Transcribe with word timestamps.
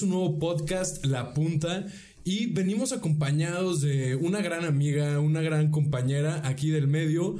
un 0.00 0.10
nuevo 0.10 0.38
podcast, 0.38 1.04
La 1.04 1.34
Punta, 1.34 1.84
y 2.24 2.46
venimos 2.46 2.92
acompañados 2.92 3.82
de 3.82 4.16
una 4.16 4.40
gran 4.40 4.64
amiga, 4.64 5.20
una 5.20 5.42
gran 5.42 5.70
compañera 5.70 6.40
aquí 6.48 6.70
del 6.70 6.88
medio 6.88 7.36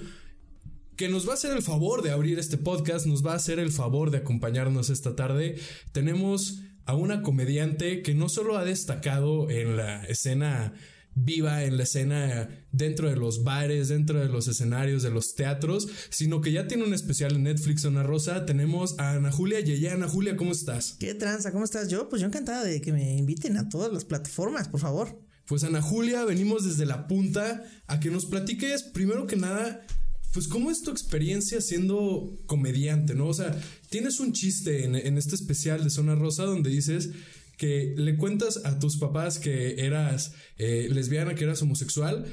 que 0.96 1.09
nos 1.09 1.27
va 1.27 1.30
a 1.30 1.35
hacer 1.35 1.57
el 1.57 1.62
favor 1.62 2.03
de 2.03 2.11
abrir 2.11 2.39
este 2.39 2.59
podcast, 2.59 3.07
nos 3.07 3.25
va 3.25 3.32
a 3.32 3.36
hacer 3.36 3.59
el 3.59 3.73
favor 3.73 4.11
de 4.11 4.18
acompañarnos 4.18 4.90
esta 4.90 5.17
tarde. 5.17 5.57
Tenemos 5.93 6.61
a 6.85 6.95
una 6.95 7.23
comediante 7.23 8.03
que 8.03 8.12
no 8.12 8.29
solo 8.29 8.59
ha 8.59 8.64
destacado 8.64 9.48
en 9.48 9.76
la 9.76 10.04
escena 10.04 10.75
viva 11.14 11.64
en 11.64 11.76
la 11.76 11.82
escena 11.82 12.48
dentro 12.71 13.08
de 13.08 13.16
los 13.16 13.44
bares, 13.44 13.89
dentro 13.89 14.18
de 14.20 14.29
los 14.29 14.48
escenarios, 14.48 15.03
de 15.03 15.11
los 15.11 15.34
teatros, 15.34 15.89
sino 16.11 16.40
que 16.40 16.53
ya 16.53 16.66
tiene 16.66 16.84
un 16.84 16.94
especial 16.94 17.36
en 17.36 17.44
Netflix, 17.44 17.84
Ana 17.84 18.03
Rosa. 18.03 18.46
Tenemos 18.46 18.98
a 18.98 19.12
Ana 19.12 19.30
Julia 19.30 19.61
y 19.61 19.86
Ana 19.86 20.08
Julia, 20.08 20.36
¿cómo 20.36 20.53
estás? 20.53 20.96
¿Qué 20.98 21.14
tranza? 21.14 21.53
¿Cómo 21.53 21.64
estás? 21.64 21.89
Yo, 21.89 22.08
pues 22.08 22.20
yo 22.20 22.29
encantada 22.29 22.64
de 22.64 22.80
que 22.80 22.93
me 22.93 23.17
inviten 23.17 23.56
a 23.56 23.68
todas 23.68 23.93
las 23.93 24.04
plataformas, 24.04 24.68
por 24.68 24.80
favor. 24.80 25.20
Pues 25.46 25.64
Ana 25.64 25.82
Julia, 25.82 26.25
venimos 26.25 26.64
desde 26.64 26.86
la 26.86 27.06
punta 27.08 27.62
a 27.86 28.00
que 28.00 28.11
nos 28.11 28.26
platiques, 28.26 28.84
primero 28.84 29.26
que 29.26 29.36
nada, 29.36 29.84
pues 30.32 30.48
cómo 30.48 30.70
es 30.70 30.82
tu 30.82 30.90
experiencia 30.90 31.61
siendo 31.61 32.39
comediante, 32.47 33.14
¿no? 33.14 33.27
O 33.27 33.34
sea, 33.34 33.61
tienes 33.91 34.19
un 34.20 34.33
chiste 34.33 34.84
en, 34.84 34.94
en 34.94 35.19
este 35.19 35.34
especial 35.34 35.84
de 35.84 35.91
Zona 35.91 36.15
Rosa 36.15 36.44
donde 36.44 36.70
dices 36.70 37.11
que 37.56 37.95
le 37.97 38.17
cuentas 38.17 38.61
a 38.64 38.78
tus 38.78 38.98
papás 38.98 39.39
que 39.39 39.84
eras 39.84 40.34
eh, 40.58 40.89
lesbiana, 40.91 41.34
que 41.34 41.45
eras 41.45 41.62
homosexual, 41.62 42.27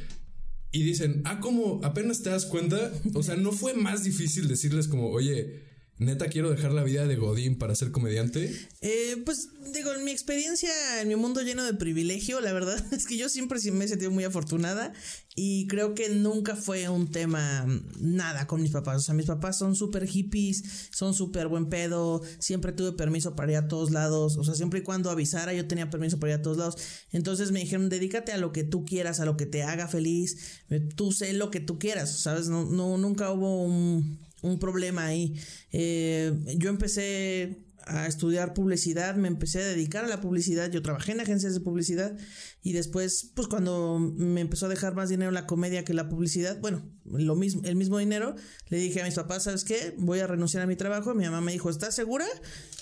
y 0.71 0.83
dicen, 0.83 1.21
ah, 1.25 1.39
como 1.39 1.81
apenas 1.83 2.21
te 2.21 2.29
das 2.29 2.45
cuenta, 2.45 2.91
o 3.13 3.23
sea, 3.23 3.35
no 3.35 3.51
fue 3.51 3.73
más 3.73 4.03
difícil 4.03 4.47
decirles 4.47 4.87
como, 4.87 5.09
oye, 5.09 5.68
neta 5.99 6.27
quiero 6.27 6.49
dejar 6.49 6.71
la 6.71 6.83
vida 6.83 7.05
de 7.05 7.17
Godín 7.17 7.57
para 7.57 7.75
ser 7.75 7.91
comediante? 7.91 8.55
Eh, 8.81 9.21
pues 9.25 9.49
digo, 9.73 9.93
en 9.93 10.05
mi 10.05 10.11
experiencia, 10.11 10.71
en 11.01 11.09
mi 11.09 11.15
mundo 11.15 11.41
lleno 11.41 11.63
de 11.63 11.73
privilegio, 11.73 12.39
la 12.39 12.53
verdad 12.53 12.83
es 12.93 13.05
que 13.05 13.17
yo 13.17 13.29
siempre 13.29 13.59
me 13.71 13.85
he 13.85 13.87
sentido 13.87 14.09
muy 14.09 14.23
afortunada 14.23 14.93
y 15.35 15.67
creo 15.67 15.93
que 15.93 16.09
nunca 16.09 16.55
fue 16.55 16.89
un 16.89 17.11
tema 17.11 17.65
nada 17.99 18.47
con 18.47 18.61
mis 18.61 18.71
papás. 18.71 18.97
O 18.97 19.01
sea, 19.01 19.13
mis 19.13 19.25
papás 19.25 19.57
son 19.57 19.75
súper 19.75 20.07
hippies, 20.07 20.89
son 20.91 21.13
súper 21.13 21.47
buen 21.47 21.67
pedo, 21.67 22.21
siempre 22.39 22.71
tuve 22.71 22.93
permiso 22.93 23.35
para 23.35 23.51
ir 23.51 23.57
a 23.57 23.67
todos 23.67 23.91
lados, 23.91 24.37
o 24.37 24.43
sea, 24.43 24.55
siempre 24.55 24.79
y 24.79 24.83
cuando 24.83 25.11
avisara 25.11 25.53
yo 25.53 25.67
tenía 25.67 25.89
permiso 25.89 26.19
para 26.19 26.33
ir 26.33 26.39
a 26.39 26.41
todos 26.41 26.57
lados. 26.57 26.77
Entonces 27.11 27.51
me 27.51 27.59
dijeron, 27.59 27.89
dedícate 27.89 28.31
a 28.31 28.37
lo 28.37 28.51
que 28.51 28.63
tú 28.63 28.85
quieras, 28.85 29.19
a 29.19 29.25
lo 29.25 29.37
que 29.37 29.45
te 29.45 29.63
haga 29.63 29.87
feliz, 29.87 30.63
tú 30.95 31.11
sé 31.11 31.33
lo 31.33 31.51
que 31.51 31.59
tú 31.59 31.77
quieras, 31.77 32.19
¿sabes? 32.19 32.47
No, 32.47 32.65
no 32.65 32.97
nunca 32.97 33.31
hubo 33.31 33.63
un, 33.63 34.28
un 34.41 34.59
problema 34.59 35.05
ahí. 35.05 35.39
Eh, 35.71 36.33
yo 36.57 36.69
empecé 36.69 37.65
a 37.89 38.05
estudiar 38.07 38.53
publicidad, 38.53 39.15
me 39.15 39.27
empecé 39.27 39.61
a 39.61 39.67
dedicar 39.67 40.05
a 40.05 40.07
la 40.07 40.21
publicidad, 40.21 40.69
yo 40.69 40.81
trabajé 40.81 41.13
en 41.13 41.21
agencias 41.21 41.53
de 41.53 41.59
publicidad 41.59 42.15
y 42.61 42.73
después, 42.73 43.31
pues 43.33 43.47
cuando 43.47 43.97
me 43.99 44.41
empezó 44.41 44.67
a 44.67 44.69
dejar 44.69 44.93
más 44.93 45.09
dinero 45.09 45.31
la 45.31 45.47
comedia 45.47 45.83
que 45.83 45.93
la 45.93 46.07
publicidad, 46.07 46.59
bueno, 46.59 46.83
lo 47.05 47.35
mismo, 47.35 47.61
el 47.65 47.75
mismo 47.75 47.97
dinero, 47.97 48.35
le 48.67 48.77
dije 48.77 49.01
a 49.01 49.05
mis 49.05 49.15
papás, 49.15 49.43
¿sabes 49.43 49.63
qué? 49.63 49.95
Voy 49.97 50.19
a 50.19 50.27
renunciar 50.27 50.61
a 50.63 50.67
mi 50.67 50.75
trabajo. 50.75 51.15
Mi 51.15 51.25
mamá 51.25 51.41
me 51.41 51.51
dijo, 51.51 51.69
¿estás 51.69 51.95
segura? 51.95 52.25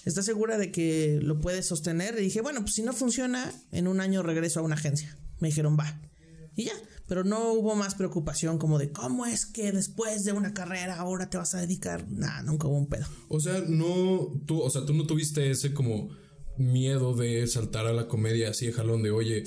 ¿Estás 0.04 0.26
segura 0.26 0.58
de 0.58 0.72
que 0.72 1.20
lo 1.22 1.40
puedes 1.40 1.68
sostener? 1.68 2.16
Y 2.18 2.24
dije, 2.24 2.42
bueno, 2.42 2.62
pues 2.62 2.74
si 2.74 2.84
no 2.84 2.92
funciona, 2.92 3.52
en 3.72 3.88
un 3.88 4.02
año 4.02 4.24
regreso 4.24 4.60
a 4.60 4.64
una 4.64 4.76
agencia. 4.76 5.18
Me 5.40 5.50
dijeron, 5.50 5.78
va. 5.80 6.02
Y 6.56 6.66
ya, 6.66 6.74
pero 7.08 7.24
no 7.24 7.54
hubo 7.54 7.76
más 7.76 7.96
preocupación 7.96 8.58
como 8.58 8.78
de 8.78 8.92
cómo 8.92 9.26
es 9.26 9.46
que 9.46 9.72
después 9.72 10.24
de 10.26 10.34
una 10.34 10.54
carrera 10.54 10.98
ahora 10.98 11.30
te 11.30 11.38
vas 11.38 11.56
a 11.56 11.62
dedicar. 11.62 12.10
Nada, 12.10 12.44
nunca 12.44 12.68
hubo 12.68 12.78
un 12.78 12.88
pedo. 12.88 13.06
O 13.30 13.40
sea, 13.40 13.64
no, 13.68 14.42
tú, 14.46 14.62
o 14.62 14.70
sea, 14.70 14.86
tú 14.86 14.94
no 14.94 15.06
tuviste 15.06 15.50
ese 15.50 15.74
como 15.74 16.10
miedo 16.58 17.16
de 17.16 17.48
saltar 17.48 17.88
a 17.88 17.94
la 17.94 18.08
comedia 18.08 18.50
así 18.50 18.66
de 18.66 18.74
jalón 18.74 19.04
de 19.04 19.12
oye, 19.12 19.44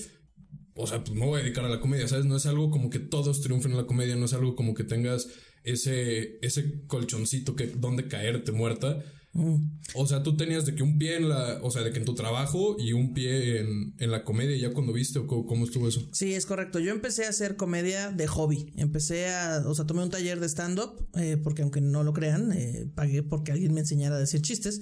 o 0.75 0.87
sea, 0.87 1.03
pues 1.05 1.17
me 1.17 1.27
voy 1.27 1.41
a 1.41 1.43
dedicar 1.43 1.65
a 1.65 1.69
la 1.69 1.81
comedia, 1.81 2.09
¿sabes? 2.09 2.25
No 2.25 2.37
es 2.37 2.47
algo 2.47 2.71
como 2.71 2.89
que 2.89 2.99
todos 2.99 3.41
triunfen 3.43 3.73
en 3.73 3.79
la 3.79 3.87
comedia, 3.87 4.17
no 4.17 4.25
es 4.25 4.33
algo 4.33 4.55
como 4.55 4.75
que 4.75 4.85
tengas 4.85 5.29
ese, 5.65 6.39
ese 6.41 6.87
colchoncito 6.87 7.55
que 7.57 7.67
donde 7.67 8.09
caerte 8.09 8.53
muerta. 8.53 9.03
O 9.33 10.07
sea, 10.07 10.23
tú 10.25 10.37
tenías 10.37 10.67
de 10.67 10.75
que 10.75 10.83
un 10.83 10.99
pie 10.99 11.17
en 11.17 11.29
la, 11.29 11.61
o 11.63 11.71
sea, 11.71 11.83
de 11.83 11.93
que 11.93 11.99
en 11.99 12.05
tu 12.05 12.15
trabajo 12.15 12.77
y 12.79 12.93
un 12.93 13.15
pie 13.15 13.61
en, 13.61 13.95
en 13.99 14.11
la 14.11 14.25
comedia, 14.25 14.57
ya 14.57 14.75
cuando 14.75 14.93
viste 14.93 15.21
o 15.21 15.27
cómo, 15.27 15.65
estuvo 15.65 15.87
eso. 15.87 16.09
Sí, 16.13 16.35
es 16.35 16.47
correcto. 16.47 16.81
Yo 16.81 16.91
empecé 16.91 17.27
a 17.27 17.29
hacer 17.29 17.57
comedia 17.57 18.11
de 18.11 18.27
hobby. 18.27 18.73
Empecé 18.77 19.29
a, 19.29 19.63
o 19.67 19.75
sea, 19.75 19.87
tomé 19.87 20.03
un 20.03 20.11
taller 20.11 20.41
de 20.41 20.49
stand-up, 20.49 21.09
eh, 21.15 21.37
porque 21.43 21.63
aunque 21.63 21.81
no 21.81 22.03
lo 22.03 22.13
crean, 22.13 22.53
eh, 22.53 22.89
pagué 22.95 23.23
porque 23.23 23.53
alguien 23.53 23.73
me 23.73 23.81
enseñara 23.81 24.17
a 24.17 24.21
decir 24.21 24.43
chistes. 24.43 24.81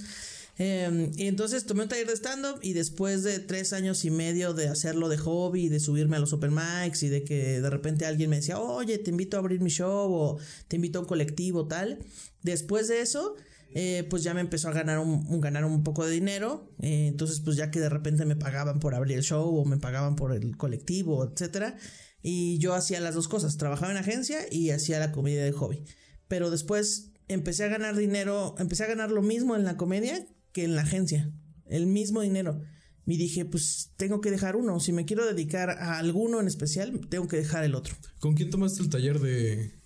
Eh, 0.60 1.12
y 1.16 1.28
entonces 1.28 1.66
tomé 1.66 1.82
un 1.82 1.88
taller 1.88 2.08
de 2.08 2.16
stand-up 2.16 2.58
y 2.62 2.72
después 2.72 3.22
de 3.22 3.38
tres 3.38 3.72
años 3.72 4.04
y 4.04 4.10
medio 4.10 4.54
de 4.54 4.66
hacerlo 4.66 5.08
de 5.08 5.16
hobby 5.16 5.68
de 5.68 5.78
subirme 5.78 6.16
a 6.16 6.18
los 6.18 6.32
open 6.32 6.52
mics 6.52 7.04
y 7.04 7.08
de 7.08 7.22
que 7.22 7.60
de 7.60 7.70
repente 7.70 8.06
alguien 8.06 8.30
me 8.30 8.36
decía, 8.36 8.58
oye, 8.58 8.98
te 8.98 9.10
invito 9.10 9.36
a 9.36 9.40
abrir 9.40 9.60
mi 9.60 9.70
show 9.70 10.12
o 10.12 10.38
te 10.66 10.76
invito 10.76 10.98
a 10.98 11.02
un 11.02 11.06
colectivo, 11.06 11.68
tal. 11.68 12.00
Después 12.42 12.88
de 12.88 13.02
eso, 13.02 13.36
eh, 13.74 14.06
pues 14.08 14.22
ya 14.22 14.34
me 14.34 14.40
empezó 14.40 14.68
a 14.68 14.72
ganar 14.72 14.98
un, 14.98 15.40
ganar 15.40 15.64
un 15.64 15.82
poco 15.82 16.04
de 16.06 16.12
dinero. 16.12 16.72
Eh, 16.80 17.06
entonces, 17.08 17.40
pues 17.40 17.56
ya 17.56 17.70
que 17.70 17.80
de 17.80 17.88
repente 17.88 18.24
me 18.24 18.36
pagaban 18.36 18.80
por 18.80 18.94
abrir 18.94 19.16
el 19.16 19.22
show 19.22 19.56
o 19.56 19.64
me 19.64 19.78
pagaban 19.78 20.16
por 20.16 20.32
el 20.32 20.56
colectivo, 20.56 21.24
etcétera. 21.24 21.76
Y 22.22 22.58
yo 22.58 22.74
hacía 22.74 23.00
las 23.00 23.14
dos 23.14 23.28
cosas, 23.28 23.56
trabajaba 23.56 23.92
en 23.92 23.98
agencia 23.98 24.40
y 24.50 24.70
hacía 24.70 24.98
la 24.98 25.12
comedia 25.12 25.44
de 25.44 25.52
hobby. 25.52 25.84
Pero 26.26 26.50
después 26.50 27.12
empecé 27.28 27.64
a 27.64 27.68
ganar 27.68 27.96
dinero, 27.96 28.54
empecé 28.58 28.84
a 28.84 28.88
ganar 28.88 29.10
lo 29.10 29.22
mismo 29.22 29.54
en 29.54 29.64
la 29.64 29.76
comedia 29.76 30.26
que 30.52 30.64
en 30.64 30.74
la 30.74 30.82
agencia. 30.82 31.30
El 31.66 31.86
mismo 31.86 32.22
dinero. 32.22 32.60
Y 33.06 33.16
dije, 33.16 33.44
pues 33.44 33.92
tengo 33.96 34.20
que 34.20 34.30
dejar 34.30 34.56
uno. 34.56 34.80
Si 34.80 34.92
me 34.92 35.06
quiero 35.06 35.26
dedicar 35.26 35.70
a 35.70 35.98
alguno 35.98 36.40
en 36.40 36.46
especial, 36.46 37.00
tengo 37.08 37.26
que 37.28 37.38
dejar 37.38 37.64
el 37.64 37.74
otro. 37.74 37.94
¿Con 38.20 38.34
quién 38.34 38.50
tomaste 38.50 38.82
el 38.82 38.90
taller 38.90 39.18
de...? 39.18 39.78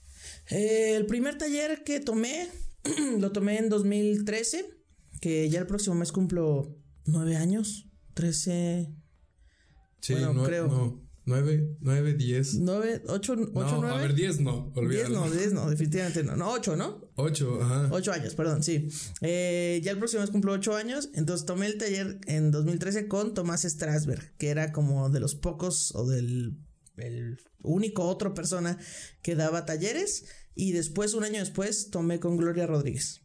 Eh, 0.50 0.97
el 0.97 1.06
primer 1.06 1.38
taller 1.38 1.84
que 1.84 2.00
tomé 2.00 2.48
lo 3.19 3.32
tomé 3.32 3.59
en 3.59 3.69
2013, 3.69 4.66
que 5.20 5.48
ya 5.48 5.60
el 5.60 5.66
próximo 5.66 5.94
mes 5.94 6.12
cumplo 6.12 6.76
nueve 7.06 7.37
años, 7.37 7.88
13. 8.15 8.94
Sí, 10.00 10.15
bueno, 10.15 10.44
creo. 10.44 10.69
No. 10.69 11.03
9, 11.25 11.76
9, 11.81 12.15
10. 12.15 12.54
9, 12.54 13.03
8, 13.06 13.32
8, 13.32 13.53
no, 13.54 13.81
9. 13.82 13.94
A 13.94 14.00
ver, 14.00 14.15
10 14.15 14.41
no, 14.41 14.72
olvídalo. 14.75 15.09
10 15.09 15.10
no, 15.10 15.31
10 15.31 15.53
no, 15.53 15.71
definitivamente 15.71 16.25
no. 16.25 16.37
No, 16.37 16.50
8, 16.50 16.76
¿no? 16.76 17.09
8, 17.15 17.59
ajá. 17.62 17.88
8 17.92 18.12
años, 18.12 18.34
perdón, 18.34 18.65
sí. 18.65 18.88
Eh, 19.21 19.81
ya 19.84 19.92
el 19.92 19.98
próximo 19.98 20.22
mes 20.22 20.31
cumplo 20.31 20.53
8 20.53 20.75
años, 20.75 21.10
entonces 21.15 21.47
tomé 21.47 21.66
el 21.66 21.78
taller 21.78 22.19
en 22.26 22.50
2013 22.50 23.06
con 23.06 23.34
Tomás 23.34 23.62
Strasberg, 23.62 24.37
que 24.37 24.48
era 24.48 24.72
como 24.72 25.10
de 25.10 25.21
los 25.21 25.37
pocos 25.37 25.94
o 25.94 26.09
del 26.09 26.56
el 26.97 27.38
único 27.62 28.04
otro 28.04 28.34
persona 28.34 28.78
que 29.22 29.34
daba 29.34 29.65
talleres 29.65 30.25
y 30.54 30.72
después, 30.72 31.14
un 31.14 31.24
año 31.24 31.40
después, 31.40 31.88
tomé 31.90 32.20
con 32.20 32.36
Gloria 32.36 32.66
Rodríguez. 32.66 33.22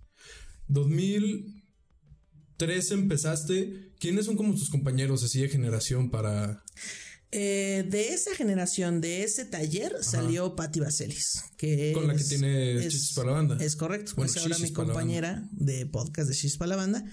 2003 0.67 2.91
empezaste. 2.91 3.93
¿Quiénes 3.99 4.25
son 4.25 4.35
como 4.35 4.53
tus 4.53 4.69
compañeros 4.69 5.23
así 5.23 5.41
de 5.41 5.49
generación 5.49 6.11
para...? 6.11 6.63
Eh, 7.31 7.83
de 7.89 8.13
esa 8.13 8.35
generación, 8.35 9.01
de 9.01 9.23
ese 9.23 9.43
taller, 9.43 9.97
salió 10.01 10.55
Patti 10.55 10.79
Vaselis. 10.79 11.43
Que 11.57 11.91
Con 11.93 12.07
la 12.07 12.15
que 12.15 12.23
tiene 12.23 12.87
Chispas 12.87 13.15
para 13.15 13.27
la 13.27 13.33
Banda. 13.33 13.57
Es 13.59 13.75
correcto. 13.75 14.13
Bueno, 14.15 14.31
es 14.31 14.37
ahora 14.37 14.57
mi 14.59 14.71
compañera 14.71 15.45
de 15.51 15.85
podcast 15.85 16.29
de 16.29 16.35
Chispas 16.35 16.59
para 16.59 16.69
la 16.69 16.77
Banda. 16.77 17.03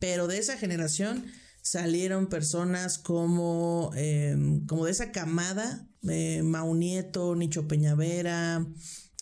Pero 0.00 0.26
de 0.26 0.38
esa 0.38 0.56
generación 0.56 1.26
salieron 1.62 2.28
personas 2.28 2.98
como, 2.98 3.92
em, 3.94 4.66
como 4.66 4.84
de 4.84 4.90
esa 4.90 5.12
camada, 5.12 5.88
eh, 6.08 6.42
Maunieto, 6.42 7.36
Nicho 7.36 7.68
Peñavera, 7.68 8.66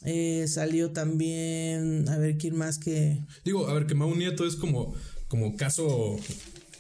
eh, 0.05 0.47
salió 0.49 0.93
también, 0.93 2.09
a 2.09 2.19
ver, 2.19 2.39
¿quién 2.39 2.57
más 2.57 2.79
que...? 2.79 3.25
Digo, 3.45 3.69
a 3.69 3.75
ver, 3.75 3.87
que 3.87 3.95
Mau 3.95 4.15
Nieto 4.15 4.47
es 4.47 4.57
como, 4.57 4.95
como 5.29 5.57
caso, 5.57 6.17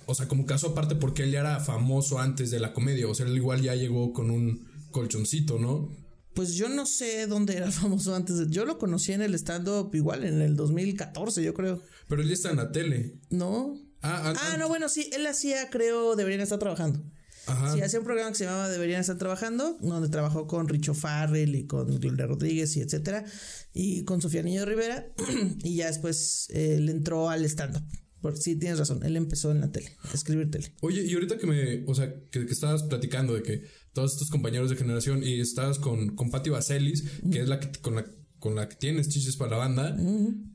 o 0.07 0.15
sea, 0.15 0.29
como 0.29 0.47
caso 0.47 0.69
aparte 0.69 0.95
porque 0.95 1.25
él 1.25 1.33
ya 1.33 1.41
era 1.41 1.61
famoso 1.61 2.19
antes 2.19 2.51
de 2.51 2.61
la 2.61 2.73
comedia, 2.73 3.09
o 3.09 3.15
sea, 3.15 3.27
él 3.27 3.37
igual 3.37 3.63
ya 3.63 3.75
llegó 3.75 4.13
con 4.13 4.31
un 4.31 4.67
colchoncito, 4.91 5.59
¿no? 5.59 5.91
Pues 6.35 6.55
yo 6.55 6.69
no 6.69 6.87
sé 6.87 7.27
dónde 7.27 7.57
era 7.57 7.71
famoso 7.71 8.15
antes. 8.15 8.49
Yo 8.49 8.65
lo 8.65 8.79
conocí 8.79 9.13
en 9.13 9.23
el 9.23 9.35
stand-up 9.35 9.95
igual 9.95 10.25
en 10.25 10.41
el 10.41 10.57
2014, 10.57 11.43
yo 11.43 11.55
creo. 11.55 11.83
Pero 12.09 12.23
él 12.23 12.29
ya 12.29 12.35
está 12.35 12.51
en 12.51 12.57
la 12.57 12.73
tele. 12.73 13.19
No. 13.31 13.75
Ah, 14.03 14.33
ah, 14.35 14.57
no, 14.57 14.69
bueno, 14.69 14.89
sí, 14.89 15.11
él 15.13 15.27
hacía, 15.27 15.69
creo, 15.69 16.17
deberían 16.17 16.41
estar 16.41 16.59
trabajando. 16.59 17.03
Ajá. 17.51 17.75
Sí, 17.75 17.81
hacía 17.81 17.99
un 17.99 18.05
programa 18.05 18.31
que 18.31 18.39
se 18.39 18.45
llamaba 18.45 18.69
Deberían 18.69 19.01
estar 19.01 19.19
trabajando, 19.19 19.77
donde 19.81 20.09
trabajó 20.09 20.47
con 20.47 20.69
Richo 20.69 20.95
Farrell 20.95 21.55
y 21.55 21.67
con 21.67 21.99
Gloria 21.99 22.27
Rodríguez 22.27 22.77
y 22.77 22.81
etcétera, 22.81 23.25
y 23.73 24.05
con 24.05 24.21
Sofía 24.21 24.43
Niño 24.43 24.65
Rivera, 24.65 25.13
y 25.65 25.77
ya 25.77 25.87
después 25.87 26.47
eh, 26.51 26.79
le 26.81 26.93
entró 26.93 27.29
al 27.31 27.45
stand-up. 27.45 27.83
Porque 28.21 28.41
sí, 28.41 28.57
tienes 28.57 28.79
razón, 28.79 29.03
él 29.03 29.17
empezó 29.17 29.51
en 29.51 29.61
la 29.61 29.73
tele, 29.73 29.97
a 30.03 30.15
escribir 30.15 30.51
tele. 30.51 30.75
Oye, 30.83 31.05
y 31.07 31.15
ahorita 31.15 31.39
que 31.39 31.47
me, 31.47 31.85
o 31.87 31.95
sea, 31.95 32.15
que, 32.31 32.41
estabas 32.43 32.83
platicando 32.83 33.33
de 33.35 33.43
que 33.43 33.65
todos 33.95 34.13
estos 34.13 34.29
compañeros 34.29 34.69
de 34.69 34.77
generación 34.77 35.23
y 35.25 35.41
estabas 35.41 35.79
con, 35.79 36.15
con 36.17 36.31
Patti 36.31 36.51
Vaselis, 36.51 37.05
que 37.33 37.41
es 37.41 37.49
la 37.49 37.61
que, 37.61 37.81
con 37.81 37.95
la, 37.95 38.05
con 38.39 38.55
la 38.55 38.69
que 38.69 38.77
tienes 38.77 39.09
chistes 39.09 39.37
para 39.37 39.53
la 39.53 39.57
banda, 39.57 39.97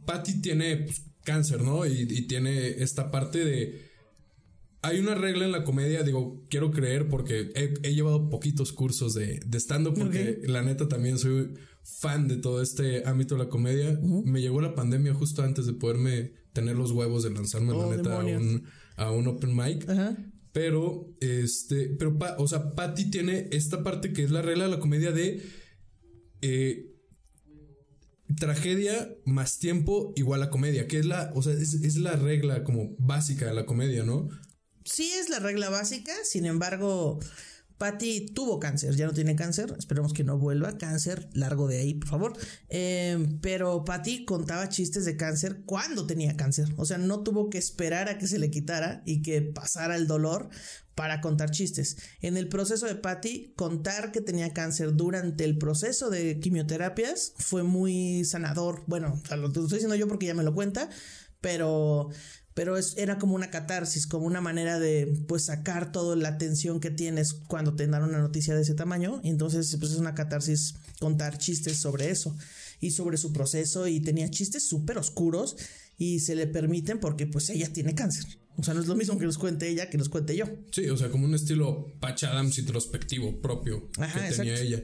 Patti 0.05 0.41
tiene 0.41 0.77
pues, 0.77 1.01
cáncer, 1.23 1.61
¿no? 1.61 1.87
Y, 1.87 2.01
y 2.01 2.27
tiene 2.27 2.83
esta 2.83 3.09
parte 3.09 3.43
de 3.43 3.94
hay 4.85 4.99
una 4.99 5.15
regla 5.15 5.45
en 5.45 5.51
la 5.51 5.63
comedia, 5.63 6.03
digo, 6.03 6.45
quiero 6.49 6.71
creer 6.71 7.09
porque 7.09 7.51
he, 7.55 7.93
llevado 7.93 8.29
poquitos 8.29 8.71
cursos 8.71 9.13
de, 9.13 9.39
de 9.45 9.57
stand-up 9.59 9.95
porque 9.97 10.41
la 10.43 10.61
neta 10.61 10.87
también 10.87 11.17
soy 11.17 11.53
fan 11.83 12.27
de 12.27 12.37
todo 12.37 12.61
este 12.61 13.07
ámbito 13.07 13.35
de 13.35 13.43
la 13.43 13.49
comedia. 13.49 13.99
Me 14.01 14.41
llegó 14.41 14.61
la 14.61 14.75
pandemia 14.75 15.13
justo 15.13 15.41
antes 15.41 15.65
de 15.65 15.73
poderme 15.73 16.33
tener 16.53 16.75
los 16.75 16.91
huevos 16.91 17.23
de 17.23 17.31
lanzarme 17.31 17.73
la 17.73 17.79
oh, 17.79 17.95
neta 17.95 18.19
a 18.19 18.23
un, 18.23 18.63
a 18.95 19.11
un, 19.11 19.27
open 19.27 19.55
mic. 19.55 19.87
Pero, 20.51 21.13
este, 21.19 21.89
pero, 21.89 22.17
o 22.37 22.47
sea, 22.47 22.75
Patty 22.75 23.09
tiene 23.09 23.49
esta 23.51 23.83
parte 23.83 24.13
que 24.13 24.23
es 24.23 24.31
la 24.31 24.41
regla 24.41 24.65
de 24.65 24.71
la 24.71 24.79
comedia 24.79 25.11
de 25.11 25.41
eh, 26.41 26.95
tragedia 28.37 29.15
más 29.25 29.59
tiempo 29.59 30.13
igual 30.15 30.41
a 30.43 30.49
comedia, 30.49 30.87
que 30.87 30.99
es 30.99 31.05
la, 31.05 31.31
o 31.35 31.41
sea, 31.41 31.53
es, 31.53 31.97
la 31.97 32.15
regla 32.15 32.63
como 32.63 32.95
básica 32.97 33.45
de 33.45 33.53
la 33.53 33.65
comedia, 33.65 34.03
¿no? 34.03 34.29
Sí, 34.85 35.11
es 35.19 35.29
la 35.29 35.39
regla 35.39 35.69
básica, 35.69 36.13
sin 36.23 36.45
embargo, 36.45 37.19
Patty 37.79 38.27
tuvo 38.27 38.59
cáncer, 38.59 38.95
ya 38.95 39.07
no 39.07 39.13
tiene 39.13 39.35
cáncer, 39.35 39.75
esperemos 39.79 40.13
que 40.13 40.23
no 40.23 40.37
vuelva, 40.37 40.77
cáncer, 40.77 41.27
largo 41.33 41.67
de 41.67 41.79
ahí, 41.79 41.95
por 41.95 42.07
favor. 42.07 42.33
Em, 42.69 43.39
pero 43.41 43.83
Patty 43.83 44.25
contaba 44.25 44.69
chistes 44.69 45.03
de 45.05 45.17
cáncer 45.17 45.63
cuando 45.65 46.05
tenía 46.05 46.37
cáncer, 46.37 46.69
o 46.77 46.85
sea, 46.85 46.99
no 46.99 47.23
tuvo 47.23 47.49
que 47.49 47.57
esperar 47.57 48.09
a 48.09 48.19
que 48.19 48.27
se 48.27 48.37
le 48.37 48.51
quitara 48.51 49.01
y 49.05 49.23
que 49.23 49.41
pasara 49.41 49.95
el 49.95 50.05
dolor 50.05 50.49
para 50.93 51.19
contar 51.19 51.49
chistes. 51.49 51.97
En 52.21 52.37
el 52.37 52.47
proceso 52.47 52.85
de 52.85 52.95
Patty, 52.95 53.53
contar 53.55 54.11
que 54.11 54.21
tenía 54.21 54.53
cáncer 54.53 54.95
durante 54.95 55.45
el 55.45 55.57
proceso 55.57 56.11
de 56.11 56.39
quimioterapias 56.39 57.33
fue 57.37 57.63
muy 57.63 58.23
sanador. 58.23 58.83
Bueno, 58.85 59.19
lo 59.35 59.47
estoy 59.47 59.63
diciendo 59.63 59.95
yo 59.95 60.07
porque 60.07 60.27
ya 60.27 60.35
me 60.35 60.43
lo 60.43 60.53
cuenta, 60.53 60.89
pero 61.41 62.09
pero 62.55 62.77
es, 62.77 62.97
era 62.97 63.19
como 63.19 63.35
una 63.35 63.51
catarsis, 63.51 64.07
como 64.07 64.25
una 64.25 64.41
manera 64.41 64.79
de 64.79 65.13
pues 65.27 65.45
sacar 65.45 65.91
toda 65.91 66.15
la 66.15 66.39
tensión 66.39 66.79
que 66.79 66.89
tienes 66.89 67.33
cuando 67.33 67.75
te 67.75 67.85
dan 67.85 68.03
una 68.03 68.17
noticia 68.17 68.55
de 68.55 68.61
ese 68.61 68.73
tamaño, 68.73 69.19
y 69.23 69.29
entonces 69.29 69.75
pues 69.77 69.91
es 69.91 69.97
una 69.97 70.15
catarsis 70.15 70.75
contar 70.99 71.37
chistes 71.37 71.77
sobre 71.77 72.09
eso 72.09 72.35
y 72.79 72.91
sobre 72.91 73.17
su 73.17 73.33
proceso 73.33 73.87
y 73.87 73.99
tenía 73.99 74.31
chistes 74.31 74.63
súper 74.63 74.97
oscuros 74.97 75.57
y 75.97 76.21
se 76.21 76.33
le 76.33 76.47
permiten 76.47 76.99
porque 76.99 77.27
pues 77.27 77.49
ella 77.49 77.71
tiene 77.71 77.93
cáncer. 77.93 78.25
O 78.57 78.63
sea, 78.63 78.73
no 78.73 78.79
es 78.79 78.87
lo 78.87 78.95
mismo 78.95 79.19
que 79.19 79.25
nos 79.25 79.37
cuente 79.37 79.67
ella 79.67 79.89
que 79.89 79.97
nos 79.97 80.07
cuente 80.07 80.35
yo. 80.35 80.45
Sí, 80.71 80.87
o 80.89 80.95
sea, 80.95 81.09
como 81.09 81.25
un 81.25 81.35
estilo 81.35 81.87
Patch 81.99 82.23
Adams 82.23 82.57
introspectivo 82.57 83.41
propio 83.41 83.89
que 83.91 84.33
tenía 84.33 84.57
ella. 84.57 84.81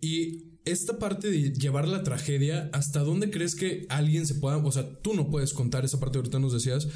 Y 0.00 0.53
esta 0.64 0.98
parte 0.98 1.30
de 1.30 1.52
llevar 1.52 1.86
la 1.86 2.02
tragedia, 2.02 2.70
¿hasta 2.72 3.00
dónde 3.00 3.30
crees 3.30 3.54
que 3.54 3.86
alguien 3.90 4.26
se 4.26 4.34
pueda, 4.34 4.56
o 4.56 4.72
sea, 4.72 4.98
tú 5.02 5.14
no 5.14 5.30
puedes 5.30 5.52
contar 5.52 5.84
esa 5.84 6.00
parte, 6.00 6.18
ahorita 6.18 6.38
nos 6.38 6.52
decías, 6.52 6.88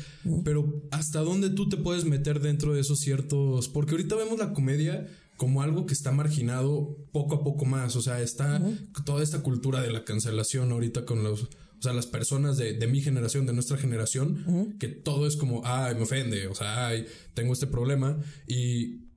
pero 0.44 0.82
¿hasta 0.91 1.20
dónde 1.20 1.50
tú 1.50 1.69
te 1.69 1.76
puedes 1.76 2.05
meter 2.05 2.41
dentro 2.41 2.73
de 2.73 2.81
esos 2.81 3.00
ciertos, 3.00 3.69
porque 3.69 3.93
ahorita 3.93 4.17
vemos 4.17 4.38
la 4.38 4.53
comedia 4.53 5.06
como 5.37 5.62
algo 5.62 5.87
que 5.87 5.94
está 5.94 6.12
marginado 6.12 6.97
poco 7.12 7.37
a 7.37 7.44
poco 7.44 7.65
más, 7.65 7.94
o 7.94 8.03
sea, 8.03 8.20
está 8.23 8.62
toda 9.05 9.23
esta 9.23 9.43
cultura 9.43 9.82
de 9.82 9.91
la 9.91 10.05
cancelación 10.05 10.73
ahorita 10.73 11.05
con 11.05 11.23
los, 11.23 11.43
o 11.44 11.82
sea, 11.82 11.93
las 11.93 12.06
personas 12.06 12.56
de, 12.56 12.87
mi 12.87 13.03
generación, 13.03 13.44
de 13.47 13.53
nuestra 13.53 13.76
generación, 13.76 14.76
que 14.81 14.88
todo 14.88 15.26
es 15.26 15.37
como, 15.37 15.62
ay, 15.64 15.94
me 15.94 16.03
ofende, 16.03 16.49
o 16.49 16.55
sea, 16.55 16.88
ay, 16.88 17.06
tengo 17.35 17.53
este 17.53 17.67
problema 17.67 18.19
y 18.47 19.07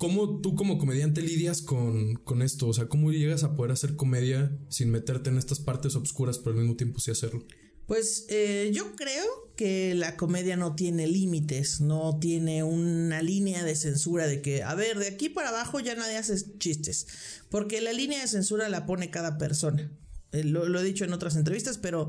¿Cómo 0.00 0.40
tú 0.40 0.54
como 0.54 0.78
comediante 0.78 1.20
lidias 1.20 1.60
con, 1.60 2.14
con, 2.14 2.40
esto? 2.40 2.68
O 2.68 2.72
sea, 2.72 2.86
¿cómo 2.86 3.12
llegas 3.12 3.44
a 3.44 3.54
poder 3.54 3.72
hacer 3.72 3.96
comedia 3.96 4.50
sin 4.70 4.90
meterte 4.90 5.28
en 5.28 5.36
estas 5.36 5.60
partes 5.60 5.94
oscuras, 5.94 6.38
pero 6.38 6.52
al 6.52 6.62
mismo 6.62 6.74
tiempo 6.74 7.00
sí 7.00 7.10
hacerlo? 7.10 7.44
Pues 7.84 8.24
eh, 8.30 8.70
yo 8.72 8.96
creo 8.96 9.26
que 9.56 9.94
la 9.94 10.16
comedia 10.16 10.56
no 10.56 10.74
tiene 10.74 11.06
límites, 11.06 11.82
no 11.82 12.18
tiene 12.18 12.62
una 12.62 13.20
línea 13.20 13.62
de 13.62 13.76
censura 13.76 14.26
de 14.26 14.40
que, 14.40 14.62
a 14.62 14.74
ver, 14.74 14.98
de 14.98 15.08
aquí 15.08 15.28
para 15.28 15.50
abajo 15.50 15.80
ya 15.80 15.94
nadie 15.94 16.16
hace 16.16 16.56
chistes, 16.56 17.06
porque 17.50 17.82
la 17.82 17.92
línea 17.92 18.22
de 18.22 18.26
censura 18.26 18.70
la 18.70 18.86
pone 18.86 19.10
cada 19.10 19.36
persona. 19.36 19.92
Eh, 20.32 20.44
lo, 20.44 20.80
he 20.80 20.82
dicho 20.82 21.04
en 21.04 21.12
otras 21.12 21.36
entrevistas, 21.36 21.76
pero 21.76 22.08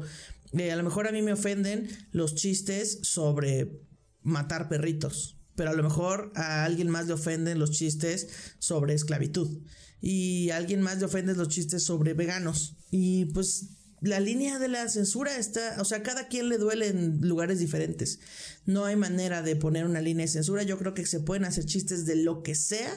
eh, 0.53 0.71
a 0.71 0.77
lo 0.77 0.83
mejor 0.83 1.09
a 1.09 1.11
mí 1.11 1.21
me 1.21 1.33
ofenden 1.33 1.89
los 2.13 2.35
chistes 2.35 2.99
sobre 3.01 3.81
matar 4.21 4.69
perritos 4.69 5.40
pero 5.55 5.71
a 5.71 5.73
lo 5.73 5.83
mejor 5.83 6.31
a 6.35 6.63
alguien 6.63 6.89
más 6.89 7.07
le 7.07 7.13
ofenden 7.13 7.59
los 7.59 7.71
chistes 7.71 8.27
sobre 8.59 8.93
esclavitud 8.93 9.59
y 10.01 10.49
a 10.49 10.57
alguien 10.57 10.81
más 10.81 10.99
le 10.99 11.05
ofenden 11.05 11.37
los 11.37 11.49
chistes 11.49 11.83
sobre 11.83 12.13
veganos 12.13 12.77
y 12.89 13.25
pues 13.25 13.69
la 14.01 14.19
línea 14.19 14.57
de 14.57 14.67
la 14.67 14.89
censura 14.89 15.37
está, 15.37 15.75
o 15.79 15.85
sea, 15.85 16.01
cada 16.01 16.27
quien 16.27 16.49
le 16.49 16.57
duele 16.57 16.87
en 16.87 17.21
lugares 17.21 17.59
diferentes. 17.59 18.19
No 18.65 18.85
hay 18.85 18.95
manera 18.95 19.43
de 19.43 19.55
poner 19.55 19.85
una 19.85 20.01
línea 20.01 20.25
de 20.25 20.31
censura. 20.31 20.63
Yo 20.63 20.79
creo 20.79 20.95
que 20.95 21.05
se 21.05 21.19
pueden 21.19 21.45
hacer 21.45 21.65
chistes 21.65 22.05
de 22.07 22.15
lo 22.15 22.41
que 22.41 22.55
sea. 22.55 22.91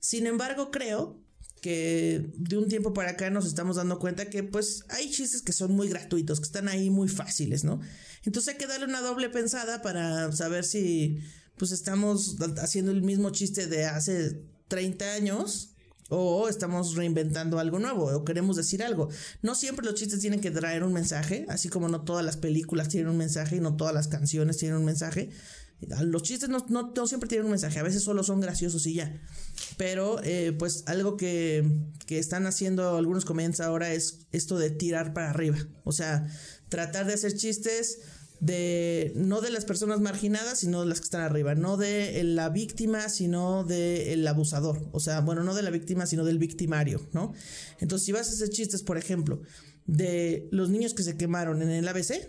Sin 0.00 0.26
embargo, 0.26 0.70
creo 0.70 1.22
que 1.60 2.30
de 2.34 2.56
un 2.56 2.68
tiempo 2.68 2.94
para 2.94 3.10
acá 3.10 3.28
nos 3.28 3.44
estamos 3.44 3.76
dando 3.76 3.98
cuenta 3.98 4.30
que 4.30 4.42
pues 4.42 4.84
hay 4.88 5.10
chistes 5.10 5.42
que 5.42 5.52
son 5.52 5.72
muy 5.72 5.88
gratuitos, 5.88 6.40
que 6.40 6.46
están 6.46 6.68
ahí 6.68 6.88
muy 6.88 7.08
fáciles, 7.08 7.64
¿no? 7.64 7.80
Entonces 8.24 8.54
hay 8.54 8.58
que 8.58 8.66
darle 8.66 8.86
una 8.86 9.02
doble 9.02 9.28
pensada 9.28 9.82
para 9.82 10.32
saber 10.32 10.64
si 10.64 11.18
pues 11.58 11.72
estamos 11.72 12.36
haciendo 12.58 12.92
el 12.92 13.02
mismo 13.02 13.30
chiste 13.30 13.66
de 13.66 13.84
hace 13.84 14.40
30 14.68 15.12
años 15.12 15.74
o 16.08 16.48
estamos 16.48 16.94
reinventando 16.94 17.58
algo 17.58 17.78
nuevo 17.78 18.06
o 18.06 18.24
queremos 18.24 18.56
decir 18.56 18.82
algo. 18.82 19.08
No 19.42 19.54
siempre 19.54 19.84
los 19.84 19.94
chistes 19.94 20.20
tienen 20.20 20.40
que 20.40 20.50
traer 20.50 20.82
un 20.82 20.92
mensaje, 20.92 21.44
así 21.48 21.68
como 21.68 21.88
no 21.88 22.02
todas 22.02 22.24
las 22.24 22.36
películas 22.36 22.88
tienen 22.88 23.10
un 23.10 23.18
mensaje 23.18 23.56
y 23.56 23.60
no 23.60 23.76
todas 23.76 23.94
las 23.94 24.08
canciones 24.08 24.56
tienen 24.56 24.78
un 24.78 24.84
mensaje. 24.84 25.30
Los 25.80 26.22
chistes 26.24 26.48
no, 26.48 26.66
no, 26.68 27.06
siempre 27.06 27.28
tienen 27.28 27.44
un 27.44 27.52
mensaje, 27.52 27.78
a 27.78 27.84
veces 27.84 28.02
solo 28.02 28.24
son 28.24 28.40
graciosos 28.40 28.84
y 28.86 28.94
ya. 28.94 29.20
Pero 29.76 30.20
eh, 30.24 30.52
pues 30.58 30.82
algo 30.86 31.16
que, 31.16 31.84
que 32.06 32.18
están 32.18 32.46
haciendo 32.46 32.96
algunos 32.96 33.24
comediantes 33.24 33.60
ahora 33.60 33.92
es 33.92 34.26
esto 34.32 34.58
de 34.58 34.70
tirar 34.70 35.12
para 35.12 35.30
arriba. 35.30 35.58
O 35.84 35.92
sea, 35.92 36.26
tratar 36.68 37.06
de 37.06 37.14
hacer 37.14 37.34
chistes 37.36 38.00
de 38.40 39.12
no 39.16 39.40
de 39.40 39.50
las 39.50 39.64
personas 39.64 40.00
marginadas, 40.00 40.60
sino 40.60 40.80
de 40.80 40.86
las 40.86 41.00
que 41.00 41.04
están 41.04 41.22
arriba, 41.22 41.54
no 41.54 41.76
de 41.76 42.22
la 42.24 42.48
víctima, 42.48 43.08
sino 43.08 43.64
del 43.64 44.26
abusador, 44.26 44.88
o 44.92 45.00
sea, 45.00 45.20
bueno, 45.20 45.42
no 45.42 45.54
de 45.54 45.62
la 45.62 45.70
víctima, 45.70 46.06
sino 46.06 46.24
del 46.24 46.38
victimario, 46.38 47.06
¿no? 47.12 47.32
Entonces, 47.80 48.06
si 48.06 48.12
vas 48.12 48.28
a 48.28 48.32
hacer 48.32 48.50
chistes, 48.50 48.82
por 48.82 48.98
ejemplo, 48.98 49.42
de 49.86 50.48
los 50.52 50.70
niños 50.70 50.94
que 50.94 51.02
se 51.02 51.16
quemaron 51.16 51.62
en 51.62 51.70
el 51.70 51.88
ABC 51.88 52.28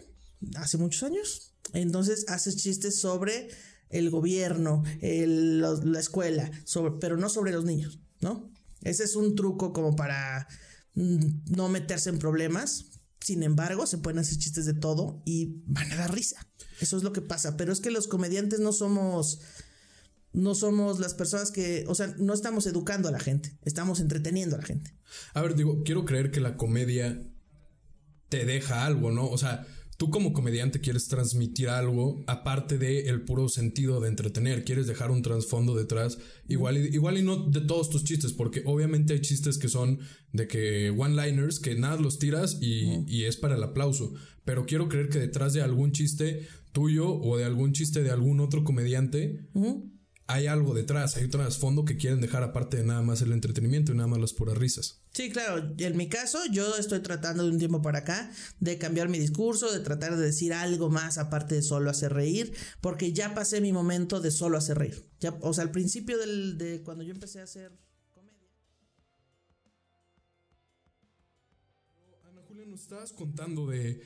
hace 0.55 0.77
muchos 0.77 1.03
años, 1.03 1.53
entonces 1.73 2.25
haces 2.27 2.57
chistes 2.57 2.99
sobre 2.99 3.49
el 3.89 4.09
gobierno, 4.09 4.83
la 5.01 5.99
escuela, 5.99 6.49
sobre, 6.63 6.93
pero 6.99 7.17
no 7.17 7.29
sobre 7.29 7.51
los 7.51 7.65
niños, 7.65 7.99
¿no? 8.21 8.51
Ese 8.81 9.03
es 9.03 9.15
un 9.15 9.35
truco 9.35 9.73
como 9.73 9.95
para 9.95 10.47
mm, 10.95 11.55
no 11.55 11.69
meterse 11.69 12.09
en 12.09 12.19
problemas, 12.19 12.98
sin 13.19 13.43
embargo, 13.43 13.85
se 13.85 13.97
pueden 13.97 14.19
hacer 14.19 14.37
chistes 14.37 14.65
de 14.65 14.73
todo 14.73 15.21
y 15.25 15.61
van 15.65 15.91
a 15.91 15.97
dar 15.97 16.13
risa. 16.13 16.47
Eso 16.79 16.97
es 16.97 17.03
lo 17.03 17.11
que 17.11 17.21
pasa. 17.21 17.57
Pero 17.57 17.73
es 17.73 17.81
que 17.81 17.91
los 17.91 18.07
comediantes 18.07 18.59
no 18.59 18.71
somos. 18.71 19.41
No 20.31 20.55
somos 20.55 20.99
las 20.99 21.13
personas 21.13 21.51
que. 21.51 21.85
O 21.87 21.95
sea, 21.95 22.07
no 22.17 22.33
estamos 22.33 22.65
educando 22.67 23.09
a 23.09 23.11
la 23.11 23.19
gente. 23.19 23.57
Estamos 23.63 23.99
entreteniendo 23.99 24.55
a 24.55 24.59
la 24.59 24.65
gente. 24.65 24.93
A 25.33 25.41
ver, 25.41 25.55
digo, 25.55 25.83
quiero 25.83 26.05
creer 26.05 26.31
que 26.31 26.39
la 26.39 26.55
comedia 26.55 27.19
te 28.29 28.45
deja 28.45 28.85
algo, 28.85 29.11
¿no? 29.11 29.27
O 29.27 29.37
sea, 29.37 29.65
tú 29.99 30.09
como 30.09 30.31
comediante 30.31 30.79
quieres 30.79 31.09
transmitir 31.09 31.67
algo 31.67 32.23
aparte 32.25 32.77
del 32.77 33.05
el 33.09 33.21
puro 33.25 33.49
sentido 33.49 33.99
de 33.99 34.07
entretener, 34.07 34.63
quieres 34.63 34.87
dejar 34.87 35.11
un 35.11 35.21
trasfondo 35.21 35.75
detrás, 35.75 36.17
igual 36.47 36.77
y, 36.77 36.95
igual 36.95 37.17
y 37.17 37.21
no 37.21 37.35
de 37.35 37.59
todos 37.59 37.89
tus 37.89 38.05
chistes, 38.05 38.31
porque 38.31 38.63
obviamente 38.65 39.11
hay 39.11 39.19
chistes 39.19 39.57
que 39.57 39.67
son 39.67 39.99
de 40.31 40.47
que 40.47 40.89
one-liners, 40.89 41.59
que 41.59 41.75
nada 41.75 41.97
los 41.97 42.17
tiras 42.17 42.59
y, 42.61 43.25
es 43.25 43.35
para 43.35 43.57
el 43.57 43.63
aplauso, 43.63 44.13
pero 44.45 44.65
quiero 44.65 44.87
creer 44.87 45.09
que 45.09 45.19
detrás 45.19 45.51
de 45.51 45.61
algún 45.61 45.91
chiste 45.91 46.47
tuyo 46.71 47.11
o 47.13 47.35
de 47.35 47.43
algún 47.43 47.73
chiste 47.73 48.01
de 48.01 48.11
algún 48.11 48.39
otro 48.39 48.63
comediante, 48.63 49.49
hay 50.29 50.45
algo 50.45 50.75
detrás, 50.75 51.17
hay 51.17 51.23
un 51.23 51.31
trasfondo 51.31 51.85
que 51.85 51.97
quieren 51.97 52.21
dejar 52.21 52.43
aparte 52.43 52.77
de 52.77 52.83
nada 52.83 53.01
más 53.01 53.19
el 53.23 53.31
entretenimiento 53.31 53.91
y 53.91 53.95
nada 53.95 54.05
más 54.05 54.19
las 54.19 54.31
puras 54.31 54.55
risas. 54.55 55.01
Sí, 55.11 55.31
claro, 55.31 55.73
en 55.75 55.97
mi 55.97 56.07
caso 56.07 56.37
yo 56.51 56.77
estoy 56.77 56.99
tratando 56.99 57.43
de 57.43 57.49
un 57.49 57.57
tiempo 57.57 57.81
para 57.81 57.99
acá 57.99 58.31
de 58.59 58.77
cambiar 58.77 59.09
mi 59.09 59.17
discurso, 59.17 59.71
de 59.73 59.79
tratar 59.79 60.15
de 60.15 60.23
decir 60.23 60.53
algo 60.53 60.91
más 60.91 61.17
aparte 61.17 61.55
de 61.55 61.63
solo 61.63 61.89
hacer 61.89 62.13
reír, 62.13 62.53
porque 62.79 63.11
ya 63.11 63.33
pasé 63.33 63.59
mi 63.59 63.73
momento 63.73 64.21
de 64.21 64.29
solo 64.29 64.59
hacer 64.59 64.77
reír. 64.77 65.03
Ya, 65.19 65.35
o 65.41 65.51
sea, 65.51 65.63
al 65.63 65.71
principio 65.71 66.19
del, 66.19 66.59
de 66.59 66.83
cuando 66.83 67.03
yo 67.03 67.11
empecé 67.11 67.39
a 67.39 67.45
hacer 67.45 67.71
comedia. 68.13 68.51
Ana 72.29 72.43
Julia, 72.47 72.67
nos 72.67 72.81
estabas 72.81 73.13
contando 73.13 73.65
de, 73.65 74.03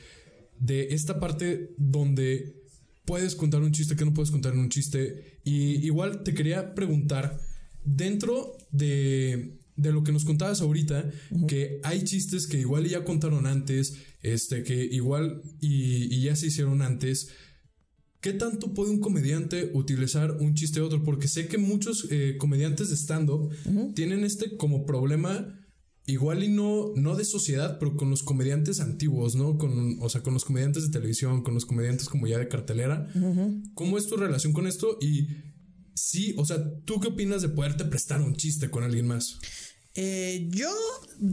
de 0.58 0.94
esta 0.94 1.20
parte 1.20 1.75
donde 1.77 2.62
puedes 3.06 3.36
contar 3.36 3.62
un 3.62 3.72
chiste 3.72 3.96
que 3.96 4.06
no 4.06 4.14
puedes 4.14 4.32
contar 4.32 4.54
en 4.54 4.60
un 4.60 4.70
chiste. 4.70 5.40
Y 5.44 5.86
igual 5.86 6.24
te 6.24 6.34
quería 6.34 6.74
preguntar, 6.74 7.40
dentro 7.84 8.58
de, 8.72 9.60
de 9.76 9.92
lo 9.92 10.04
que 10.04 10.12
nos 10.12 10.26
contabas 10.26 10.62
ahorita, 10.62 11.10
que 11.48 11.80
hay 11.84 12.04
chistes 12.04 12.48
que 12.48 12.60
igual 12.60 12.88
ya 12.88 13.04
contaron 13.04 13.48
antes, 13.48 13.96
este, 14.22 14.64
que 14.64 14.84
igual 14.84 15.42
y, 15.60 16.22
ya 16.22 16.36
se 16.36 16.48
hicieron 16.48 16.82
antes. 16.82 17.30
¿Qué 18.22 18.32
tanto 18.32 18.74
puede 18.74 18.92
un 18.92 19.02
comediante 19.02 19.72
utilizar 19.74 20.32
un 20.32 20.54
chiste 20.54 20.80
de 20.80 20.86
otro? 20.86 21.04
Porque 21.04 21.28
sé 21.28 21.48
que 21.48 21.58
muchos 21.58 22.08
eh, 22.10 22.38
comediantes 22.38 22.90
de 22.90 22.96
stand-up 22.96 23.54
tienen 23.96 24.24
este 24.24 24.56
como 24.56 24.86
problema 24.86 25.60
igual 26.06 26.44
y 26.44 26.50
no, 26.50 26.92
no 26.96 27.16
de 27.16 27.26
sociedad, 27.26 27.78
pero 27.80 27.96
con 27.96 28.10
los 28.10 28.24
comediantes 28.24 28.80
antiguos, 28.80 29.36
¿no? 29.36 29.58
Con, 29.58 29.98
o 30.02 30.10
sea, 30.10 30.22
con 30.22 30.34
los 30.34 30.46
comediantes 30.46 30.84
de 30.84 30.92
televisión, 30.92 31.44
con 31.44 31.54
los 31.54 31.66
comediantes 31.66 32.10
como 32.10 32.28
ya 32.28 32.38
de 32.38 32.48
cartelera. 32.48 33.08
¿Cómo 33.74 33.98
es 33.98 34.08
tu 34.08 34.18
relación 34.18 34.54
con 34.54 34.68
esto? 34.68 34.98
Y 35.00 35.28
sí, 35.94 36.36
o 36.38 36.46
sea, 36.46 36.58
¿tú 36.86 37.00
qué 37.00 37.08
opinas 37.10 37.42
de 37.42 37.50
poderte 37.50 37.86
prestar 37.86 38.22
un 38.22 38.36
chiste 38.36 38.70
con 38.70 38.84
alguien 38.84 39.08
más? 39.08 39.40
Eh, 39.96 40.48
yo 40.50 40.72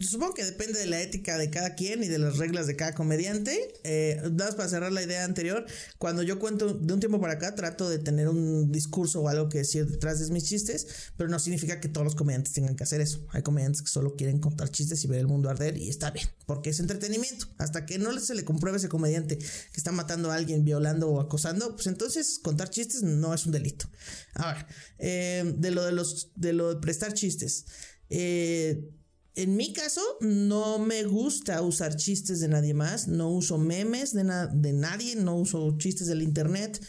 supongo 0.00 0.34
que 0.34 0.44
depende 0.44 0.78
de 0.78 0.84
la 0.84 1.00
ética 1.00 1.38
de 1.38 1.48
cada 1.48 1.74
quien 1.74 2.02
y 2.02 2.08
de 2.08 2.18
las 2.18 2.36
reglas 2.36 2.66
de 2.66 2.76
cada 2.76 2.94
comediante. 2.94 3.72
Eh, 3.84 4.20
nada 4.32 4.54
para 4.54 4.68
cerrar 4.68 4.92
la 4.92 5.02
idea 5.02 5.24
anterior, 5.24 5.64
cuando 5.98 6.22
yo 6.22 6.38
cuento 6.38 6.74
de 6.74 6.92
un 6.92 7.00
tiempo 7.00 7.20
para 7.20 7.34
acá, 7.34 7.54
trato 7.54 7.88
de 7.88 7.98
tener 7.98 8.28
un 8.28 8.70
discurso 8.70 9.22
o 9.22 9.28
algo 9.28 9.48
que 9.48 9.58
decir 9.58 9.86
detrás 9.86 10.20
de 10.20 10.32
mis 10.32 10.44
chistes, 10.44 11.12
pero 11.16 11.30
no 11.30 11.38
significa 11.38 11.80
que 11.80 11.88
todos 11.88 12.04
los 12.04 12.14
comediantes 12.14 12.52
tengan 12.52 12.76
que 12.76 12.84
hacer 12.84 13.00
eso. 13.00 13.26
Hay 13.30 13.42
comediantes 13.42 13.80
que 13.80 13.88
solo 13.88 14.14
quieren 14.14 14.38
contar 14.38 14.70
chistes 14.70 15.02
y 15.04 15.08
ver 15.08 15.20
el 15.20 15.26
mundo 15.26 15.48
arder 15.48 15.78
y 15.78 15.88
está 15.88 16.10
bien, 16.10 16.28
porque 16.46 16.70
es 16.70 16.80
entretenimiento. 16.80 17.46
Hasta 17.56 17.86
que 17.86 17.98
no 17.98 18.18
se 18.20 18.34
le 18.34 18.44
compruebe 18.44 18.76
a 18.76 18.78
ese 18.78 18.88
comediante 18.88 19.38
que 19.38 19.76
está 19.76 19.90
matando 19.92 20.30
a 20.30 20.34
alguien, 20.34 20.64
violando 20.64 21.08
o 21.08 21.20
acosando, 21.20 21.74
pues 21.74 21.86
entonces 21.86 22.38
contar 22.42 22.68
chistes 22.68 23.02
no 23.02 23.32
es 23.32 23.46
un 23.46 23.52
delito. 23.52 23.88
Ahora, 24.34 24.66
eh, 24.98 25.54
de 25.56 25.70
lo 25.70 25.84
de 25.84 25.92
los 25.92 26.30
de 26.36 26.52
lo 26.52 26.74
de 26.74 26.80
prestar 26.80 27.14
chistes. 27.14 27.64
Eh, 28.10 28.90
en 29.36 29.56
mi 29.56 29.72
caso, 29.72 30.02
no 30.20 30.78
me 30.78 31.04
gusta 31.04 31.62
usar 31.62 31.96
chistes 31.96 32.40
de 32.40 32.48
nadie 32.48 32.74
más, 32.74 33.08
no 33.08 33.30
uso 33.30 33.56
memes 33.56 34.12
de, 34.12 34.24
de 34.52 34.72
nadie, 34.72 35.16
no 35.16 35.36
uso 35.36 35.76
chistes 35.78 36.08
del 36.08 36.22
internet, 36.22 36.84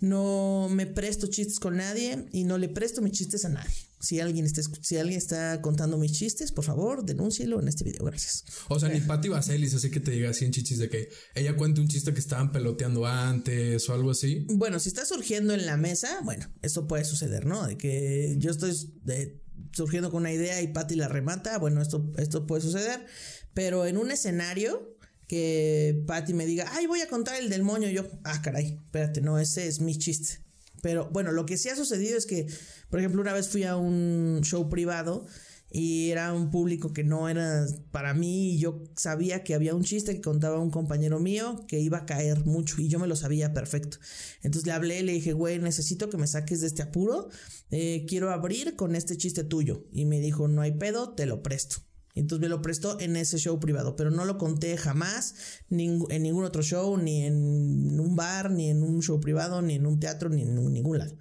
no 0.00 0.68
me 0.70 0.86
presto 0.86 1.28
chistes 1.28 1.58
con 1.58 1.76
nadie 1.76 2.26
y 2.32 2.44
no 2.44 2.58
le 2.58 2.68
presto 2.68 3.00
mis 3.00 3.12
chistes 3.12 3.44
a 3.44 3.48
nadie. 3.48 3.74
Si 3.98 4.20
alguien 4.20 4.44
está, 4.44 4.60
si 4.82 4.98
alguien 4.98 5.16
está 5.16 5.62
contando 5.62 5.96
mis 5.96 6.12
chistes, 6.12 6.52
por 6.52 6.64
favor, 6.64 7.04
denúncielo 7.04 7.60
en 7.60 7.68
este 7.68 7.82
video. 7.82 8.04
Gracias. 8.04 8.44
O 8.68 8.78
sea, 8.78 8.90
ni 8.90 9.00
Patti 9.00 9.28
Vaselis, 9.28 9.74
así 9.74 9.90
que 9.90 10.00
te 10.00 10.10
diga 10.10 10.30
así 10.30 10.44
en 10.44 10.52
chichis 10.52 10.78
de 10.78 10.90
que 10.90 11.08
ella 11.34 11.56
cuente 11.56 11.80
un 11.80 11.88
chiste 11.88 12.12
que 12.12 12.20
estaban 12.20 12.52
peloteando 12.52 13.06
antes 13.06 13.88
o 13.88 13.94
algo 13.94 14.10
así. 14.10 14.46
Bueno, 14.50 14.78
si 14.80 14.90
está 14.90 15.06
surgiendo 15.06 15.54
en 15.54 15.64
la 15.64 15.78
mesa, 15.78 16.20
bueno, 16.24 16.46
eso 16.60 16.86
puede 16.86 17.04
suceder, 17.04 17.46
¿no? 17.46 17.66
De 17.66 17.78
que 17.78 18.36
yo 18.38 18.50
estoy 18.50 18.76
de, 19.02 19.40
surgiendo 19.72 20.10
con 20.10 20.20
una 20.20 20.32
idea 20.32 20.60
y 20.62 20.68
Patty 20.68 20.94
la 20.96 21.08
remata, 21.08 21.58
bueno, 21.58 21.82
esto, 21.82 22.12
esto 22.18 22.46
puede 22.46 22.62
suceder, 22.62 23.06
pero 23.54 23.86
en 23.86 23.96
un 23.96 24.10
escenario 24.10 24.96
que 25.28 26.02
Patty 26.06 26.34
me 26.34 26.46
diga, 26.46 26.70
ay, 26.72 26.86
voy 26.86 27.00
a 27.00 27.08
contar 27.08 27.36
el 27.36 27.48
del 27.48 27.64
yo, 27.92 28.06
ah, 28.24 28.40
caray, 28.42 28.78
espérate, 28.84 29.20
no, 29.20 29.38
ese 29.38 29.66
es 29.66 29.80
mi 29.80 29.98
chiste. 29.98 30.40
Pero 30.82 31.10
bueno, 31.10 31.32
lo 31.32 31.46
que 31.46 31.56
sí 31.56 31.68
ha 31.68 31.76
sucedido 31.76 32.16
es 32.16 32.26
que, 32.26 32.46
por 32.90 33.00
ejemplo, 33.00 33.20
una 33.20 33.32
vez 33.32 33.48
fui 33.48 33.64
a 33.64 33.76
un 33.76 34.40
show 34.44 34.68
privado 34.68 35.26
y 35.70 36.10
era 36.10 36.32
un 36.32 36.50
público 36.50 36.92
que 36.92 37.02
no 37.02 37.28
era 37.28 37.66
para 37.90 38.14
mí 38.14 38.52
y 38.52 38.58
yo 38.58 38.84
sabía 38.96 39.42
que 39.42 39.54
había 39.54 39.74
un 39.74 39.82
chiste 39.82 40.14
que 40.14 40.20
contaba 40.20 40.60
un 40.60 40.70
compañero 40.70 41.18
mío 41.18 41.64
que 41.66 41.80
iba 41.80 41.98
a 41.98 42.06
caer 42.06 42.44
mucho 42.44 42.80
y 42.80 42.88
yo 42.88 42.98
me 42.98 43.08
lo 43.08 43.16
sabía 43.16 43.52
perfecto. 43.52 43.98
Entonces 44.42 44.66
le 44.66 44.72
hablé, 44.72 45.02
le 45.02 45.12
dije, 45.12 45.32
güey, 45.32 45.58
necesito 45.58 46.08
que 46.08 46.16
me 46.16 46.26
saques 46.26 46.60
de 46.60 46.68
este 46.68 46.82
apuro, 46.82 47.28
eh, 47.70 48.06
quiero 48.08 48.30
abrir 48.30 48.76
con 48.76 48.94
este 48.94 49.16
chiste 49.16 49.44
tuyo. 49.44 49.84
Y 49.92 50.04
me 50.04 50.20
dijo, 50.20 50.48
no 50.48 50.62
hay 50.62 50.72
pedo, 50.72 51.14
te 51.14 51.26
lo 51.26 51.42
presto. 51.42 51.78
Entonces 52.14 52.40
me 52.40 52.48
lo 52.48 52.62
prestó 52.62 52.98
en 52.98 53.14
ese 53.16 53.36
show 53.36 53.60
privado, 53.60 53.94
pero 53.94 54.10
no 54.10 54.24
lo 54.24 54.38
conté 54.38 54.76
jamás 54.78 55.34
en 55.68 56.08
ningún 56.22 56.44
otro 56.44 56.62
show, 56.62 56.96
ni 56.96 57.24
en 57.24 58.00
un 58.00 58.16
bar, 58.16 58.50
ni 58.50 58.70
en 58.70 58.82
un 58.82 59.02
show 59.02 59.20
privado, 59.20 59.60
ni 59.60 59.74
en 59.74 59.84
un 59.84 60.00
teatro, 60.00 60.30
ni 60.30 60.42
en 60.42 60.54
ningún 60.72 60.98
lado. 60.98 61.18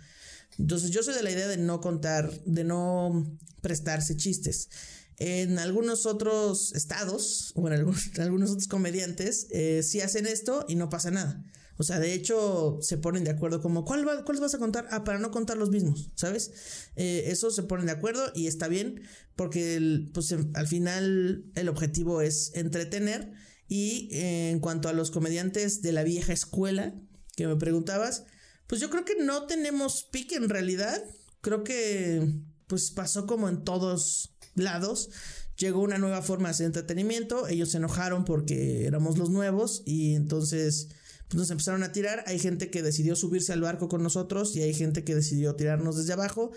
Entonces 0.60 0.92
yo 0.92 1.04
soy 1.04 1.14
de 1.14 1.24
la 1.24 1.32
idea 1.32 1.48
de 1.48 1.58
no 1.58 1.82
contar, 1.82 2.32
de 2.46 2.64
no 2.64 3.38
prestarse 3.62 4.16
chistes. 4.16 4.70
En 5.18 5.60
algunos 5.60 6.06
otros 6.06 6.74
estados, 6.74 7.52
o 7.56 7.68
en 7.68 7.74
algunos, 8.20 8.52
otros 8.52 8.68
comediantes, 8.68 9.48
eh, 9.52 9.84
sí 9.84 10.02
hacen 10.02 10.28
esto 10.28 10.66
y 10.68 10.76
no 10.76 10.90
pasa 10.90 11.12
nada. 11.12 11.44
O 11.78 11.84
sea, 11.84 12.00
de 12.00 12.14
hecho, 12.14 12.80
se 12.82 12.98
ponen 12.98 13.26
de 13.26 13.32
acuerdo 13.32 13.62
como, 13.62 13.84
¿cuál 13.84 14.06
¿cuáles 14.24 14.42
vas 14.42 14.56
a 14.56 14.60
contar? 14.60 14.88
Ah, 14.92 15.04
para 15.04 15.20
no 15.20 15.32
contar 15.32 15.58
los 15.58 15.72
mismos, 15.72 16.12
¿sabes? 16.16 16.52
Eh, 16.96 17.26
eso 17.28 17.52
se 17.52 17.64
ponen 17.64 17.88
de 17.88 17.92
acuerdo 17.92 18.32
y 18.34 18.48
está 18.48 18.70
bien 18.70 19.02
porque 19.36 20.08
pues, 20.14 20.34
al 20.54 20.68
final 20.68 21.46
el 21.56 21.70
objetivo 21.70 22.22
es 22.22 22.52
entretener. 22.56 23.34
Y 23.68 24.10
eh, 24.12 24.52
en 24.52 24.60
cuanto 24.60 24.90
a 24.90 24.94
los 24.94 25.12
comediantes 25.12 25.82
de 25.82 25.92
la 25.92 26.04
vieja 26.04 26.32
escuela 26.32 26.94
que 27.36 27.48
me 27.48 27.56
preguntabas, 27.56 28.24
pues 28.67 28.81
yo 28.81 28.89
creo 28.89 29.05
que 29.05 29.15
no 29.24 29.45
tenemos 29.45 30.07
pique 30.12 30.36
en 30.36 30.50
realidad. 30.50 31.03
Creo 31.41 31.63
que 31.63 32.27
pues 32.67 32.91
pasó 32.91 33.25
como 33.25 33.50
en 33.50 33.63
todos 33.63 34.36
lados. 34.55 35.10
Llegó 35.57 35.81
una 35.81 35.98
nueva 35.98 36.22
forma 36.22 36.51
de 36.51 36.65
entretenimiento. 36.65 37.48
Ellos 37.48 37.72
se 37.72 37.77
enojaron 37.77 38.25
porque 38.25 38.86
éramos 38.86 39.17
los 39.17 39.29
nuevos 39.29 39.84
y 39.86 40.15
entonces 40.15 40.89
pues 41.27 41.39
nos 41.39 41.51
empezaron 41.51 41.84
a 41.84 41.91
tirar. 41.91 42.24
Hay 42.27 42.39
gente 42.39 42.69
que 42.69 42.81
decidió 42.81 43.15
subirse 43.15 43.53
al 43.53 43.62
barco 43.62 43.88
con 43.88 44.03
nosotros 44.03 44.55
y 44.55 44.62
hay 44.62 44.74
gente 44.74 45.03
que 45.03 45.15
decidió 45.15 45.55
tirarnos 45.55 45.98
desde 45.98 46.13
abajo 46.13 46.51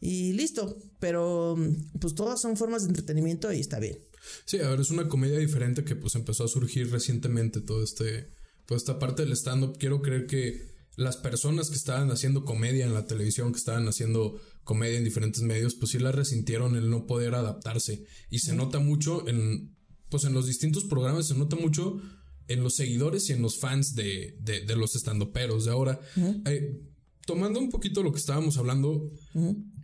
y 0.00 0.32
listo. 0.32 0.78
Pero 1.00 1.56
pues 2.00 2.14
todas 2.14 2.40
son 2.40 2.56
formas 2.56 2.82
de 2.82 2.88
entretenimiento 2.88 3.52
y 3.52 3.60
está 3.60 3.80
bien. 3.80 3.98
Sí, 4.44 4.60
a 4.60 4.68
ver, 4.70 4.80
es 4.80 4.90
una 4.90 5.08
comedia 5.08 5.38
diferente 5.38 5.84
que 5.84 5.96
pues 5.96 6.14
empezó 6.14 6.44
a 6.44 6.48
surgir 6.48 6.90
recientemente 6.90 7.60
todo 7.60 7.82
este, 7.82 8.28
toda 8.66 8.78
esta 8.78 8.98
parte 8.98 9.24
del 9.24 9.32
stand-up. 9.32 9.78
Quiero 9.78 10.00
creer 10.02 10.26
que 10.26 10.77
las 10.98 11.16
personas 11.16 11.70
que 11.70 11.76
estaban 11.76 12.10
haciendo 12.10 12.44
comedia 12.44 12.84
en 12.84 12.92
la 12.92 13.06
televisión, 13.06 13.52
que 13.52 13.58
estaban 13.58 13.86
haciendo 13.86 14.40
comedia 14.64 14.98
en 14.98 15.04
diferentes 15.04 15.42
medios, 15.42 15.76
pues 15.76 15.92
sí 15.92 16.00
la 16.00 16.10
resintieron 16.10 16.74
el 16.74 16.90
no 16.90 17.06
poder 17.06 17.36
adaptarse. 17.36 18.04
Y 18.30 18.40
se 18.40 18.52
nota 18.56 18.80
mucho 18.80 19.28
en, 19.28 19.76
pues 20.08 20.24
en 20.24 20.32
los 20.32 20.48
distintos 20.48 20.82
programas, 20.82 21.28
se 21.28 21.36
nota 21.36 21.54
mucho 21.54 22.02
en 22.48 22.64
los 22.64 22.74
seguidores 22.74 23.30
y 23.30 23.32
en 23.32 23.42
los 23.42 23.60
fans 23.60 23.94
de, 23.94 24.38
de, 24.40 24.74
los 24.74 24.96
estandoperos 24.96 25.66
de 25.66 25.70
ahora. 25.70 26.00
Eh, 26.46 26.82
tomando 27.24 27.60
un 27.60 27.70
poquito 27.70 28.02
lo 28.02 28.10
que 28.10 28.18
estábamos 28.18 28.58
hablando, 28.58 29.08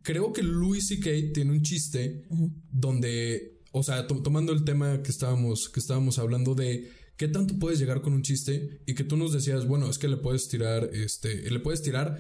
creo 0.03 0.33
que 0.33 0.43
Louis 0.43 0.85
C.K. 0.89 1.33
tiene 1.33 1.53
un 1.53 1.63
chiste 1.63 2.25
donde, 2.73 3.61
o 3.71 3.85
sea, 3.85 4.09
tomando 4.09 4.53
el 4.53 4.65
tema 4.65 5.01
que 5.01 5.13
estábamos, 5.13 5.69
que 5.69 5.79
estábamos 5.79 6.19
hablando 6.19 6.57
de 6.57 6.91
¿Qué 7.17 7.29
tanto 7.29 7.59
puedes 7.59 7.79
llegar 7.79 8.01
con 8.01 8.13
un 8.13 8.23
chiste 8.23 8.81
y 8.87 8.95
que 8.95 9.05
tú 9.05 9.17
nos 9.17 9.33
decías, 9.33 9.67
bueno, 9.67 9.89
es 9.89 9.99
que 9.99 10.09
le 10.09 10.17
puedes 10.17 10.49
tirar, 10.49 10.91
este, 10.93 11.49
le 11.49 11.61
puedes 11.61 11.83
tirar 11.83 12.19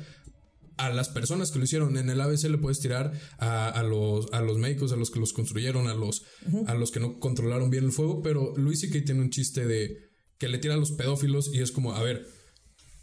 a 0.76 0.90
las 0.90 1.08
personas 1.08 1.50
que 1.50 1.58
lo 1.58 1.64
hicieron. 1.64 1.96
En 1.96 2.10
el 2.10 2.20
ABC 2.20 2.44
le 2.44 2.58
puedes 2.58 2.80
tirar 2.80 3.12
a, 3.38 3.82
los, 3.82 4.32
a 4.32 4.40
los 4.40 4.58
médicos, 4.58 4.92
a 4.92 4.96
los 4.96 5.10
que 5.10 5.20
los 5.20 5.32
construyeron, 5.32 5.88
a 5.88 5.94
los, 5.94 6.24
a 6.66 6.74
los 6.74 6.90
que 6.90 7.00
no 7.00 7.18
controlaron 7.18 7.70
bien 7.70 7.84
el 7.84 7.92
fuego, 7.92 8.22
pero 8.22 8.54
Luis 8.56 8.82
y 8.84 9.02
tiene 9.02 9.20
un 9.20 9.30
chiste 9.30 9.66
de 9.66 9.98
que 10.38 10.48
le 10.48 10.58
tira 10.58 10.74
a 10.74 10.78
los 10.78 10.92
pedófilos 10.92 11.50
y 11.52 11.60
es 11.60 11.72
como, 11.72 11.94
a 11.94 12.02
ver, 12.02 12.26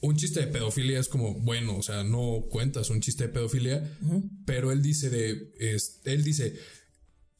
un 0.01 0.15
chiste 0.15 0.41
de 0.41 0.47
pedofilia 0.47 0.99
es 0.99 1.07
como, 1.07 1.39
bueno, 1.41 1.77
o 1.77 1.83
sea, 1.83 2.03
no 2.03 2.45
cuentas 2.49 2.89
un 2.89 3.01
chiste 3.01 3.27
de 3.27 3.33
pedofilia, 3.33 3.97
pero 4.45 4.71
él 4.71 4.81
dice 4.81 5.09
de, 5.09 5.53
él 6.05 6.23
dice, 6.23 6.55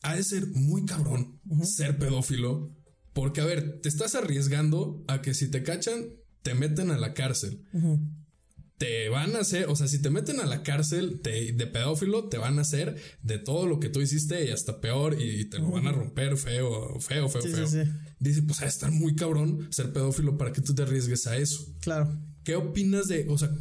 ha 0.02 0.16
de 0.16 0.24
ser 0.24 0.48
muy 0.48 0.86
cabrón 0.86 1.42
ser 1.64 1.98
pedófilo 1.98 2.76
porque, 3.14 3.42
a 3.42 3.46
ver, 3.46 3.82
te 3.82 3.90
estás 3.90 4.16
arriesgando 4.16 5.04
a 5.08 5.22
que 5.22 5.34
si 5.34 5.50
te 5.50 5.64
cachan, 5.64 6.06
te 6.42 6.54
meten 6.54 6.92
a 6.92 6.98
la 6.98 7.14
cárcel. 7.14 7.62
Te 8.78 9.10
van 9.10 9.36
a 9.36 9.40
hacer, 9.40 9.68
o 9.68 9.76
sea, 9.76 9.88
si 9.88 10.02
te 10.02 10.10
meten 10.10 10.40
a 10.40 10.46
la 10.46 10.64
cárcel 10.64 11.22
de 11.22 11.68
pedófilo, 11.72 12.30
te 12.30 12.38
van 12.38 12.58
a 12.58 12.62
hacer 12.62 12.96
de 13.22 13.38
todo 13.38 13.68
lo 13.68 13.80
que 13.80 13.90
tú 13.90 14.02
hiciste 14.02 14.46
y 14.46 14.50
hasta 14.50 14.82
peor 14.82 15.22
y 15.22 15.46
te 15.46 15.60
lo 15.60 15.70
van 15.70 15.88
a 15.88 15.92
romper 15.92 16.38
feo, 16.38 17.00
feo, 17.00 17.30
feo, 17.30 17.42
feo. 17.42 17.86
Dice, 18.20 18.42
pues 18.44 18.62
a 18.62 18.66
estar 18.66 18.92
muy 18.92 19.16
cabrón 19.16 19.68
ser 19.72 19.94
pedófilo 19.94 20.38
para 20.38 20.52
que 20.52 20.62
tú 20.62 20.74
te 20.74 20.84
arriesgues 20.84 21.28
a 21.28 21.38
eso. 21.38 21.76
Claro. 21.82 22.18
¿Qué 22.44 22.56
opinas 22.56 23.08
de, 23.08 23.28
o 23.30 23.38
sea, 23.38 23.56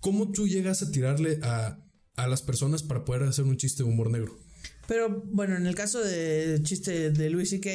cómo 0.00 0.30
tú 0.30 0.48
llegas 0.48 0.82
a 0.82 0.90
tirarle 0.90 1.40
a, 1.42 1.78
a 2.16 2.26
las 2.26 2.40
personas 2.42 2.82
para 2.82 3.04
poder 3.04 3.24
hacer 3.24 3.44
un 3.44 3.56
chiste 3.56 3.82
de 3.82 3.88
humor 3.90 4.10
negro? 4.10 4.38
Pero 4.86 5.22
bueno, 5.26 5.56
en 5.56 5.66
el 5.66 5.74
caso 5.74 6.02
del 6.02 6.62
chiste 6.62 7.10
de 7.10 7.30
Louis 7.30 7.50
C.K., 7.50 7.70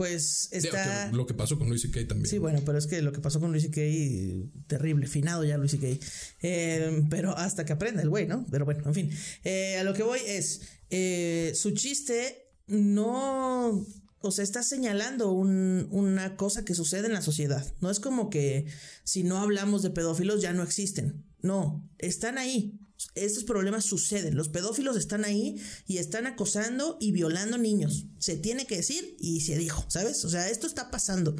pues 0.00 0.48
está. 0.52 1.12
lo 1.12 1.26
que 1.26 1.34
pasó 1.34 1.58
con 1.58 1.68
Luis 1.68 1.82
C.K. 1.82 2.08
también. 2.08 2.26
Sí, 2.26 2.38
bueno, 2.38 2.62
pero 2.64 2.78
es 2.78 2.86
que 2.86 3.02
lo 3.02 3.12
que 3.12 3.20
pasó 3.20 3.38
con 3.38 3.50
Luis 3.50 3.64
C.K. 3.64 4.48
terrible, 4.66 5.06
finado 5.06 5.44
ya 5.44 5.58
Luis 5.58 5.72
C.K. 5.72 6.02
Eh, 6.40 7.04
pero 7.10 7.36
hasta 7.36 7.66
que 7.66 7.74
aprenda 7.74 8.00
el 8.00 8.08
güey, 8.08 8.26
¿no? 8.26 8.46
Pero 8.50 8.64
bueno, 8.64 8.82
en 8.86 8.94
fin. 8.94 9.10
Eh, 9.44 9.76
a 9.76 9.84
lo 9.84 9.92
que 9.92 10.02
voy 10.02 10.20
es. 10.26 10.62
Eh, 10.88 11.52
su 11.54 11.72
chiste 11.72 12.46
no. 12.66 13.86
O 14.20 14.30
sea, 14.30 14.42
está 14.42 14.62
señalando 14.62 15.32
una 15.32 16.34
cosa 16.34 16.64
que 16.64 16.74
sucede 16.74 17.06
en 17.06 17.12
la 17.12 17.20
sociedad. 17.20 17.70
No 17.82 17.90
es 17.90 18.00
como 18.00 18.30
que 18.30 18.64
si 19.04 19.22
no 19.22 19.36
hablamos 19.36 19.82
de 19.82 19.90
pedófilos 19.90 20.40
ya 20.40 20.54
no 20.54 20.62
existen. 20.62 21.26
No, 21.42 21.86
están 21.98 22.38
ahí 22.38 22.80
estos 23.14 23.44
problemas 23.44 23.84
suceden. 23.84 24.36
Los 24.36 24.48
pedófilos 24.48 24.96
están 24.96 25.24
ahí 25.24 25.60
y 25.86 25.98
están 25.98 26.26
acosando 26.26 26.96
y 27.00 27.12
violando 27.12 27.58
niños. 27.58 28.06
Se 28.18 28.36
tiene 28.36 28.66
que 28.66 28.76
decir 28.76 29.16
y 29.18 29.40
se 29.40 29.56
dijo, 29.58 29.84
¿sabes? 29.88 30.24
O 30.24 30.30
sea, 30.30 30.48
esto 30.48 30.66
está 30.66 30.90
pasando. 30.90 31.36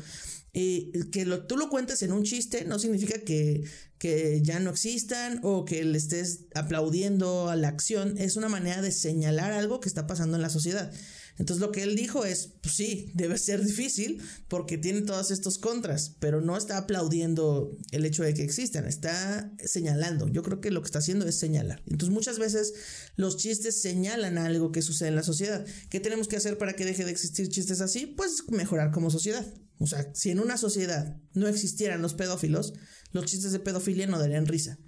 Y 0.52 0.90
que 1.10 1.24
lo, 1.24 1.46
tú 1.46 1.56
lo 1.56 1.68
cuentes 1.68 2.02
en 2.02 2.12
un 2.12 2.24
chiste 2.24 2.64
no 2.64 2.78
significa 2.78 3.20
que, 3.20 3.62
que 3.98 4.40
ya 4.42 4.58
no 4.58 4.70
existan 4.70 5.40
o 5.44 5.64
que 5.64 5.84
le 5.84 5.96
estés 5.96 6.46
aplaudiendo 6.54 7.48
a 7.48 7.56
la 7.56 7.68
acción. 7.68 8.18
Es 8.18 8.36
una 8.36 8.48
manera 8.48 8.82
de 8.82 8.90
señalar 8.90 9.52
algo 9.52 9.78
que 9.78 9.88
está 9.88 10.06
pasando 10.06 10.36
en 10.36 10.42
la 10.42 10.50
sociedad. 10.50 10.92
Entonces 11.38 11.60
lo 11.60 11.72
que 11.72 11.82
él 11.82 11.96
dijo 11.96 12.25
es, 12.25 12.50
pues 12.60 12.75
sí, 12.75 13.10
debe 13.14 13.38
ser 13.38 13.64
difícil 13.64 14.22
porque 14.49 14.78
tiene 14.78 15.02
todos 15.02 15.30
estos 15.30 15.58
contras, 15.58 16.16
pero 16.20 16.40
no 16.40 16.56
está 16.56 16.78
aplaudiendo 16.78 17.76
el 17.92 18.04
hecho 18.04 18.22
de 18.22 18.34
que 18.34 18.42
existan, 18.42 18.87
está 18.87 19.52
señalando. 19.64 20.28
Yo 20.28 20.42
creo 20.42 20.60
que 20.60 20.70
lo 20.70 20.82
que 20.82 20.87
está 20.87 20.99
haciendo 20.99 21.26
es 21.26 21.38
señalar. 21.38 21.82
Entonces 21.87 22.12
muchas 22.12 22.38
veces 22.38 22.75
los 23.16 23.37
chistes 23.37 23.80
señalan 23.80 24.38
algo 24.38 24.72
que 24.72 24.82
sucede 24.82 25.08
en 25.08 25.16
la 25.16 25.22
sociedad. 25.22 25.64
¿Qué 25.88 26.00
tenemos 26.00 26.28
que 26.28 26.37
hacer 26.37 26.58
para 26.58 26.75
que 26.75 26.84
deje 26.84 27.04
de 27.04 27.10
existir 27.10 27.49
chistes 27.49 27.80
así? 27.80 28.06
Pues 28.06 28.44
mejorar 28.50 28.90
como 28.90 29.10
sociedad. 29.10 29.46
O 29.78 29.87
sea, 29.87 30.10
si 30.14 30.30
en 30.30 30.40
una 30.40 30.58
sociedad 30.58 31.16
no 31.32 31.49
existieran 31.49 32.02
los 32.02 32.12
pedófilos, 32.12 32.75
los 33.12 33.25
chistes 33.25 33.52
de 33.52 33.60
pedofilia 33.60 34.06
no 34.06 34.18
darían 34.18 34.46
risa 34.46 34.78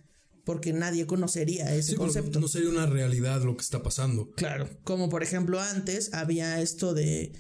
porque 0.45 0.73
nadie 0.73 1.07
conocería 1.07 1.75
ese 1.75 1.97
concepto. 1.97 2.41
No 2.41 2.49
sería 2.49 2.69
una 2.69 2.87
realidad 2.87 3.43
lo 3.43 3.57
que 3.57 3.63
está 3.63 3.83
pasando. 3.83 4.31
Claro, 4.33 4.69
como 4.85 5.09
por 5.09 5.23
ejemplo 5.23 5.61
antes 5.61 6.13
había 6.15 6.61
esto 6.61 6.95
de 6.95 7.33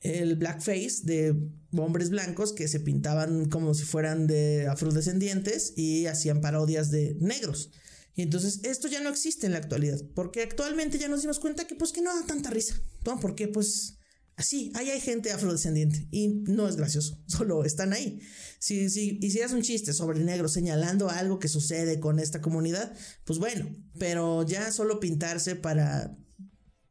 el 0.00 0.34
blackface 0.36 1.02
de 1.04 1.34
hombres 1.76 2.10
blancos 2.10 2.52
que 2.52 2.66
se 2.68 2.80
pintaban 2.80 3.48
como 3.48 3.72
si 3.72 3.84
fueran 3.84 4.26
de 4.26 4.66
afrodescendientes 4.66 5.74
y 5.76 6.06
hacían 6.06 6.40
parodias 6.40 6.90
de 6.90 7.16
negros. 7.20 7.70
Y 8.14 8.22
entonces 8.22 8.60
esto 8.64 8.88
ya 8.88 9.00
no 9.00 9.08
existe 9.08 9.46
en 9.46 9.52
la 9.52 9.58
actualidad, 9.58 9.98
porque 10.14 10.42
actualmente 10.42 10.98
ya 10.98 11.08
nos 11.08 11.22
dimos 11.22 11.38
cuenta 11.38 11.66
que 11.66 11.76
pues 11.76 11.92
que 11.92 12.02
no 12.02 12.14
da 12.14 12.26
tanta 12.26 12.50
risa, 12.50 12.74
¿no? 13.06 13.18
Porque 13.20 13.48
pues 13.48 13.96
Así, 14.36 14.72
ahí 14.74 14.90
hay 14.90 15.00
gente 15.00 15.30
afrodescendiente 15.30 16.08
y 16.10 16.28
no 16.46 16.68
es 16.68 16.76
gracioso, 16.76 17.18
solo 17.26 17.64
están 17.64 17.92
ahí. 17.92 18.20
Si, 18.58 18.88
si 18.90 19.18
hicieras 19.20 19.52
un 19.52 19.62
chiste 19.62 19.92
sobre 19.92 20.20
negro 20.20 20.48
señalando 20.48 21.10
algo 21.10 21.38
que 21.38 21.48
sucede 21.48 22.00
con 22.00 22.18
esta 22.18 22.40
comunidad, 22.40 22.92
pues 23.24 23.38
bueno, 23.38 23.68
pero 23.98 24.44
ya 24.44 24.70
solo 24.72 25.00
pintarse 25.00 25.56
para, 25.56 26.16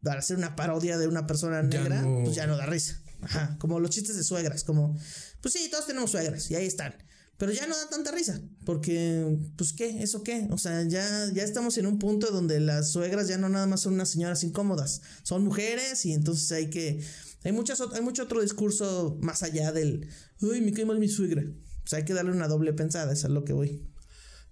para 0.04 0.20
hacer 0.20 0.38
una 0.38 0.56
parodia 0.56 0.98
de 0.98 1.08
una 1.08 1.28
persona 1.28 1.64
negra, 1.64 2.04
pues 2.24 2.36
ya 2.36 2.48
no 2.48 2.58
da 2.58 2.66
risa. 2.66 3.02
Ajá, 3.22 3.56
como 3.60 3.80
los 3.80 3.92
chistes 3.92 4.16
de 4.16 4.24
suegras, 4.24 4.64
como, 4.64 4.98
pues 5.42 5.54
sí, 5.54 5.70
todos 5.70 5.86
tenemos 5.86 6.12
suegras 6.12 6.50
y 6.50 6.56
ahí 6.56 6.66
están. 6.66 6.96
Pero 7.38 7.52
ya 7.52 7.66
no 7.66 7.76
da 7.76 7.90
tanta 7.90 8.12
risa, 8.12 8.40
porque, 8.66 9.38
pues, 9.56 9.74
¿qué? 9.74 10.04
¿Eso 10.04 10.24
qué? 10.24 10.48
O 10.52 10.60
sea, 10.60 10.84
ya, 10.84 11.28
ya 11.34 11.44
estamos 11.44 11.78
en 11.78 11.88
un 11.88 11.98
punto 11.98 12.30
donde 12.32 12.60
las 12.60 12.92
suegras 12.92 13.28
ya 13.28 13.38
no 13.38 13.50
nada 13.50 13.66
más 13.66 13.82
son 13.82 13.94
unas 13.94 14.10
señoras 14.10 14.44
incómodas, 14.44 15.02
son 15.24 15.44
mujeres 15.44 16.06
y 16.06 16.14
entonces 16.14 16.52
hay 16.52 16.70
que 16.70 17.04
hay, 17.44 17.52
muchas, 17.52 17.82
hay 17.94 18.02
mucho 18.02 18.24
otro 18.24 18.42
discurso 18.42 19.18
más 19.22 19.44
allá 19.44 19.72
del, 19.72 20.08
uy, 20.42 20.62
me 20.62 20.74
cae 20.74 20.86
mal 20.86 21.00
mi 21.00 21.08
suegra. 21.08 21.44
Pues 21.82 21.94
hay 21.94 22.06
que 22.06 22.14
darle 22.14 22.32
una 22.32 22.48
doble 22.48 22.74
pensada, 22.74 23.12
eso 23.12 23.28
es 23.28 23.34
lo 23.34 23.44
que 23.44 23.54
voy. 23.54 23.88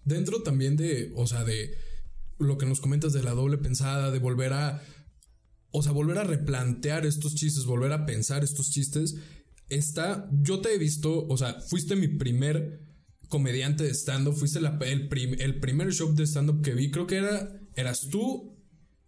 Dentro 0.03 0.41
también 0.41 0.75
de, 0.75 1.11
o 1.15 1.27
sea, 1.27 1.43
de 1.43 1.75
lo 2.39 2.57
que 2.57 2.65
nos 2.65 2.81
comentas 2.81 3.13
de 3.13 3.21
la 3.21 3.31
doble 3.31 3.57
pensada, 3.57 4.11
de 4.11 4.19
volver 4.19 4.53
a, 4.53 4.81
o 5.71 5.83
sea, 5.83 5.91
volver 5.91 6.17
a 6.17 6.23
replantear 6.23 7.05
estos 7.05 7.35
chistes, 7.35 7.65
volver 7.65 7.91
a 7.91 8.05
pensar 8.05 8.43
estos 8.43 8.71
chistes, 8.71 9.15
está, 9.67 10.27
yo 10.31 10.61
te 10.61 10.73
he 10.73 10.77
visto, 10.77 11.27
o 11.27 11.37
sea, 11.37 11.61
fuiste 11.61 11.95
mi 11.95 12.07
primer 12.07 12.81
comediante 13.27 13.83
de 13.83 13.93
stand-up, 13.93 14.35
fuiste 14.35 14.59
el, 14.59 15.37
el 15.39 15.59
primer 15.59 15.93
show 15.93 16.13
de 16.15 16.25
stand-up 16.25 16.63
que 16.63 16.73
vi, 16.73 16.89
creo 16.89 17.05
que 17.05 17.17
era, 17.17 17.61
eras 17.75 18.07
tú 18.09 18.58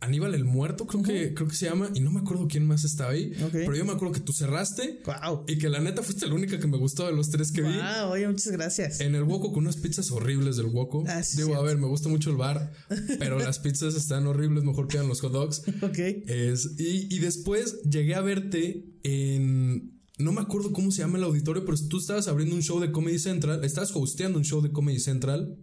Aníbal 0.02 0.34
el 0.34 0.46
Muerto, 0.46 0.88
creo 0.88 1.04
que, 1.04 1.36
creo 1.36 1.48
que 1.48 1.56
se 1.56 1.68
llama, 1.68 1.92
y 1.94 2.00
no 2.00 2.10
me 2.12 2.20
acuerdo 2.22 2.48
quién 2.48 2.66
más 2.66 2.84
estaba 2.84 3.12
ahí. 3.12 3.34
Pero 3.52 3.76
yo 3.76 3.86
me 3.86 3.92
acuerdo 3.92 4.16
que 4.16 4.20
tú 4.20 4.34
cerraste. 4.34 5.00
Y 5.48 5.60
que 5.60 5.70
la 5.70 5.80
neta 5.80 6.02
fuiste 6.02 6.26
la 6.26 6.34
única 6.34 6.60
que 6.60 6.66
me 6.66 6.78
gustó 6.78 7.06
de 7.06 7.14
los 7.14 7.30
tres 7.30 7.52
que 7.52 7.62
vi. 7.62 7.76
Wow, 7.76 8.10
oye, 8.10 8.28
muchas 8.28 8.52
gracias. 8.52 9.00
En 9.00 9.14
el 9.14 9.24
Woco 9.24 9.54
con 9.54 9.64
unas 9.64 9.78
pizzas 9.78 10.10
horribles 10.10 10.58
del 10.58 10.66
Woco. 10.66 11.04
Ah, 11.08 11.22
Digo, 11.38 11.56
a 11.56 11.62
ver, 11.62 11.78
me 11.78 11.86
gusta 11.86 12.10
mucho 12.10 12.32
el 12.32 12.38
bar, 12.38 12.72
pero 13.20 13.38
las 13.38 13.60
pizzas 13.60 13.94
están 13.94 14.26
horribles, 14.26 14.64
mejor 14.64 14.88
quedan 14.88 15.08
los 15.08 15.22
hot 15.22 15.34
dogs. 15.34 15.62
ok. 15.82 16.00
Es, 16.00 16.72
y, 16.80 17.16
y 17.16 17.20
después 17.20 17.82
llegué 17.84 18.16
a 18.16 18.22
verte 18.22 18.84
en. 19.04 20.02
No 20.18 20.32
me 20.32 20.42
acuerdo 20.42 20.72
cómo 20.74 20.90
se 20.90 21.04
llama 21.04 21.20
el 21.20 21.24
auditorio, 21.26 21.64
pero 21.64 21.78
tú 21.90 22.00
estabas 22.00 22.28
abriendo 22.28 22.56
un 22.56 22.64
show 22.64 22.80
de 22.80 22.92
Comedy 22.92 23.20
Central. 23.20 23.64
Estabas 23.64 23.92
hosteando 23.94 24.40
un 24.40 24.46
show 24.46 24.62
de 24.62 24.72
Comedy 24.72 25.00
Central 25.00 25.58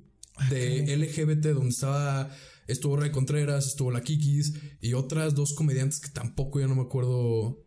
de 0.50 0.96
LGBT 0.96 1.46
donde 1.48 1.70
estaba 1.70 2.30
Estuvo 2.68 2.96
Ray 2.96 3.10
Contreras, 3.10 3.66
estuvo 3.66 3.90
la 3.90 4.02
Kikis 4.02 4.52
y 4.80 4.92
otras 4.92 5.34
dos 5.34 5.54
comediantes 5.54 6.00
que 6.00 6.10
tampoco 6.10 6.60
ya 6.60 6.66
no 6.66 6.76
me 6.76 6.82
acuerdo. 6.82 7.66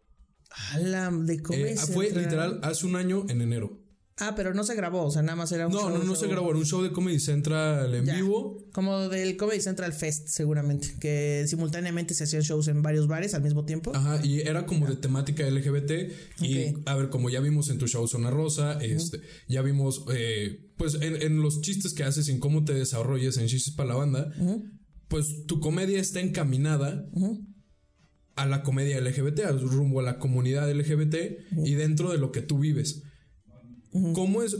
de 0.79 1.33
eh, 1.33 1.75
Fue 1.91 2.11
literal 2.11 2.59
hace 2.63 2.85
un 2.85 2.95
año 2.95 3.25
en 3.27 3.41
enero. 3.41 3.81
Ah, 4.17 4.35
pero 4.35 4.53
no 4.53 4.63
se 4.63 4.75
grabó, 4.75 5.05
o 5.05 5.09
sea, 5.09 5.23
nada 5.23 5.35
más 5.35 5.51
era 5.51 5.65
un 5.65 5.73
no, 5.73 5.79
show. 5.79 5.89
No, 5.89 5.97
no, 5.97 6.03
no 6.03 6.15
se 6.15 6.27
grabó, 6.27 6.51
era 6.51 6.59
un 6.59 6.65
show 6.65 6.83
de 6.83 6.91
Comedy 6.91 7.19
Central 7.19 7.95
en 7.95 8.05
vivo. 8.05 8.69
Como 8.71 9.09
del 9.09 9.35
Comedy 9.35 9.61
Central 9.61 9.93
Fest, 9.93 10.27
seguramente, 10.27 10.93
que 10.99 11.45
simultáneamente 11.47 12.13
se 12.13 12.25
hacían 12.25 12.43
shows 12.43 12.67
en 12.67 12.83
varios 12.83 13.07
bares 13.07 13.33
al 13.33 13.41
mismo 13.41 13.65
tiempo. 13.65 13.91
Ajá, 13.95 14.23
y 14.23 14.41
era 14.41 14.67
como 14.67 14.85
de 14.85 14.97
temática 14.97 15.43
LGBT. 15.49 15.91
Y 16.41 16.75
a 16.85 16.95
ver, 16.95 17.09
como 17.09 17.31
ya 17.31 17.39
vimos 17.39 17.69
en 17.69 17.79
tu 17.79 17.87
show 17.87 18.07
Zona 18.07 18.29
Rosa, 18.29 18.73
este, 18.73 19.21
ya 19.47 19.63
vimos, 19.63 20.05
eh, 20.13 20.71
pues 20.77 20.99
en, 21.01 21.41
los 21.41 21.61
chistes 21.61 21.93
que 21.93 22.03
haces, 22.03 22.29
en 22.29 22.39
cómo 22.39 22.63
te 22.63 22.75
desarrollas 22.75 23.37
en 23.37 23.47
Chistes 23.47 23.73
para 23.73 23.89
la 23.89 23.95
banda 23.95 24.31
pues 25.11 25.45
tu 25.45 25.59
comedia 25.59 25.99
está 25.99 26.21
encaminada 26.21 27.05
a 28.35 28.45
la 28.45 28.63
comedia 28.63 28.99
LGBT, 29.01 29.41
rumbo 29.59 29.99
a 29.99 30.03
la 30.03 30.19
comunidad 30.19 30.71
LGBT 30.71 31.15
y 31.65 31.73
dentro 31.73 32.11
de 32.11 32.17
lo 32.17 32.31
que 32.31 32.41
tú 32.41 32.59
vives. 32.59 33.03
¿Cómo, 33.91 34.41
es, 34.41 34.55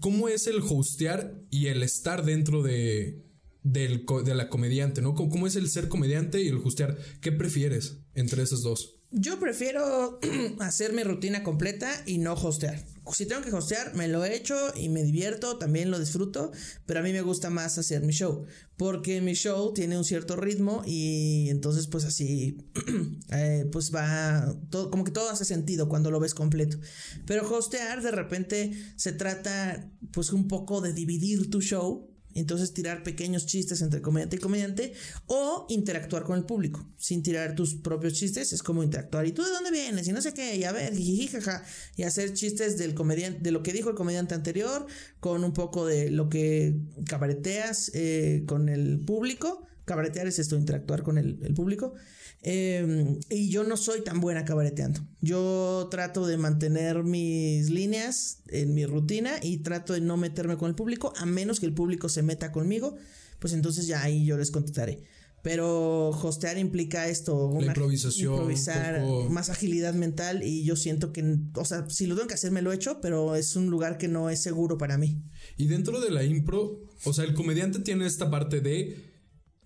¿Cómo 0.00 0.30
es 0.30 0.46
el 0.46 0.62
hostear 0.62 1.38
y 1.50 1.66
el 1.66 1.82
estar 1.82 2.24
dentro 2.24 2.62
de, 2.62 3.26
de 3.62 4.34
la 4.34 4.48
comediante? 4.48 5.02
¿no? 5.02 5.14
¿Cómo, 5.14 5.46
es 5.46 5.54
el 5.56 5.68
ser 5.68 5.88
comediante 5.88 6.42
y 6.42 6.48
el 6.48 6.62
hostear? 6.64 6.96
¿Qué 7.20 7.30
prefieres 7.30 7.98
entre 8.14 8.42
esos 8.42 8.62
dos? 8.62 8.99
Yo 9.10 9.38
prefiero 9.38 10.20
hacer 10.60 10.92
mi 10.92 11.02
rutina 11.02 11.42
completa 11.42 11.90
y 12.06 12.18
no 12.18 12.34
hostear 12.34 12.84
si 13.12 13.26
tengo 13.26 13.42
que 13.42 13.52
hostear, 13.52 13.94
me 13.94 14.08
lo 14.08 14.24
he 14.24 14.34
hecho 14.34 14.54
y 14.76 14.88
me 14.88 15.02
divierto, 15.02 15.58
también 15.58 15.90
lo 15.90 15.98
disfruto, 15.98 16.52
pero 16.86 17.00
a 17.00 17.02
mí 17.02 17.12
me 17.12 17.22
gusta 17.22 17.50
más 17.50 17.78
hacer 17.78 18.02
mi 18.02 18.12
show, 18.12 18.46
porque 18.76 19.20
mi 19.20 19.34
show 19.34 19.72
tiene 19.72 19.96
un 19.96 20.04
cierto 20.04 20.36
ritmo 20.36 20.82
y 20.86 21.48
entonces 21.50 21.86
pues 21.86 22.04
así, 22.04 22.58
eh, 23.32 23.66
pues 23.72 23.94
va, 23.94 24.54
todo, 24.70 24.90
como 24.90 25.04
que 25.04 25.10
todo 25.10 25.30
hace 25.30 25.44
sentido 25.44 25.88
cuando 25.88 26.10
lo 26.10 26.20
ves 26.20 26.34
completo. 26.34 26.78
Pero 27.26 27.48
hostear 27.50 28.02
de 28.02 28.10
repente 28.10 28.72
se 28.96 29.12
trata 29.12 29.90
pues 30.12 30.32
un 30.32 30.48
poco 30.48 30.80
de 30.80 30.92
dividir 30.92 31.50
tu 31.50 31.60
show 31.60 32.09
entonces 32.34 32.72
tirar 32.72 33.02
pequeños 33.02 33.46
chistes 33.46 33.82
entre 33.82 34.00
comediante 34.00 34.36
y 34.36 34.38
comediante 34.38 34.92
o 35.26 35.66
interactuar 35.68 36.22
con 36.22 36.38
el 36.38 36.44
público 36.44 36.86
sin 36.96 37.22
tirar 37.22 37.54
tus 37.54 37.74
propios 37.74 38.14
chistes. 38.14 38.52
Es 38.52 38.62
como 38.62 38.82
interactuar. 38.82 39.26
¿Y 39.26 39.32
tú 39.32 39.42
de 39.42 39.50
dónde 39.50 39.70
vienes? 39.70 40.06
Y 40.08 40.12
no 40.12 40.22
sé 40.22 40.34
qué. 40.34 40.56
Y 40.56 40.64
a 40.64 40.72
ver. 40.72 40.94
Y 40.94 42.02
hacer 42.04 42.32
chistes 42.34 42.78
del 42.78 42.94
comediante, 42.94 43.40
de 43.40 43.50
lo 43.50 43.62
que 43.62 43.72
dijo 43.72 43.90
el 43.90 43.96
comediante 43.96 44.34
anterior 44.34 44.86
con 45.18 45.44
un 45.44 45.52
poco 45.52 45.86
de 45.86 46.10
lo 46.10 46.28
que 46.28 46.76
cabareteas 47.06 47.90
eh, 47.94 48.44
con 48.46 48.68
el 48.68 49.00
público. 49.00 49.66
Cabaretear 49.90 50.28
es 50.28 50.38
esto, 50.38 50.54
interactuar 50.54 51.02
con 51.02 51.18
el, 51.18 51.40
el 51.42 51.52
público. 51.52 51.94
Em, 52.42 53.18
y 53.28 53.50
yo 53.50 53.64
no 53.64 53.76
soy 53.76 54.02
tan 54.02 54.20
buena 54.20 54.44
cabareteando. 54.44 55.00
Yo 55.20 55.88
trato 55.90 56.28
de 56.28 56.36
mantener 56.36 57.02
mis 57.02 57.70
líneas 57.70 58.44
en 58.46 58.72
mi 58.72 58.86
rutina 58.86 59.32
y 59.42 59.58
trato 59.58 59.94
de 59.94 60.00
no 60.00 60.16
meterme 60.16 60.56
con 60.56 60.68
el 60.68 60.76
público, 60.76 61.12
a 61.16 61.26
menos 61.26 61.58
que 61.58 61.66
el 61.66 61.74
público 61.74 62.08
se 62.08 62.22
meta 62.22 62.52
conmigo, 62.52 62.96
pues 63.40 63.52
entonces 63.52 63.88
ya 63.88 64.04
ahí 64.04 64.24
yo 64.24 64.38
les 64.38 64.52
contestaré. 64.52 65.02
Pero 65.42 66.10
hostear 66.10 66.56
implica 66.56 67.08
esto, 67.08 67.46
una 67.46 67.68
improvisación, 67.68 68.34
improvisar, 68.34 69.02
más 69.30 69.50
agilidad 69.50 69.94
mental 69.94 70.42
y 70.44 70.64
yo 70.64 70.76
siento 70.76 71.12
que, 71.12 71.38
o 71.54 71.64
sea, 71.64 71.88
si 71.88 72.06
lo 72.06 72.14
tengo 72.14 72.28
que 72.28 72.34
hacer 72.34 72.52
me 72.52 72.62
lo 72.62 72.70
he 72.70 72.74
hecho, 72.76 73.00
pero 73.00 73.34
es 73.34 73.56
un 73.56 73.70
lugar 73.70 73.98
que 73.98 74.06
no 74.06 74.30
es 74.30 74.40
seguro 74.40 74.78
para 74.78 74.98
mí. 74.98 75.20
Y 75.56 75.66
dentro 75.66 76.00
de 76.00 76.10
la 76.10 76.24
impro, 76.24 76.80
o 77.04 77.12
sea, 77.12 77.24
el 77.24 77.34
comediante 77.34 77.80
tiene 77.80 78.06
esta 78.06 78.30
parte 78.30 78.60
de 78.60 79.09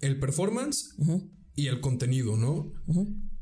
el 0.04 0.18
performance 0.18 0.94
y 1.54 1.66
el 1.68 1.80
contenido, 1.80 2.36
¿no? 2.36 2.72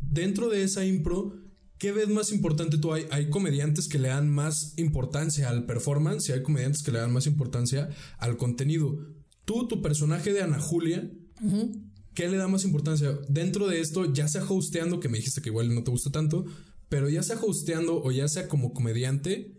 Dentro 0.01 0.48
de 0.48 0.62
esa 0.62 0.85
impro, 0.85 1.35
¿qué 1.79 1.92
ves 1.92 2.09
más 2.09 2.33
importante 2.33 2.79
tú? 2.79 2.92
Hay, 2.92 3.07
hay 3.11 3.31
comediantes 3.31 3.88
que 3.88 3.98
le 3.98 4.09
dan 4.09 4.31
más 4.31 4.75
importancia 4.77 5.48
al 5.48 5.66
performance 5.66 6.29
y 6.29 6.33
hay 6.33 6.42
comediantes 6.42 6.83
que 6.83 6.92
le 6.92 6.98
dan 6.98 7.12
más 7.12 7.27
importancia 7.27 7.88
al 8.18 8.37
contenido. 8.37 8.96
Tú, 9.44 9.66
tu 9.66 9.83
personaje 9.83 10.33
de 10.33 10.42
Ana 10.42 10.61
Julia, 10.61 11.11
¿qué 12.14 12.29
le 12.29 12.37
da 12.37 12.46
más 12.46 12.64
importancia? 12.64 13.18
Dentro 13.29 13.66
de 13.66 13.81
esto, 13.81 14.12
ya 14.12 14.29
sea 14.29 14.44
hosteando, 14.44 15.01
que 15.01 15.09
me 15.09 15.18
dijiste 15.18 15.42
que 15.42 15.48
igual 15.48 15.75
no 15.75 15.83
te 15.83 15.90
gusta 15.90 16.11
tanto, 16.11 16.44
pero 16.88 17.09
ya 17.09 17.22
sea 17.22 17.38
hosteando 17.42 18.03
o 18.03 18.12
ya 18.12 18.29
sea 18.29 18.46
como 18.46 18.72
comediante, 18.72 19.57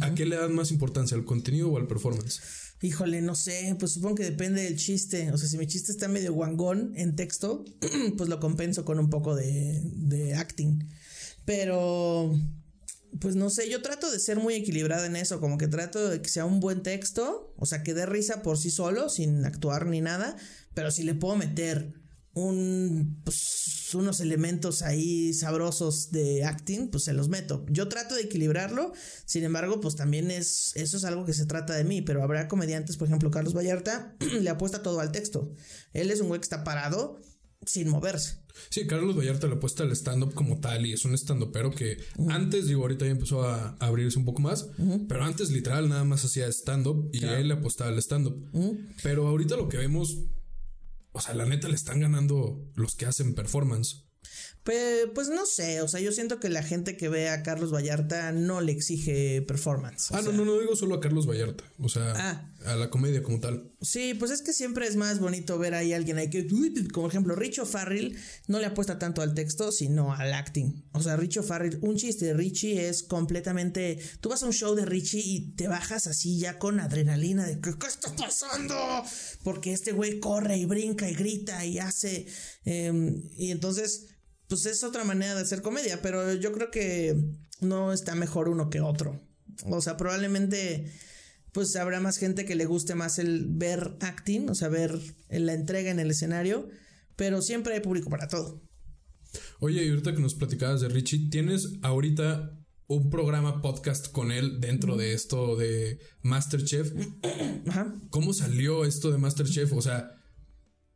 ¿a 0.00 0.14
qué 0.14 0.24
le 0.24 0.36
dan 0.36 0.54
más 0.54 0.70
importancia, 0.70 1.16
al 1.16 1.24
contenido 1.24 1.70
o 1.70 1.76
al 1.76 1.86
performance? 1.86 2.40
Híjole, 2.82 3.22
no 3.22 3.34
sé, 3.34 3.74
pues 3.78 3.92
supongo 3.92 4.16
que 4.16 4.24
depende 4.24 4.62
del 4.62 4.76
chiste. 4.76 5.30
O 5.32 5.38
sea, 5.38 5.48
si 5.48 5.56
mi 5.58 5.66
chiste 5.66 5.92
está 5.92 6.08
medio 6.08 6.32
guangón 6.34 6.92
en 6.96 7.16
texto, 7.16 7.64
pues 8.18 8.28
lo 8.28 8.38
compenso 8.40 8.84
con 8.84 8.98
un 8.98 9.08
poco 9.10 9.34
de, 9.34 9.80
de 9.84 10.34
acting. 10.34 10.86
Pero 11.44 12.34
Pues 13.20 13.34
no 13.36 13.48
sé, 13.50 13.70
yo 13.70 13.80
trato 13.82 14.10
de 14.10 14.18
ser 14.18 14.38
muy 14.38 14.54
equilibrada 14.54 15.06
en 15.06 15.16
eso, 15.16 15.40
como 15.40 15.56
que 15.58 15.68
trato 15.68 16.08
de 16.08 16.20
que 16.20 16.28
sea 16.28 16.44
un 16.44 16.60
buen 16.60 16.82
texto, 16.82 17.54
o 17.56 17.64
sea, 17.66 17.82
que 17.82 17.94
dé 17.94 18.04
risa 18.06 18.42
por 18.42 18.58
sí 18.58 18.70
solo, 18.70 19.08
sin 19.08 19.44
actuar 19.46 19.86
ni 19.86 20.00
nada, 20.02 20.36
pero 20.74 20.90
si 20.90 21.02
le 21.02 21.14
puedo 21.14 21.36
meter 21.36 21.94
un, 22.36 23.22
pues, 23.24 23.88
unos 23.94 24.20
elementos 24.20 24.82
ahí 24.82 25.32
sabrosos 25.32 26.10
de 26.10 26.44
acting, 26.44 26.88
pues 26.88 27.04
se 27.04 27.14
los 27.14 27.30
meto. 27.30 27.64
Yo 27.70 27.88
trato 27.88 28.14
de 28.14 28.22
equilibrarlo, 28.22 28.92
sin 29.24 29.42
embargo, 29.42 29.80
pues 29.80 29.96
también 29.96 30.30
es, 30.30 30.72
eso 30.74 30.98
es 30.98 31.04
algo 31.04 31.24
que 31.24 31.32
se 31.32 31.46
trata 31.46 31.74
de 31.74 31.84
mí, 31.84 32.02
pero 32.02 32.22
habrá 32.22 32.46
comediantes, 32.46 32.98
por 32.98 33.08
ejemplo, 33.08 33.30
Carlos 33.30 33.54
Vallarta, 33.54 34.14
le 34.40 34.50
apuesta 34.50 34.82
todo 34.82 35.00
al 35.00 35.12
texto. 35.12 35.54
Él 35.94 36.10
es 36.10 36.20
un 36.20 36.28
güey 36.28 36.38
que 36.38 36.44
está 36.44 36.62
parado 36.62 37.18
sin 37.64 37.88
moverse. 37.88 38.42
Sí, 38.68 38.86
Carlos 38.86 39.16
Vallarta 39.16 39.46
le 39.46 39.54
apuesta 39.54 39.84
al 39.84 39.92
stand-up 39.92 40.34
como 40.34 40.60
tal 40.60 40.84
y 40.84 40.92
es 40.92 41.06
un 41.06 41.14
stand 41.14 41.50
pero 41.52 41.70
que 41.70 41.96
antes, 42.28 42.66
digo, 42.66 42.82
ahorita 42.82 43.06
ya 43.06 43.12
empezó 43.12 43.44
a, 43.44 43.76
abrirse 43.80 44.18
un 44.18 44.26
poco 44.26 44.42
más, 44.42 44.68
pero 45.08 45.24
antes 45.24 45.50
literal 45.50 45.88
nada 45.88 46.04
más 46.04 46.22
hacía 46.24 46.48
stand-up 46.48 47.08
y 47.14 47.24
él 47.24 47.48
le 47.48 47.54
apostaba 47.54 47.90
al 47.90 47.98
stand-up. 47.98 48.46
Pero 49.02 49.26
ahorita 49.26 49.56
lo 49.56 49.68
que 49.70 49.78
vemos 49.78 50.18
o 51.16 51.20
sea, 51.20 51.34
la 51.34 51.46
neta 51.46 51.66
le 51.68 51.74
están 51.74 52.00
ganando 52.00 52.70
los 52.74 52.94
que 52.94 53.06
hacen 53.06 53.34
performance. 53.34 54.04
Pues, 54.64 55.28
no 55.28 55.46
sé, 55.46 55.80
o 55.80 55.88
sea, 55.88 56.00
yo 56.00 56.12
siento 56.12 56.40
que 56.40 56.50
la 56.50 56.62
gente 56.62 56.96
que 56.96 57.08
ve 57.08 57.30
a 57.30 57.42
Carlos 57.42 57.72
Vallarta 57.72 58.32
no 58.32 58.60
le 58.60 58.72
exige 58.72 59.40
performance. 59.40 60.12
Ah, 60.12 60.20
no, 60.20 60.32
no, 60.32 60.44
no 60.44 60.58
digo 60.58 60.76
solo 60.76 60.96
a 60.96 61.00
Carlos 61.00 61.26
Vallarta, 61.26 61.64
o 61.78 61.88
sea, 61.88 62.12
ah. 62.16 62.50
A 62.66 62.76
la 62.76 62.90
comedia 62.90 63.22
como 63.22 63.40
tal. 63.40 63.72
Sí, 63.80 64.14
pues 64.14 64.30
es 64.30 64.42
que 64.42 64.52
siempre 64.52 64.86
es 64.86 64.96
más 64.96 65.20
bonito 65.20 65.58
ver 65.58 65.74
ahí 65.74 65.92
a 65.92 65.96
alguien 65.96 66.18
ahí 66.18 66.28
que, 66.28 66.46
como 66.92 67.08
ejemplo, 67.08 67.34
Richo 67.34 67.64
Farrell 67.64 68.18
no 68.48 68.58
le 68.58 68.66
apuesta 68.66 68.98
tanto 68.98 69.22
al 69.22 69.34
texto, 69.34 69.72
sino 69.72 70.12
al 70.12 70.34
acting. 70.34 70.84
O 70.92 71.00
sea, 71.00 71.16
Richo 71.16 71.42
Farrell, 71.42 71.78
un 71.82 71.96
chiste 71.96 72.26
de 72.26 72.34
Richie 72.34 72.88
es 72.88 73.02
completamente. 73.02 73.98
Tú 74.20 74.28
vas 74.28 74.42
a 74.42 74.46
un 74.46 74.52
show 74.52 74.74
de 74.74 74.84
Richie 74.84 75.22
y 75.24 75.54
te 75.54 75.68
bajas 75.68 76.06
así 76.06 76.38
ya 76.38 76.58
con 76.58 76.80
adrenalina 76.80 77.46
de 77.46 77.60
¿qué, 77.60 77.70
está 77.70 78.14
pasando? 78.16 78.76
Porque 79.44 79.72
este 79.72 79.92
güey 79.92 80.18
corre 80.18 80.56
y 80.56 80.66
brinca 80.66 81.08
y 81.08 81.14
grita 81.14 81.64
y 81.64 81.78
hace. 81.78 82.26
Em, 82.64 83.22
y 83.36 83.52
entonces 83.52 84.08
pues 84.48 84.66
es 84.66 84.84
otra 84.84 85.04
manera 85.04 85.34
de 85.34 85.40
hacer 85.40 85.62
comedia, 85.62 86.00
pero 86.02 86.34
yo 86.34 86.52
creo 86.52 86.70
que 86.70 87.16
no 87.60 87.92
está 87.92 88.14
mejor 88.14 88.48
uno 88.48 88.70
que 88.70 88.80
otro. 88.80 89.20
O 89.64 89.80
sea, 89.80 89.96
probablemente 89.96 90.92
pues 91.56 91.74
habrá 91.74 92.00
más 92.00 92.18
gente 92.18 92.44
que 92.44 92.54
le 92.54 92.66
guste 92.66 92.94
más 92.94 93.18
el 93.18 93.46
ver 93.48 93.96
acting, 94.00 94.50
o 94.50 94.54
sea, 94.54 94.68
ver 94.68 95.00
la 95.30 95.54
entrega 95.54 95.90
en 95.90 95.98
el 95.98 96.10
escenario, 96.10 96.68
pero 97.16 97.40
siempre 97.40 97.72
hay 97.72 97.80
público 97.80 98.10
para 98.10 98.28
todo. 98.28 98.62
Oye, 99.60 99.82
y 99.82 99.88
ahorita 99.88 100.14
que 100.14 100.20
nos 100.20 100.34
platicabas 100.34 100.82
de 100.82 100.90
Richie, 100.90 101.30
¿tienes 101.30 101.72
ahorita 101.80 102.60
un 102.88 103.08
programa 103.08 103.62
podcast 103.62 104.12
con 104.12 104.32
él 104.32 104.60
dentro 104.60 104.98
de 104.98 105.14
esto 105.14 105.56
de 105.56 105.98
Masterchef? 106.20 106.92
Ajá. 107.68 107.94
¿Cómo 108.10 108.34
salió 108.34 108.84
esto 108.84 109.10
de 109.10 109.16
Masterchef? 109.16 109.72
O 109.72 109.80
sea, 109.80 110.10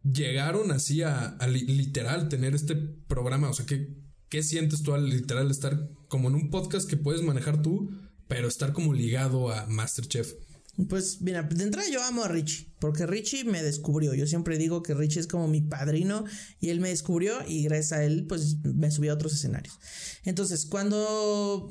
llegaron 0.02 0.72
así 0.72 1.00
a, 1.00 1.38
literal 1.48 2.28
tener 2.28 2.54
este 2.54 2.76
programa? 2.76 3.48
O 3.48 3.54
sea, 3.54 3.64
¿qué, 3.64 3.96
¿qué 4.28 4.42
sientes 4.42 4.82
tú 4.82 4.92
al 4.92 5.08
literal 5.08 5.50
estar 5.50 5.88
como 6.08 6.28
en 6.28 6.34
un 6.34 6.50
podcast 6.50 6.86
que 6.86 6.98
puedes 6.98 7.22
manejar 7.22 7.62
tú, 7.62 7.88
pero 8.28 8.46
estar 8.46 8.74
como 8.74 8.92
ligado 8.92 9.50
a 9.50 9.64
Masterchef? 9.64 10.34
Pues 10.88 11.20
mira, 11.20 11.42
de 11.42 11.64
entrada 11.64 11.88
yo 11.90 12.02
amo 12.02 12.24
a 12.24 12.28
Richie, 12.28 12.72
porque 12.78 13.06
Richie 13.06 13.44
me 13.44 13.62
descubrió. 13.62 14.14
Yo 14.14 14.26
siempre 14.26 14.56
digo 14.56 14.82
que 14.82 14.94
Richie 14.94 15.20
es 15.20 15.26
como 15.26 15.48
mi 15.48 15.60
padrino 15.60 16.24
y 16.58 16.70
él 16.70 16.80
me 16.80 16.88
descubrió 16.88 17.46
y 17.46 17.64
gracias 17.64 17.92
a 17.92 18.04
él 18.04 18.26
pues 18.26 18.56
me 18.62 18.90
subí 18.90 19.08
a 19.08 19.14
otros 19.14 19.34
escenarios. 19.34 19.78
Entonces, 20.24 20.66
cuando 20.66 21.70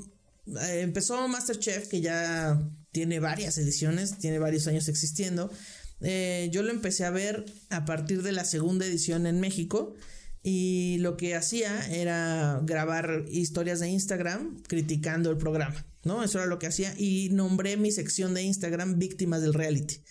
eh, 0.62 0.82
empezó 0.82 1.28
Masterchef, 1.28 1.88
que 1.88 2.02
ya 2.02 2.62
tiene 2.92 3.20
varias 3.20 3.58
ediciones, 3.58 4.18
tiene 4.18 4.38
varios 4.38 4.68
años 4.68 4.88
existiendo, 4.88 5.50
eh, 6.02 6.50
yo 6.52 6.64
lo 6.64 6.72
empecé 6.72 7.06
a 7.06 7.12
ver 7.12 7.46
a 7.70 7.86
partir 7.86 8.24
de 8.24 8.32
la 8.32 8.46
segunda 8.46 8.86
edición 8.86 9.26
en 9.26 9.40
México. 9.40 9.94
Y 10.41 10.97
lo 10.99 11.17
que 11.17 11.36
hacía 11.36 11.86
era 11.93 12.62
grabar 12.63 13.25
historias 13.30 13.82
de 13.82 13.89
Instagram 13.89 14.62
criticando 14.67 15.30
el 15.30 15.38
programa, 15.38 15.86
¿no? 16.04 16.23
Eso 16.23 16.39
era 16.39 16.47
lo 16.47 16.60
que 16.60 16.67
hacía. 16.67 16.93
Y 16.97 17.30
nombré 17.32 17.75
mi 17.75 17.91
sección 17.91 18.34
de 18.34 18.43
Instagram 18.43 18.97
Víctimas 18.97 19.41
del 19.41 19.54
Reality. 19.54 20.02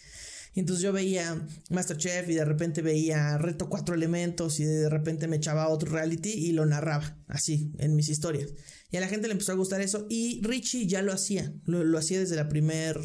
entonces 0.54 0.82
yo 0.82 0.92
veía 0.92 1.46
Masterchef 1.70 2.28
y 2.28 2.34
de 2.34 2.44
repente 2.44 2.82
veía 2.82 3.38
Reto 3.38 3.68
Cuatro 3.68 3.94
Elementos 3.94 4.60
y 4.60 4.64
de 4.64 4.90
repente 4.90 5.28
me 5.28 5.36
echaba 5.36 5.68
otro 5.68 5.92
reality 5.92 6.30
y 6.30 6.52
lo 6.52 6.66
narraba 6.66 7.16
así 7.28 7.72
en 7.78 7.96
mis 7.96 8.10
historias. 8.10 8.50
Y 8.90 8.96
a 8.98 9.00
la 9.00 9.08
gente 9.08 9.28
le 9.28 9.32
empezó 9.32 9.52
a 9.52 9.56
gustar 9.56 9.80
eso. 9.80 10.06
Y 10.10 10.40
Richie 10.42 10.86
ya 10.86 11.00
lo 11.00 11.12
hacía, 11.12 11.52
lo, 11.64 11.98
hacía 11.98 12.20
desde 12.20 12.36
la 12.36 12.48
primera 12.48 13.00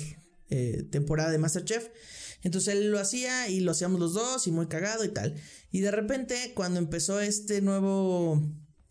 eh, 0.49 0.83
temporada 0.91 1.31
de 1.31 1.37
Masterchef. 1.37 1.87
Entonces 2.43 2.75
él 2.75 2.91
lo 2.91 2.99
hacía 2.99 3.49
y 3.49 3.61
lo 3.61 3.71
hacíamos 3.71 3.99
los 3.99 4.13
dos 4.13 4.47
y 4.47 4.51
muy 4.51 4.67
cagado 4.67 5.03
y 5.03 5.09
tal. 5.09 5.35
Y 5.71 5.79
de 5.81 5.91
repente 5.91 6.51
cuando 6.53 6.79
empezó 6.79 7.19
este 7.19 7.61
nuevo 7.61 8.41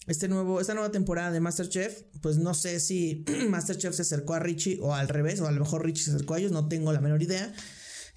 este 0.06 0.28
nuevo, 0.28 0.60
esta 0.60 0.74
nueva 0.74 0.90
temporada 0.90 1.30
de 1.30 1.40
Masterchef, 1.40 2.02
pues 2.20 2.36
no 2.38 2.54
sé 2.54 2.80
si 2.80 3.24
Masterchef 3.48 3.94
se 3.94 4.02
acercó 4.02 4.34
a 4.34 4.40
Richie 4.40 4.78
o 4.80 4.94
al 4.94 5.08
revés, 5.08 5.40
o 5.40 5.46
a 5.46 5.52
lo 5.52 5.60
mejor 5.60 5.84
Richie 5.84 6.04
se 6.04 6.10
acercó 6.10 6.34
a 6.34 6.38
ellos, 6.38 6.52
no 6.52 6.68
tengo 6.68 6.92
la 6.92 7.00
menor 7.00 7.22
idea. 7.22 7.52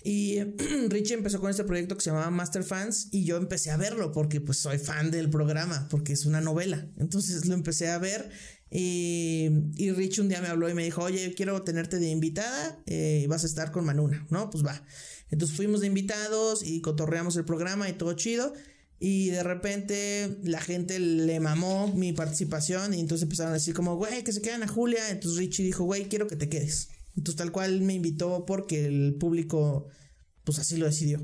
Y 0.04 0.40
Richie 0.90 1.16
empezó 1.16 1.40
con 1.40 1.50
este 1.50 1.64
proyecto 1.64 1.96
que 1.96 2.04
se 2.04 2.10
llamaba 2.10 2.30
Master 2.32 2.64
Fans 2.64 3.10
y 3.12 3.24
yo 3.24 3.38
empecé 3.38 3.72
a 3.72 3.78
verlo 3.78 4.12
porque 4.12 4.42
pues 4.42 4.60
soy 4.60 4.78
fan 4.78 5.12
del 5.12 5.30
programa, 5.30 5.88
porque 5.90 6.14
es 6.14 6.26
una 6.26 6.42
novela. 6.42 6.88
Entonces 6.98 7.46
lo 7.46 7.54
empecé 7.54 7.90
a 7.90 7.98
ver 7.98 8.30
y, 8.70 9.50
y 9.76 9.92
Richie 9.92 10.22
un 10.22 10.30
día 10.30 10.42
me 10.42 10.48
habló 10.48 10.70
y 10.70 10.74
me 10.74 10.84
dijo, 10.84 11.04
oye, 11.04 11.34
quiero 11.36 11.62
tenerte 11.64 12.00
de 12.00 12.10
invitada 12.10 12.82
eh, 12.88 13.26
vas 13.30 13.44
a 13.44 13.48
estar 13.48 13.72
con 13.72 13.86
Manuna, 13.86 14.26
¿no? 14.30 14.50
Pues 14.50 14.66
va. 14.66 14.84
Entonces 15.30 15.56
fuimos 15.56 15.82
de 15.82 15.88
invitados 15.88 16.64
y 16.64 16.82
cotorreamos 16.82 17.36
el 17.36 17.46
programa 17.46 17.90
y 17.90 17.94
todo 17.94 18.14
chido. 18.14 18.54
Y 19.00 19.30
de 19.30 19.44
repente 19.44 20.38
la 20.44 20.62
gente 20.62 21.00
le 21.00 21.40
mamó 21.40 21.94
mi 21.94 22.14
participación 22.14 22.94
y 22.94 23.00
entonces 23.00 23.24
empezaron 23.24 23.52
a 23.52 23.56
decir 23.56 23.74
como, 23.74 23.96
güey, 23.98 24.24
que 24.24 24.32
se 24.32 24.42
quedan 24.42 24.64
a 24.64 24.68
Julia. 24.68 25.10
Entonces 25.10 25.38
Richie 25.40 25.64
dijo, 25.64 25.84
güey, 25.84 26.08
quiero 26.08 26.28
que 26.28 26.36
te 26.36 26.50
quedes. 26.50 26.90
Entonces 27.16 27.38
tal 27.38 27.52
cual 27.52 27.82
me 27.82 27.94
invitó 27.94 28.46
porque 28.46 28.86
el 28.86 29.16
público 29.16 29.88
pues 30.44 30.60
así 30.60 30.78
lo 30.78 30.86
decidió. 30.86 31.20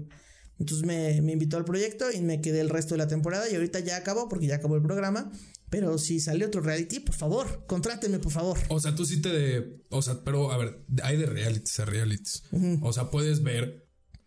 Entonces 0.60 0.86
me, 0.86 1.22
me, 1.22 1.32
invitó 1.32 1.58
al 1.58 1.66
proyecto 1.66 2.12
y 2.12 2.22
me 2.22 2.42
quedé 2.42 2.60
el 2.62 2.70
resto 2.70 2.94
de 2.94 3.00
la 3.00 3.08
temporada 3.08 3.50
y 3.50 3.56
ahorita 3.56 3.80
ya 3.80 3.98
acabó 3.98 4.30
porque 4.30 4.48
ya 4.48 4.56
acabó 4.56 4.76
el 4.76 4.84
programa. 4.84 5.32
Pero 5.72 5.98
si 5.98 6.20
sale 6.20 6.46
otro 6.46 6.60
reality, 6.60 7.00
por 7.00 7.16
favor, 7.16 7.66
contráteme, 7.66 8.20
por 8.20 8.34
favor. 8.34 8.60
O 8.68 8.82
sea, 8.82 8.94
tú 8.94 9.06
sí 9.06 9.22
te 9.22 9.30
de. 9.30 9.82
O 9.90 10.02
sea, 10.02 10.22
pero 10.26 10.52
a 10.52 10.58
ver, 10.58 10.84
hay 11.02 11.16
de 11.16 11.26
realities 11.26 11.80
a 11.80 11.86
realities. 11.86 12.44
O 12.82 12.92
sea, 12.92 13.10
puedes 13.10 13.42
ver 13.42 13.81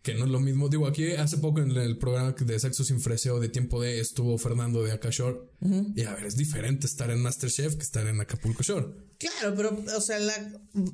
que 0.05 0.13
no 0.13 0.25
es 0.25 0.29
lo 0.29 0.39
mismo. 0.39 0.69
Digo, 0.69 0.85
aquí 0.85 1.13
hace 1.13 1.37
poco 1.37 1.61
en 1.61 1.71
el 1.71 1.97
programa 1.97 2.35
de 2.39 2.59
Sexo 2.59 2.83
sin 2.83 3.01
Freseo 3.01 3.39
de 3.39 3.49
Tiempo 3.49 3.81
de 3.81 3.99
estuvo 3.99 4.37
Fernando 4.37 4.83
de 4.83 4.91
Acashore. 4.91 5.39
Y 5.95 6.03
a 6.03 6.13
ver, 6.13 6.27
es 6.27 6.37
diferente 6.37 6.85
estar 6.85 7.09
en 7.09 7.23
Masterchef 7.23 7.75
que 7.75 7.81
estar 7.81 8.05
en 8.05 8.21
Acapulco 8.21 8.61
Shore. 8.61 8.85
Claro, 9.17 9.55
pero, 9.55 9.83
o 9.97 10.01
sea, 10.01 10.19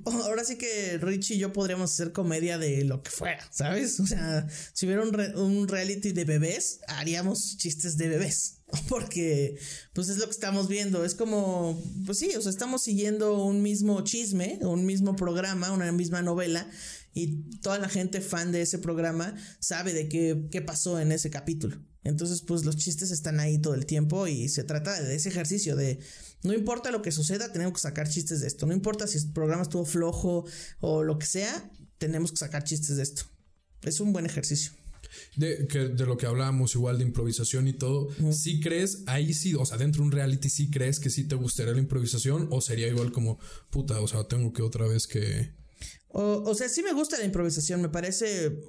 ahora 0.06 0.46
sí 0.46 0.58
que 0.58 0.98
Rich 0.98 1.32
y 1.32 1.40
yo 1.40 1.52
podríamos 1.52 1.92
hacer 1.92 2.14
comedia 2.14 2.58
de 2.58 2.86
lo 2.86 3.04
que 3.04 3.12
fuera, 3.12 3.46
¿sabes? 3.52 4.00
O 4.00 4.08
sea, 4.08 4.48
si 4.72 4.86
hubiera 4.86 5.04
un, 5.04 5.14
un 5.36 5.68
reality 5.68 6.14
de 6.14 6.24
bebés, 6.24 6.80
haríamos 6.88 7.58
chistes 7.58 7.98
de 7.98 8.08
bebés. 8.08 8.60
Porque, 8.88 9.58
pues 9.92 10.08
es 10.08 10.20
lo 10.20 10.26
que 10.26 10.32
estamos 10.32 10.70
viendo. 10.70 11.04
Es 11.04 11.16
como, 11.16 11.84
pues 12.06 12.20
sí, 12.20 12.34
o 12.38 12.42
sea, 12.42 12.50
estamos 12.50 12.82
siguiendo 12.82 13.44
un 13.44 13.62
mismo 13.62 14.02
chisme, 14.06 14.60
un 14.62 14.86
mismo 14.86 15.18
programa, 15.18 15.74
una 15.74 15.92
misma 15.92 16.22
novela 16.22 16.66
y 17.14 17.58
toda 17.60 17.78
la 17.78 17.90
gente 17.90 18.22
fan 18.22 18.52
de 18.52 18.62
ese 18.62 18.80
programa 18.80 19.36
sabe 19.60 19.94
de 19.94 20.08
qué, 20.08 20.48
qué 20.50 20.62
pasó 20.62 21.00
en 21.00 21.12
ese 21.12 21.30
capítulo. 21.30 21.78
Entonces, 22.04 22.42
pues 22.42 22.66
los 22.66 22.78
chistes 22.78 23.12
están 23.12 23.40
ahí 23.40 23.60
todo 23.60 23.76
el 23.76 23.86
tiempo 23.86 24.28
y 24.28 24.50
se 24.50 24.64
trata 24.64 25.00
de 25.02 25.16
ese 25.16 25.30
ejercicio 25.30 25.76
de 25.76 26.00
no 26.44 26.54
importa 26.54 26.92
lo 26.92 27.02
que 27.02 27.12
suceda, 27.12 27.52
tenemos 27.52 27.74
que 27.74 27.82
sacar 27.82 28.10
chistes 28.10 28.42
de 28.42 28.48
esto. 28.48 28.66
No 28.66 28.74
importa 28.74 29.06
si 29.08 29.18
el 29.20 29.32
programa 29.32 29.64
estuvo 29.64 29.86
flojo 29.86 30.46
o 30.80 31.04
lo 31.04 31.20
que 31.20 31.28
sea, 31.28 31.72
tenemos 31.98 32.32
que 32.32 32.38
sacar 32.38 32.64
chistes 32.64 32.98
de 32.98 33.04
esto. 33.04 33.24
Es 33.84 34.00
un 34.00 34.14
buen 34.14 34.26
ejercicio. 34.26 34.72
De, 35.36 35.68
que, 35.68 35.90
de 35.90 36.06
lo 36.06 36.16
que 36.16 36.26
hablábamos 36.26 36.74
igual 36.74 36.98
de 36.98 37.04
improvisación 37.04 37.68
y 37.68 37.74
todo, 37.74 38.08
si 38.32 38.62
crees, 38.62 39.04
ahí 39.08 39.34
sí, 39.34 39.54
o 39.56 39.66
sea, 39.66 39.78
dentro 39.78 40.02
de 40.02 40.06
un 40.06 40.12
reality 40.12 40.50
sí 40.50 40.70
crees 40.72 41.02
que 41.02 41.10
sí 41.10 41.26
te 41.26 41.36
gustaría 41.36 41.74
la 41.74 41.80
improvisación 41.80 42.48
o 42.50 42.62
sería 42.62 42.88
igual 42.88 43.12
como, 43.12 43.38
puta, 43.70 44.00
o 44.00 44.08
sea, 44.08 44.24
tengo 44.24 44.54
que 44.54 44.62
otra 44.62 44.88
vez 44.88 45.08
que, 45.08 45.52
o, 46.14 46.54
sea, 46.56 46.68
sí 46.70 46.84
me 46.84 46.94
gusta 46.94 47.18
la 47.18 47.26
improvisación, 47.26 47.82
me 47.82 47.90
parece 47.90 48.64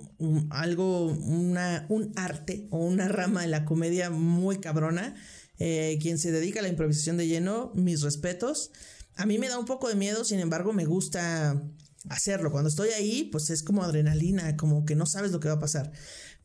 algo, 0.50 1.06
una, 1.06 1.86
un 1.88 2.12
arte 2.16 2.68
o 2.70 2.78
una 2.78 3.08
rama 3.08 3.42
de 3.42 3.48
la 3.48 3.64
comedia 3.64 4.10
muy 4.10 4.58
cabrona. 4.58 5.14
Eh, 5.58 5.98
quien 6.00 6.18
se 6.18 6.32
dedica 6.32 6.58
a 6.58 6.62
la 6.62 6.68
improvisación 6.68 7.16
de 7.16 7.28
lleno, 7.28 7.70
mis 7.74 8.02
respetos. 8.02 8.72
A 9.14 9.26
mí 9.26 9.38
me 9.38 9.48
da 9.48 9.58
un 9.58 9.64
poco 9.64 9.88
de 9.88 9.94
miedo, 9.94 10.24
sin 10.24 10.40
embargo, 10.40 10.72
me 10.72 10.84
gusta 10.84 11.62
hacerlo. 12.08 12.50
Cuando 12.50 12.68
estoy 12.68 12.88
ahí, 12.90 13.28
pues 13.30 13.50
es 13.50 13.62
como 13.62 13.82
adrenalina, 13.82 14.56
como 14.56 14.84
que 14.84 14.96
no 14.96 15.06
sabes 15.06 15.30
lo 15.30 15.40
que 15.40 15.48
va 15.48 15.54
a 15.54 15.60
pasar. 15.60 15.92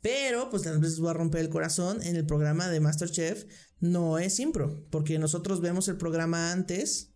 Pero, 0.01 0.49
pues 0.49 0.63
tal 0.63 0.79
vez 0.79 0.99
voy 0.99 1.09
a 1.09 1.13
romper 1.13 1.41
el 1.41 1.49
corazón. 1.49 2.01
En 2.03 2.15
el 2.15 2.25
programa 2.25 2.67
de 2.67 2.79
Masterchef 2.79 3.45
no 3.79 4.19
es 4.19 4.39
impro, 4.39 4.85
porque 4.89 5.17
nosotros 5.19 5.61
vemos 5.61 5.87
el 5.87 5.97
programa 5.97 6.51
antes 6.51 7.09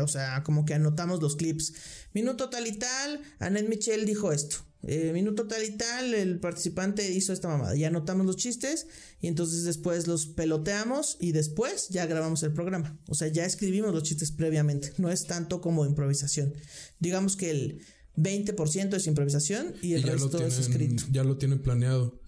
o 0.00 0.08
sea, 0.08 0.42
como 0.42 0.64
que 0.64 0.74
anotamos 0.74 1.20
los 1.22 1.36
clips. 1.36 1.74
Minuto 2.12 2.50
tal 2.50 2.66
y 2.66 2.72
tal, 2.72 3.22
Annette 3.38 3.68
Michel 3.68 4.06
dijo 4.06 4.32
esto. 4.32 4.56
Eh, 4.86 5.12
minuto 5.14 5.46
tal 5.46 5.64
y 5.64 5.70
tal, 5.78 6.12
el 6.12 6.38
participante 6.40 7.10
hizo 7.10 7.32
esta 7.32 7.48
mamada. 7.48 7.74
Ya 7.74 7.88
anotamos 7.88 8.26
los 8.26 8.36
chistes 8.36 8.86
y 9.20 9.28
entonces 9.28 9.64
después 9.64 10.06
los 10.06 10.26
peloteamos 10.26 11.16
y 11.20 11.32
después 11.32 11.88
ya 11.88 12.06
grabamos 12.06 12.42
el 12.42 12.52
programa. 12.52 12.98
O 13.08 13.14
sea, 13.14 13.28
ya 13.28 13.46
escribimos 13.46 13.94
los 13.94 14.02
chistes 14.02 14.30
previamente. 14.30 14.92
No 14.98 15.10
es 15.10 15.26
tanto 15.26 15.60
como 15.60 15.86
improvisación. 15.86 16.52
Digamos 16.98 17.36
que 17.36 17.50
el 17.50 17.80
20% 18.16 18.94
es 18.94 19.06
improvisación 19.06 19.74
y 19.80 19.94
el 19.94 20.02
resto 20.02 20.44
es 20.44 20.58
escrito. 20.58 21.04
Ya 21.10 21.24
lo 21.24 21.38
tienen 21.38 21.62
planeado. 21.62 22.20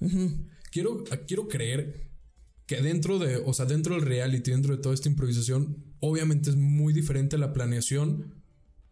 quiero, 0.70 1.04
quiero 1.26 1.48
creer 1.48 2.11
que 2.66 2.80
dentro 2.80 3.18
de, 3.18 3.37
o 3.37 3.52
sea, 3.52 3.66
dentro 3.66 3.94
del 3.94 4.04
reality, 4.04 4.50
dentro 4.50 4.76
de 4.76 4.82
toda 4.82 4.94
esta 4.94 5.09
improvisación, 5.09 5.86
obviamente 6.00 6.50
es 6.50 6.56
muy 6.56 6.92
diferente 6.92 7.38
la 7.38 7.52
planeación 7.52 8.35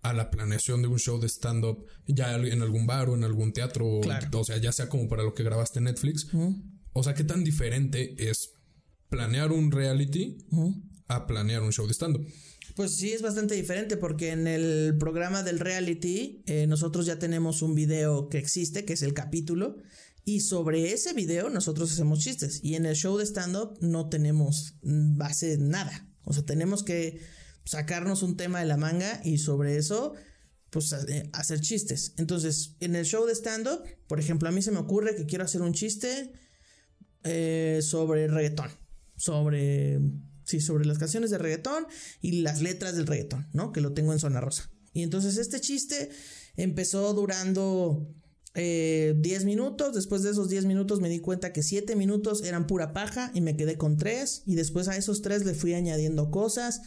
a 0.02 0.12
la 0.12 0.30
planeación 0.30 0.82
de 0.82 0.88
un 0.88 0.98
show 0.98 1.18
de 1.18 1.28
stand-up 1.28 1.86
ya 2.06 2.34
en 2.34 2.60
algún 2.60 2.86
bar 2.86 3.08
o 3.08 3.14
en 3.14 3.24
algún 3.24 3.54
teatro, 3.54 4.00
o 4.00 4.44
sea, 4.44 4.58
ya 4.58 4.70
sea 4.70 4.90
como 4.90 5.08
para 5.08 5.22
lo 5.22 5.32
que 5.32 5.42
grabaste 5.42 5.78
en 5.78 5.84
Netflix. 5.84 6.28
O 6.92 7.02
sea, 7.02 7.14
¿qué 7.14 7.24
tan 7.24 7.42
diferente 7.42 8.14
es 8.18 8.50
planear 9.08 9.50
un 9.50 9.72
reality 9.72 10.46
a 11.08 11.26
planear 11.26 11.62
un 11.62 11.72
show 11.72 11.86
de 11.86 11.94
stand-up? 11.94 12.26
Pues 12.76 12.96
sí, 12.96 13.12
es 13.12 13.22
bastante 13.22 13.54
diferente 13.54 13.96
porque 13.96 14.30
en 14.30 14.46
el 14.46 14.96
programa 14.98 15.42
del 15.42 15.58
reality 15.58 16.42
eh, 16.46 16.66
nosotros 16.66 17.06
ya 17.06 17.18
tenemos 17.18 17.62
un 17.62 17.74
video 17.74 18.28
que 18.28 18.38
existe, 18.38 18.84
que 18.84 18.94
es 18.94 19.02
el 19.02 19.14
capítulo, 19.14 19.76
y 20.24 20.40
sobre 20.40 20.92
ese 20.92 21.12
video 21.12 21.50
nosotros 21.50 21.92
hacemos 21.92 22.18
chistes. 22.18 22.60
Y 22.62 22.74
en 22.74 22.84
el 22.84 22.96
show 22.96 23.16
de 23.16 23.24
stand-up 23.24 23.78
no 23.80 24.08
tenemos 24.08 24.74
base 24.82 25.56
nada. 25.58 26.08
O 26.24 26.32
sea, 26.32 26.44
tenemos 26.44 26.82
que 26.82 27.20
sacarnos 27.64 28.22
un 28.22 28.36
tema 28.36 28.60
de 28.60 28.66
la 28.66 28.76
manga 28.76 29.20
y 29.24 29.38
sobre 29.38 29.76
eso, 29.76 30.14
pues 30.70 30.92
eh, 30.92 31.30
hacer 31.32 31.60
chistes. 31.60 32.14
Entonces, 32.18 32.76
en 32.80 32.96
el 32.96 33.04
show 33.04 33.26
de 33.26 33.34
stand-up, 33.34 33.82
por 34.06 34.20
ejemplo, 34.20 34.48
a 34.48 34.52
mí 34.52 34.62
se 34.62 34.70
me 34.70 34.78
ocurre 34.78 35.16
que 35.16 35.26
quiero 35.26 35.44
hacer 35.44 35.62
un 35.62 35.72
chiste 35.72 36.32
eh, 37.22 37.80
sobre 37.82 38.28
reggaetón, 38.28 38.70
sobre, 39.16 40.00
sí, 40.44 40.60
sobre 40.60 40.84
las 40.84 40.98
canciones 40.98 41.30
de 41.30 41.38
reggaetón 41.38 41.86
y 42.20 42.42
las 42.42 42.60
letras 42.60 42.96
del 42.96 43.06
reggaetón, 43.06 43.48
¿no? 43.52 43.72
Que 43.72 43.80
lo 43.80 43.92
tengo 43.92 44.12
en 44.12 44.18
zona 44.18 44.40
rosa. 44.40 44.70
Y 44.92 45.02
entonces 45.02 45.38
este 45.38 45.60
chiste 45.60 46.10
empezó 46.56 47.14
durando 47.14 48.14
10 48.54 48.62
eh, 48.62 49.40
minutos. 49.44 49.94
Después 49.94 50.22
de 50.22 50.30
esos 50.30 50.48
10 50.48 50.66
minutos 50.66 51.00
me 51.00 51.08
di 51.08 51.20
cuenta 51.20 51.52
que 51.52 51.62
7 51.62 51.96
minutos 51.96 52.44
eran 52.44 52.66
pura 52.66 52.92
paja 52.92 53.30
y 53.34 53.40
me 53.40 53.56
quedé 53.56 53.76
con 53.76 53.96
3. 53.96 54.44
Y 54.46 54.54
después 54.54 54.88
a 54.88 54.96
esos 54.96 55.22
3 55.22 55.44
le 55.44 55.54
fui 55.54 55.74
añadiendo 55.74 56.30
cosas 56.30 56.82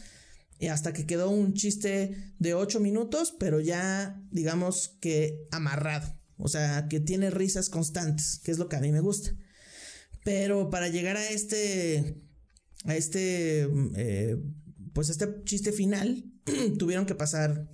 hasta 0.69 0.91
que 0.91 1.05
quedó 1.05 1.29
un 1.29 1.53
chiste 1.53 2.33
de 2.39 2.53
8 2.55 2.79
minutos, 2.79 3.35
pero 3.37 3.59
ya 3.59 4.19
digamos 4.31 4.97
que 4.99 5.47
amarrado. 5.51 6.17
O 6.37 6.47
sea, 6.47 6.87
que 6.87 6.99
tiene 6.99 7.29
risas 7.29 7.69
constantes, 7.69 8.39
que 8.43 8.51
es 8.51 8.57
lo 8.57 8.69
que 8.69 8.75
a 8.75 8.81
mí 8.81 8.91
me 8.91 9.01
gusta. 9.01 9.31
Pero 10.23 10.69
para 10.69 10.87
llegar 10.87 11.17
a 11.17 11.29
este, 11.29 12.21
a 12.85 12.95
este, 12.95 13.67
eh, 13.95 14.37
pues 14.93 15.09
este 15.09 15.43
chiste 15.45 15.71
final, 15.71 16.25
tuvieron 16.77 17.05
que 17.05 17.15
pasar 17.15 17.69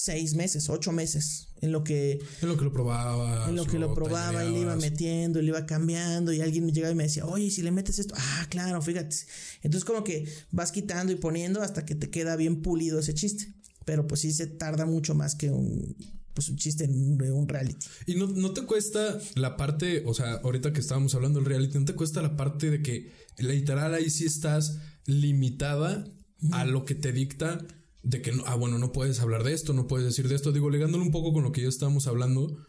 seis 0.00 0.34
meses, 0.34 0.70
ocho 0.70 0.92
meses, 0.92 1.48
en 1.60 1.72
lo 1.72 1.84
que... 1.84 2.20
En 2.40 2.48
lo 2.48 2.56
que 2.56 2.64
lo 2.64 2.72
probaba. 2.72 3.48
En 3.48 3.56
lo 3.56 3.66
que 3.66 3.78
lo 3.78 3.94
probaba 3.94 4.44
y 4.44 4.52
le 4.52 4.60
iba 4.60 4.76
metiendo, 4.76 5.42
le 5.42 5.48
iba 5.48 5.66
cambiando 5.66 6.32
y 6.32 6.40
alguien 6.40 6.64
me 6.64 6.72
llegaba 6.72 6.92
y 6.92 6.96
me 6.96 7.02
decía, 7.02 7.26
oye, 7.26 7.50
si 7.50 7.62
le 7.62 7.70
metes 7.70 7.98
esto, 7.98 8.14
ah, 8.16 8.46
claro, 8.48 8.80
fíjate. 8.80 9.14
Entonces 9.62 9.84
como 9.84 10.02
que 10.02 10.26
vas 10.50 10.72
quitando 10.72 11.12
y 11.12 11.16
poniendo 11.16 11.60
hasta 11.60 11.84
que 11.84 11.94
te 11.94 12.08
queda 12.08 12.36
bien 12.36 12.62
pulido 12.62 12.98
ese 12.98 13.12
chiste. 13.14 13.52
Pero 13.84 14.06
pues 14.06 14.22
sí 14.22 14.32
se 14.32 14.46
tarda 14.46 14.86
mucho 14.86 15.14
más 15.14 15.34
que 15.34 15.50
un, 15.50 15.96
pues 16.32 16.48
un 16.48 16.56
chiste 16.56 16.86
de 16.86 17.32
un 17.32 17.48
reality. 17.48 17.86
Y 18.06 18.14
no, 18.14 18.26
no 18.26 18.52
te 18.52 18.62
cuesta 18.62 19.18
la 19.34 19.56
parte, 19.56 20.02
o 20.06 20.14
sea, 20.14 20.34
ahorita 20.34 20.72
que 20.72 20.80
estábamos 20.80 21.14
hablando 21.14 21.40
del 21.40 21.48
reality, 21.48 21.78
no 21.78 21.84
te 21.84 21.94
cuesta 21.94 22.22
la 22.22 22.36
parte 22.36 22.70
de 22.70 22.82
que 22.82 23.12
literal 23.38 23.92
ahí 23.92 24.08
sí 24.08 24.24
estás 24.24 24.78
limitada 25.04 26.06
a 26.52 26.64
lo 26.64 26.86
que 26.86 26.94
te 26.94 27.12
dicta 27.12 27.66
de 28.02 28.22
que, 28.22 28.32
no, 28.32 28.44
ah, 28.46 28.54
bueno, 28.54 28.78
no 28.78 28.92
puedes 28.92 29.20
hablar 29.20 29.44
de 29.44 29.52
esto, 29.52 29.72
no 29.72 29.86
puedes 29.86 30.06
decir 30.06 30.28
de 30.28 30.34
esto. 30.34 30.52
Digo, 30.52 30.70
ligándolo 30.70 31.04
un 31.04 31.10
poco 31.10 31.32
con 31.32 31.42
lo 31.42 31.52
que 31.52 31.62
ya 31.62 31.68
estábamos 31.68 32.06
hablando. 32.06 32.66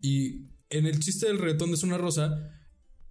Y 0.00 0.46
en 0.70 0.86
el 0.86 1.00
chiste 1.00 1.26
del 1.26 1.38
reggaetón 1.38 1.70
de 1.70 1.76
Zona 1.76 1.98
Rosa, 1.98 2.50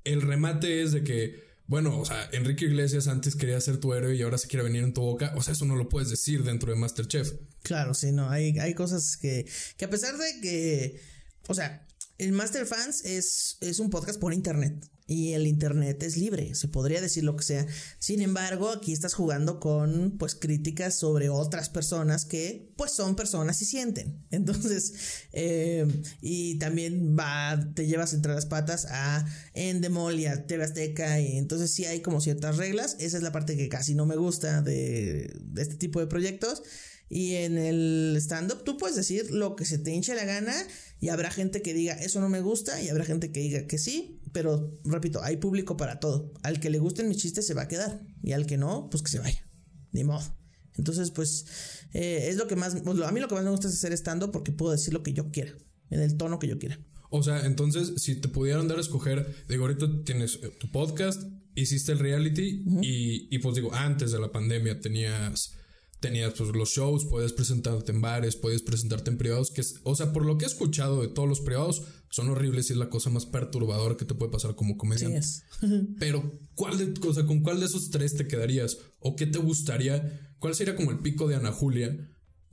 el 0.04 0.22
remate 0.22 0.82
es 0.82 0.92
de 0.92 1.04
que, 1.04 1.44
bueno, 1.68 2.00
o 2.00 2.06
sea, 2.06 2.30
Enrique 2.32 2.66
Iglesias 2.66 3.08
antes 3.08 3.36
quería 3.36 3.62
ser 3.62 3.78
tu 3.78 3.94
héroe 3.94 4.16
y 4.16 4.22
ahora 4.22 4.38
se 4.38 4.48
quiere 4.48 4.64
venir 4.64 4.84
en 4.84 4.94
tu 4.94 5.02
boca. 5.02 5.34
O 5.36 5.44
sea, 5.44 5.54
eso 5.54 5.66
no 5.66 5.76
lo 5.76 5.90
puedes 5.90 6.10
decir 6.10 6.44
dentro 6.44 6.72
de 6.72 6.80
Masterchef. 6.80 7.34
Claro, 7.62 7.94
sí, 7.94 8.12
no. 8.12 8.30
Hay, 8.30 8.58
hay 8.58 8.74
cosas 8.74 9.18
que, 9.18 9.46
que 9.78 9.86
a 9.86 9.90
pesar 9.90 10.18
de 10.18 10.42
que, 10.42 11.00
o 11.48 11.54
sea, 11.54 11.86
el 12.20 12.34
Master 12.34 12.66
Fans 12.66 13.04
es, 13.06 13.58
es 13.62 13.80
un 13.80 13.90
podcast 13.90 14.20
por 14.20 14.34
internet 14.34 14.90
y 15.08 15.34
el 15.34 15.48
internet 15.48 16.04
es 16.04 16.18
libre, 16.18 16.54
se 16.54 16.68
podría 16.68 17.02
decir 17.02 17.24
lo 17.24 17.36
que 17.36 17.44
sea. 17.44 17.66
Sin 17.98 18.22
embargo, 18.22 18.70
aquí 18.70 18.94
estás 18.94 19.16
jugando 19.16 19.60
con 19.60 20.18
pues 20.20 20.36
críticas 20.36 21.00
sobre 21.00 21.30
otras 21.30 21.70
personas 21.70 22.26
que 22.26 22.72
pues 22.76 22.92
son 22.92 23.16
personas 23.16 23.62
y 23.62 23.66
sienten. 23.66 24.24
Entonces, 24.32 24.94
eh, 25.32 25.88
y 26.22 26.60
también 26.60 27.18
va, 27.18 27.58
te 27.74 27.88
llevas 27.88 28.14
entre 28.14 28.36
las 28.36 28.46
patas 28.46 28.86
a 28.92 29.26
Endemol 29.54 30.20
y 30.20 30.28
a 30.28 30.46
TV 30.46 30.64
Azteca 30.64 31.20
y 31.22 31.38
entonces 31.38 31.72
sí 31.72 31.86
hay 31.86 32.02
como 32.02 32.22
ciertas 32.22 32.58
reglas. 32.58 32.98
Esa 33.00 33.18
es 33.18 33.24
la 33.24 33.32
parte 33.32 33.58
que 33.58 33.70
casi 33.70 33.96
no 33.96 34.06
me 34.06 34.18
gusta 34.18 34.62
de, 34.62 35.34
de 35.42 35.62
este 35.62 35.76
tipo 35.76 36.00
de 36.02 36.08
proyectos. 36.08 36.62
Y 37.10 37.34
en 37.36 37.58
el 37.58 38.16
stand-up 38.20 38.64
tú 38.64 38.78
puedes 38.78 38.96
decir 38.96 39.32
lo 39.32 39.56
que 39.56 39.66
se 39.66 39.80
te 39.80 39.92
hinche 39.92 40.14
la 40.14 40.26
gana 40.26 40.56
y 41.00 41.10
habrá 41.10 41.32
gente 41.32 41.64
que 41.64 41.74
diga 41.74 41.94
eso 41.94 42.22
no 42.22 42.30
me 42.30 42.40
gusta 42.40 42.82
y 42.82 42.90
habrá 42.90 43.04
gente 43.04 43.32
que 43.32 43.40
diga 43.40 43.66
que 43.66 43.80
sí, 43.80 44.22
pero 44.32 44.80
repito, 44.84 45.24
hay 45.24 45.38
público 45.38 45.76
para 45.76 46.00
todo. 46.00 46.32
Al 46.44 46.60
que 46.60 46.70
le 46.70 46.78
gusten 46.78 47.10
mis 47.10 47.18
chistes 47.18 47.48
se 47.48 47.56
va 47.56 47.64
a 47.64 47.68
quedar 47.68 48.06
y 48.22 48.34
al 48.34 48.46
que 48.46 48.58
no, 48.58 48.90
pues 48.92 49.02
que 49.02 49.10
se 49.10 49.20
vaya. 49.20 49.44
Ni 49.92 50.04
modo. 50.04 50.38
Entonces, 50.78 51.10
pues 51.10 51.46
eh, 51.94 52.28
es 52.30 52.38
lo 52.38 52.48
que 52.48 52.56
más, 52.56 52.76
pues, 52.84 53.02
a 53.02 53.12
mí 53.12 53.20
lo 53.20 53.28
que 53.28 53.36
más 53.36 53.44
me 53.44 53.50
gusta 53.50 53.68
es 53.68 53.74
hacer 53.74 53.92
stand-up 53.94 54.32
porque 54.32 54.52
puedo 54.52 54.72
decir 54.72 54.94
lo 54.94 55.02
que 55.02 55.14
yo 55.14 55.32
quiera, 55.32 55.54
en 55.90 56.02
el 56.02 56.16
tono 56.16 56.38
que 56.38 56.48
yo 56.48 56.60
quiera. 56.60 56.80
O 57.10 57.24
sea, 57.24 57.46
entonces, 57.46 57.94
si 57.98 58.16
te 58.22 58.28
pudieran 58.28 58.68
dar 58.68 58.78
a 58.78 58.82
escoger, 58.82 59.46
digo, 59.48 59.64
ahorita 59.64 60.04
tienes 60.06 60.40
eh, 60.44 60.52
tu 60.60 60.72
podcast, 60.72 61.24
hiciste 61.56 61.92
el 61.92 62.00
reality 62.00 62.64
y, 62.82 63.36
y 63.36 63.40
pues 63.40 63.56
digo, 63.56 63.74
antes 63.74 64.12
de 64.12 64.20
la 64.20 64.32
pandemia 64.32 64.80
tenías 64.80 65.59
tenías 66.00 66.34
pues 66.38 66.50
los 66.56 66.70
shows, 66.70 67.06
puedes 67.06 67.34
presentarte 67.34 67.92
en 67.92 68.02
bares, 68.02 68.36
puedes 68.36 68.62
presentarte 68.62 69.10
en 69.10 69.18
privados, 69.18 69.52
que 69.52 69.62
es, 69.62 69.76
o 69.84 69.96
sea, 69.96 70.14
por 70.14 70.26
lo 70.26 70.38
que 70.38 70.46
he 70.46 70.48
escuchado 70.48 71.02
de 71.02 71.10
todos 71.10 71.28
los 71.28 71.42
privados, 71.42 71.84
son 72.10 72.30
horribles 72.30 72.70
y 72.70 72.74
es 72.74 72.80
la 72.80 72.90
cosa 72.90 73.10
más 73.10 73.26
perturbadora 73.26 73.98
que 73.98 74.06
te 74.06 74.16
puede 74.16 74.32
pasar 74.32 74.56
como 74.56 74.78
comediante. 74.78 75.28
Pero, 76.00 76.40
¿cuál 76.56 76.78
de, 76.78 77.08
o 77.08 77.14
sea, 77.14 77.26
con 77.26 77.42
cuál 77.42 77.60
de 77.60 77.66
esos 77.66 77.90
tres 77.90 78.16
te 78.16 78.28
quedarías? 78.28 78.78
¿O 79.00 79.16
qué 79.16 79.26
te 79.26 79.40
gustaría? 79.40 80.34
¿Cuál 80.40 80.56
sería 80.56 80.76
como 80.76 80.92
el 80.92 81.00
pico 81.00 81.28
de 81.28 81.36
Ana 81.36 81.52
Julia 81.52 81.96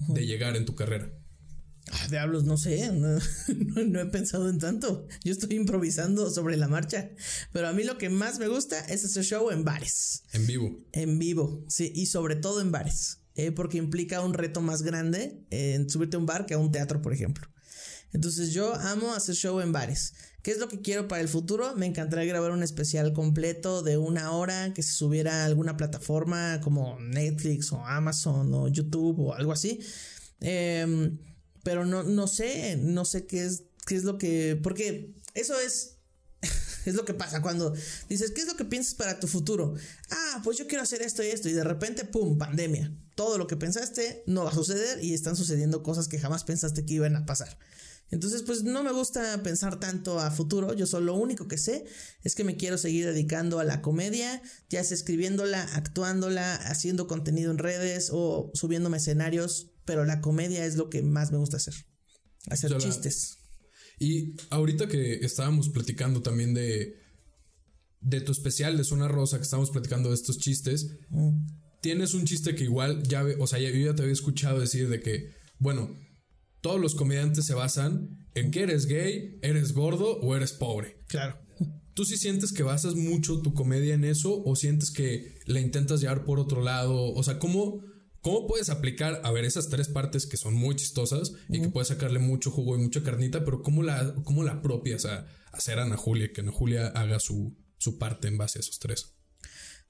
de 0.09 0.26
llegar 0.26 0.56
en 0.56 0.66
tu 0.66 0.74
carrera? 0.74 1.12
Ah, 1.92 2.09
diablos, 2.11 2.42
no 2.42 2.56
sé, 2.56 2.90
no, 2.92 3.18
no, 3.85 4.00
he 4.00 4.06
pensado 4.06 4.50
en 4.50 4.59
tanto. 4.59 5.06
Yo 5.22 5.32
estoy 5.32 5.56
improvisando 5.56 6.30
sobre 6.30 6.56
la 6.56 6.66
marcha. 6.66 7.11
Pero 7.52 7.68
a 7.68 7.72
mí 7.72 7.85
lo 7.85 7.96
que 7.96 8.11
más 8.11 8.40
me 8.40 8.48
gusta 8.48 8.80
es 8.87 9.04
hacer 9.04 9.24
show 9.24 9.50
en 9.50 9.64
bares. 9.64 10.24
En 10.32 10.46
vivo. 10.46 10.76
En 10.92 11.18
vivo, 11.20 11.64
sí, 11.68 11.92
y 11.94 12.06
sobre 12.06 12.35
todo 12.35 12.61
en 12.61 12.72
bares. 12.72 13.20
Eh, 13.37 13.53
porque 13.53 13.77
implica 13.77 14.22
un 14.22 14.35
reto 14.35 14.61
más 14.62 14.83
grande 14.83 15.44
en 15.51 15.90
subirte 15.90 16.16
a 16.16 16.18
un 16.18 16.27
bar 16.27 16.46
que 16.46 16.55
a 16.55 16.59
un 16.59 16.72
teatro, 16.72 17.03
por 17.03 17.12
ejemplo. 17.12 17.46
Entonces 18.12 18.53
yo 18.53 18.75
amo 18.75 19.12
hacer 19.12 19.35
show 19.35 19.61
en 19.61 19.72
bares. 19.72 20.14
¿Qué 20.42 20.53
es 20.53 20.59
lo 20.59 20.68
que 20.68 20.81
quiero 20.81 21.07
para 21.07 21.20
el 21.20 21.29
futuro? 21.29 21.75
Me 21.77 21.87
encantaría 21.87 22.25
grabar 22.25 22.53
un 22.53 22.62
especial 22.62 23.12
completo 23.12 23.83
de 23.83 23.99
una 23.99 24.31
hora 24.31 24.72
que 24.72 24.83
se 24.83 24.92
subiera 24.92 25.42
a 25.42 25.44
alguna 25.44 25.77
plataforma 25.77 26.61
como 26.62 26.99
Netflix 27.01 27.72
o 27.72 27.85
Amazon 27.85 28.55
o 28.55 28.68
YouTube 28.68 29.18
o 29.18 29.35
algo 29.35 29.53
así. 29.53 29.81
Em, 30.40 31.18
pero 31.62 31.85
no, 31.85 32.05
no 32.05 32.29
sé, 32.29 32.77
no 32.77 33.05
sé 33.05 33.27
qué 33.27 33.44
es, 33.44 33.64
qué 33.87 33.96
es 33.96 34.05
lo 34.05 34.18
que... 34.18 34.59
Porque 34.62 35.14
eso 35.35 35.59
es 35.59 35.95
es 36.90 36.96
lo 36.96 37.05
que 37.05 37.14
pasa 37.14 37.42
cuando 37.42 37.75
dices, 38.09 38.31
¿qué 38.31 38.40
es 38.42 38.46
lo 38.46 38.57
que 38.57 38.64
piensas 38.64 38.94
para 38.94 39.20
tu 39.20 39.27
futuro? 39.27 39.75
Ah, 40.11 40.40
pues 40.44 40.59
yo 40.59 40.66
quiero 40.66 40.83
hacer 40.83 41.03
esto 41.03 41.22
y 41.22 41.29
esto 41.29 41.49
y 41.49 41.53
de 41.53 41.64
repente, 41.64 42.05
¡pum!, 42.05 42.38
pandemia. 42.38 42.96
Todo 43.14 43.38
lo 43.38 43.46
que 43.46 43.57
pensaste 43.57 44.22
no 44.27 44.44
va 44.44 44.51
a 44.51 44.55
suceder 44.55 45.03
y 45.03 45.14
están 45.14 45.37
sucediendo 45.37 45.83
cosas 45.83 46.09
que 46.09 46.18
jamás 46.18 46.44
pensaste 46.44 46.85
que 46.85 46.94
iban 46.94 47.16
a 47.16 47.27
pasar. 47.27 47.59
Entonces, 48.11 48.42
pues 48.42 48.62
no 48.62 48.85
me 48.85 48.92
gusta 48.92 49.42
pensar 49.42 49.81
tanto 49.81 50.20
a 50.20 50.31
futuro. 50.31 50.72
Yo 50.75 50.87
solo 50.87 51.07
lo 51.07 51.14
único 51.14 51.49
que 51.49 51.59
sé 51.59 51.85
es 52.22 52.35
que 52.35 52.44
me 52.44 52.57
quiero 52.57 52.79
seguir 52.79 53.07
dedicando 53.07 53.59
a 53.59 53.64
la 53.64 53.83
comedia, 53.83 54.42
ya 54.70 54.85
sea 54.85 54.94
escribiéndola, 54.94 55.62
actuándola, 55.75 56.55
haciendo 56.55 57.09
contenido 57.09 57.51
en 57.51 57.59
redes 57.59 58.11
o 58.12 58.51
subiéndome 58.55 58.99
escenarios. 58.99 59.72
Pero 59.85 60.05
la 60.05 60.20
comedia 60.20 60.64
es 60.64 60.77
lo 60.77 60.88
que 60.88 61.03
más 61.03 61.33
me 61.33 61.38
gusta 61.38 61.57
hacer. 61.57 61.75
Hacer 62.49 62.77
chistes. 62.79 63.36
Y 63.98 64.35
ahorita 64.50 64.88
que 64.88 65.14
estábamos 65.24 65.68
platicando 65.70 66.20
también 66.22 66.54
de, 66.54 66.96
de 68.00 68.20
tu 68.20 68.32
especial 68.32 68.76
de 68.76 68.85
Zona 68.85 69.09
Rosa, 69.09 69.38
que 69.38 69.44
estábamos 69.44 69.70
platicando 69.70 70.11
de 70.11 70.14
estos 70.14 70.38
chistes, 70.38 70.98
tienes 71.80 72.14
un 72.14 72.24
chiste 72.24 72.54
que 72.54 72.64
igual 72.64 73.02
ya, 73.04 73.24
o 73.38 73.46
sea, 73.46 73.59
yo 73.59 73.70
ya 73.70 73.94
te 73.94 74.02
había 74.02 74.12
escuchado 74.12 74.61
decir 74.61 74.88
de 74.88 75.00
que, 75.00 75.32
bueno, 75.59 75.96
todos 76.61 76.80
los 76.80 76.94
comediantes 76.94 77.46
se 77.46 77.54
basan 77.54 78.26
en 78.35 78.50
que 78.50 78.62
eres 78.62 78.87
gay, 78.87 79.38
eres 79.42 79.72
gordo 79.72 80.18
o 80.20 80.37
eres 80.37 80.52
pobre. 80.52 80.98
Claro. 81.09 81.38
¿Tú 81.94 82.04
sí 82.04 82.18
sientes 82.18 82.52
que 82.52 82.62
basas 82.62 82.94
mucho 82.94 83.40
tu 83.40 83.54
comedia 83.54 83.94
en 83.94 84.04
eso 84.04 84.42
o 84.44 84.54
sientes 84.54 84.90
que 84.90 85.38
la 85.46 85.61
intentas 85.61 86.00
llevar 86.00 86.24
por 86.24 86.38
otro 86.38 86.62
lado? 86.62 87.12
O 87.14 87.22
sea, 87.22 87.38
¿cómo, 87.38 87.82
cómo 88.20 88.46
puedes 88.46 88.70
aplicar, 88.70 89.20
a 89.24 89.33
ver, 89.33 89.44
esas 89.44 89.68
tres 89.68 89.88
partes 89.88 90.26
que 90.26 90.37
son 90.37 90.55
muy 90.55 90.76
chistosas 90.76 91.33
y 91.48 91.61
que 91.61 91.68
puedes 91.68 91.88
sacarle 91.88 92.18
mucho 92.18 92.50
jugo 92.50 92.76
y 92.76 92.81
mucha 92.81 93.02
carnita, 93.02 93.44
pero 93.44 93.62
cómo 93.62 93.83
la, 93.83 94.14
cómo 94.24 94.44
la 94.44 94.52
apropias 94.52 95.05
a, 95.05 95.26
hacer 95.52 95.79
a 95.79 95.85
Ana 95.85 95.96
Julia, 95.96 96.33
que 96.33 96.40
Ana 96.40 96.52
Julia 96.52 96.88
haga 96.88 97.20
su, 97.20 97.57
su 97.79 97.98
parte 97.98 98.29
en 98.29 98.38
base 98.38 98.59
a 98.59 98.61
esos 98.61 98.79
tres? 98.79 99.14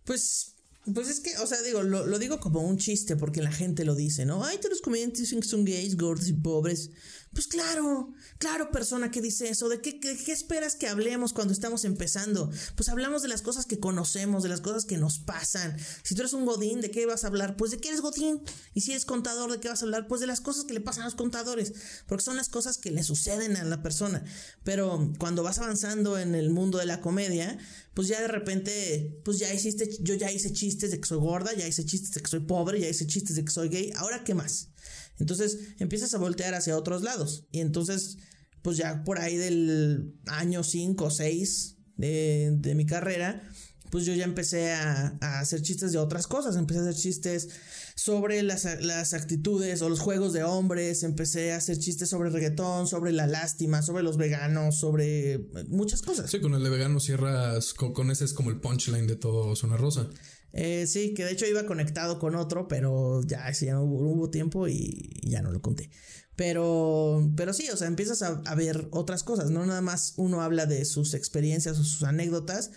Pues 0.04 0.56
pues 0.94 1.08
es 1.08 1.18
que, 1.18 1.36
o 1.38 1.46
sea, 1.48 1.60
digo, 1.62 1.82
lo, 1.82 2.06
lo, 2.06 2.18
digo 2.20 2.38
como 2.38 2.60
un 2.60 2.78
chiste 2.78 3.16
porque 3.16 3.42
la 3.42 3.50
gente 3.50 3.84
lo 3.84 3.96
dice, 3.96 4.24
¿no? 4.24 4.44
Ay, 4.44 4.58
todos 4.58 4.70
los 4.70 4.80
comediantes 4.80 5.22
dicen 5.22 5.40
que 5.40 5.48
son 5.48 5.64
gays, 5.64 5.96
gordos 5.96 6.28
y 6.28 6.32
pobres. 6.32 6.90
Pues 7.36 7.48
claro, 7.48 8.14
claro, 8.38 8.70
persona 8.70 9.10
que 9.10 9.20
dice 9.20 9.50
eso. 9.50 9.68
¿De 9.68 9.82
qué, 9.82 10.00
qué, 10.00 10.32
esperas 10.32 10.74
que 10.74 10.88
hablemos 10.88 11.34
cuando 11.34 11.52
estamos 11.52 11.84
empezando? 11.84 12.50
Pues 12.76 12.88
hablamos 12.88 13.20
de 13.20 13.28
las 13.28 13.42
cosas 13.42 13.66
que 13.66 13.78
conocemos, 13.78 14.42
de 14.42 14.48
las 14.48 14.62
cosas 14.62 14.86
que 14.86 14.96
nos 14.96 15.18
pasan. 15.18 15.76
Si 16.02 16.14
tú 16.14 16.22
eres 16.22 16.32
un 16.32 16.46
godín, 16.46 16.80
¿de 16.80 16.90
qué 16.90 17.04
vas 17.04 17.24
a 17.24 17.26
hablar? 17.26 17.58
Pues 17.58 17.72
de 17.72 17.76
qué 17.76 17.88
eres 17.88 18.00
godín. 18.00 18.40
Y 18.72 18.80
si 18.80 18.92
eres 18.92 19.04
contador, 19.04 19.52
¿de 19.52 19.60
qué 19.60 19.68
vas 19.68 19.82
a 19.82 19.84
hablar? 19.84 20.08
Pues 20.08 20.22
de 20.22 20.26
las 20.26 20.40
cosas 20.40 20.64
que 20.64 20.72
le 20.72 20.80
pasan 20.80 21.02
a 21.02 21.04
los 21.08 21.14
contadores. 21.14 21.74
Porque 22.06 22.24
son 22.24 22.36
las 22.36 22.48
cosas 22.48 22.78
que 22.78 22.90
le 22.90 23.02
suceden 23.02 23.58
a 23.58 23.64
la 23.64 23.82
persona. 23.82 24.24
Pero 24.64 25.12
cuando 25.18 25.42
vas 25.42 25.58
avanzando 25.58 26.18
en 26.18 26.34
el 26.34 26.48
mundo 26.48 26.78
de 26.78 26.86
la 26.86 27.02
comedia, 27.02 27.58
pues 27.92 28.08
ya 28.08 28.18
de 28.18 28.28
repente, 28.28 29.20
pues 29.26 29.38
ya 29.38 29.52
hiciste, 29.52 29.90
yo 30.00 30.14
ya 30.14 30.32
hice 30.32 30.54
chistes 30.54 30.90
de 30.90 31.00
que 31.00 31.06
soy 31.06 31.18
gorda, 31.18 31.52
ya 31.52 31.68
hice 31.68 31.84
chistes 31.84 32.12
de 32.12 32.22
que 32.22 32.30
soy 32.30 32.40
pobre, 32.40 32.80
ya 32.80 32.88
hice 32.88 33.06
chistes 33.06 33.36
de 33.36 33.44
que 33.44 33.50
soy 33.50 33.68
gay. 33.68 33.92
Ahora, 33.96 34.24
¿qué 34.24 34.32
más? 34.32 34.70
Entonces 35.18 35.74
empiezas 35.78 36.14
a 36.14 36.18
voltear 36.18 36.54
hacia 36.54 36.76
otros 36.76 37.02
lados. 37.02 37.46
Y 37.50 37.60
entonces, 37.60 38.18
pues 38.62 38.76
ya 38.76 39.04
por 39.04 39.18
ahí 39.18 39.36
del 39.36 40.14
año 40.26 40.62
5 40.62 41.04
o 41.04 41.10
6 41.10 41.76
de, 41.96 42.54
de, 42.58 42.74
mi 42.74 42.84
carrera, 42.84 43.42
pues 43.90 44.04
yo 44.04 44.14
ya 44.14 44.24
empecé 44.24 44.72
a, 44.72 45.16
hacer 45.20 45.62
chistes 45.62 45.92
de 45.92 45.98
otras 45.98 46.26
cosas. 46.26 46.56
Empecé 46.56 46.80
a 46.80 46.82
hacer 46.82 46.94
chistes 46.94 47.48
sobre 47.94 48.42
las, 48.42 48.64
las, 48.82 49.14
actitudes 49.14 49.80
o 49.82 49.88
los 49.88 50.00
juegos 50.00 50.32
de 50.32 50.44
hombres. 50.44 51.02
Empecé 51.02 51.52
a 51.52 51.56
hacer 51.56 51.78
chistes 51.78 52.10
sobre 52.10 52.30
reggaetón, 52.30 52.86
sobre 52.86 53.12
la 53.12 53.26
lástima, 53.26 53.82
sobre 53.82 54.02
los 54.02 54.16
veganos, 54.16 54.78
sobre 54.78 55.48
muchas 55.68 56.02
cosas. 56.02 56.30
Sí, 56.30 56.40
con 56.40 56.54
el 56.54 56.62
de 56.62 56.70
vegano 56.70 57.00
cierras, 57.00 57.72
con, 57.72 57.92
con 57.92 58.10
ese 58.10 58.24
es 58.24 58.32
como 58.32 58.50
el 58.50 58.60
punchline 58.60 59.06
de 59.06 59.16
todo 59.16 59.56
Zona 59.56 59.76
Rosa. 59.76 60.08
Eh, 60.52 60.86
sí, 60.86 61.12
que 61.14 61.24
de 61.24 61.32
hecho 61.32 61.46
iba 61.46 61.66
conectado 61.66 62.18
con 62.18 62.34
otro, 62.34 62.66
pero 62.68 63.22
ya, 63.26 63.50
ya 63.50 63.74
no 63.74 63.84
hubo, 63.84 64.30
tiempo 64.30 64.68
y, 64.68 65.20
ya 65.22 65.42
no 65.42 65.50
lo 65.50 65.60
conté. 65.60 65.90
Pero, 66.34 67.30
pero 67.36 67.52
sí, 67.52 67.68
o 67.70 67.76
sea, 67.76 67.88
empiezas 67.88 68.22
a, 68.22 68.42
a, 68.44 68.54
ver 68.54 68.88
otras 68.90 69.22
cosas, 69.22 69.50
no 69.50 69.64
nada 69.66 69.80
más 69.80 70.14
uno 70.16 70.42
habla 70.42 70.66
de 70.66 70.84
sus 70.84 71.14
experiencias 71.14 71.78
o 71.78 71.84
sus 71.84 72.02
anécdotas, 72.02 72.70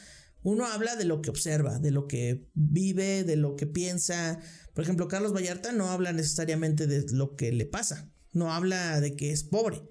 uno 0.44 0.66
habla 0.66 0.96
de 0.96 1.06
lo 1.06 1.22
que 1.22 1.30
observa, 1.30 1.80
de 1.80 1.92
lo 1.92 2.08
que 2.08 2.48
vive, 2.54 3.24
de 3.24 3.36
lo 3.36 3.56
que 3.56 3.68
piensa. 3.68 4.40
Por 4.74 4.84
ejemplo, 4.84 5.08
Carlos 5.08 5.34
Vallarta 5.34 5.72
no 5.72 5.90
habla 5.90 6.14
necesariamente 6.14 6.88
de 6.88 7.06
lo 7.12 7.36
que 7.36 7.52
le 7.52 7.66
pasa, 7.66 8.10
no 8.32 8.52
habla 8.54 9.02
de 9.02 9.16
que 9.16 9.32
es 9.32 9.44
pobre. 9.44 9.84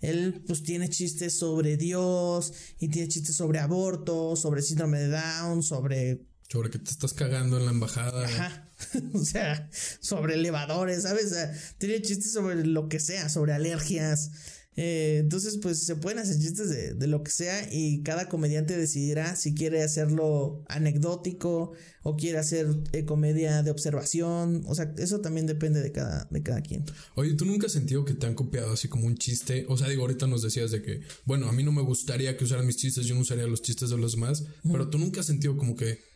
Él 0.00 0.42
pues 0.46 0.62
tiene 0.62 0.88
chistes 0.88 1.38
sobre 1.38 1.76
Dios 1.76 2.54
y 2.78 2.88
tiene 2.88 3.08
chistes 3.08 3.36
sobre 3.36 3.58
aborto, 3.58 4.34
sobre 4.34 4.62
síndrome 4.62 4.98
de 4.98 5.08
Down, 5.08 5.62
sobre 5.62 6.26
sobre 6.50 6.70
que 6.70 6.78
te 6.78 6.90
estás 6.90 7.12
cagando 7.12 7.58
en 7.58 7.64
la 7.64 7.70
embajada. 7.70 8.24
Ajá. 8.24 8.68
o 9.14 9.24
sea, 9.24 9.68
sobre 10.00 10.34
elevadores, 10.34 11.02
¿sabes? 11.02 11.34
tiene 11.78 12.02
chistes 12.02 12.32
sobre 12.32 12.64
lo 12.64 12.88
que 12.88 12.98
sea, 12.98 13.28
sobre 13.28 13.52
alergias. 13.52 14.30
Eh, 14.76 15.18
entonces, 15.18 15.58
pues 15.58 15.82
se 15.82 15.96
pueden 15.96 16.20
hacer 16.20 16.38
chistes 16.38 16.70
de, 16.70 16.94
de, 16.94 17.06
lo 17.06 17.22
que 17.22 17.30
sea 17.30 17.68
y 17.70 18.02
cada 18.02 18.28
comediante 18.28 18.76
decidirá 18.78 19.36
si 19.36 19.52
quiere 19.52 19.82
hacerlo 19.82 20.64
anecdótico 20.68 21.72
o 22.02 22.16
quiere 22.16 22.38
hacer 22.38 22.66
eh, 22.92 23.04
comedia 23.04 23.62
de 23.62 23.70
observación. 23.70 24.62
O 24.66 24.74
sea, 24.74 24.94
eso 24.96 25.20
también 25.20 25.46
depende 25.46 25.82
de 25.82 25.92
cada, 25.92 26.26
de 26.30 26.42
cada 26.42 26.62
quien. 26.62 26.84
Oye, 27.16 27.34
¿tú 27.34 27.44
nunca 27.44 27.66
has 27.66 27.72
sentido 27.72 28.04
que 28.04 28.14
te 28.14 28.26
han 28.26 28.34
copiado 28.34 28.72
así 28.72 28.88
como 28.88 29.06
un 29.06 29.16
chiste? 29.16 29.66
O 29.68 29.76
sea, 29.76 29.88
digo, 29.88 30.02
ahorita 30.02 30.26
nos 30.26 30.42
decías 30.42 30.70
de 30.70 30.82
que, 30.82 31.00
bueno, 31.26 31.48
a 31.48 31.52
mí 31.52 31.62
no 31.62 31.72
me 31.72 31.82
gustaría 31.82 32.36
que 32.36 32.44
usaran 32.44 32.66
mis 32.66 32.76
chistes, 32.76 33.06
yo 33.06 33.14
no 33.14 33.20
usaría 33.20 33.46
los 33.46 33.62
chistes 33.62 33.90
de 33.90 33.98
los 33.98 34.12
demás, 34.12 34.44
pero 34.62 34.88
tú 34.88 34.98
nunca 34.98 35.20
has 35.20 35.26
sentido 35.26 35.56
como 35.56 35.76
que 35.76 36.09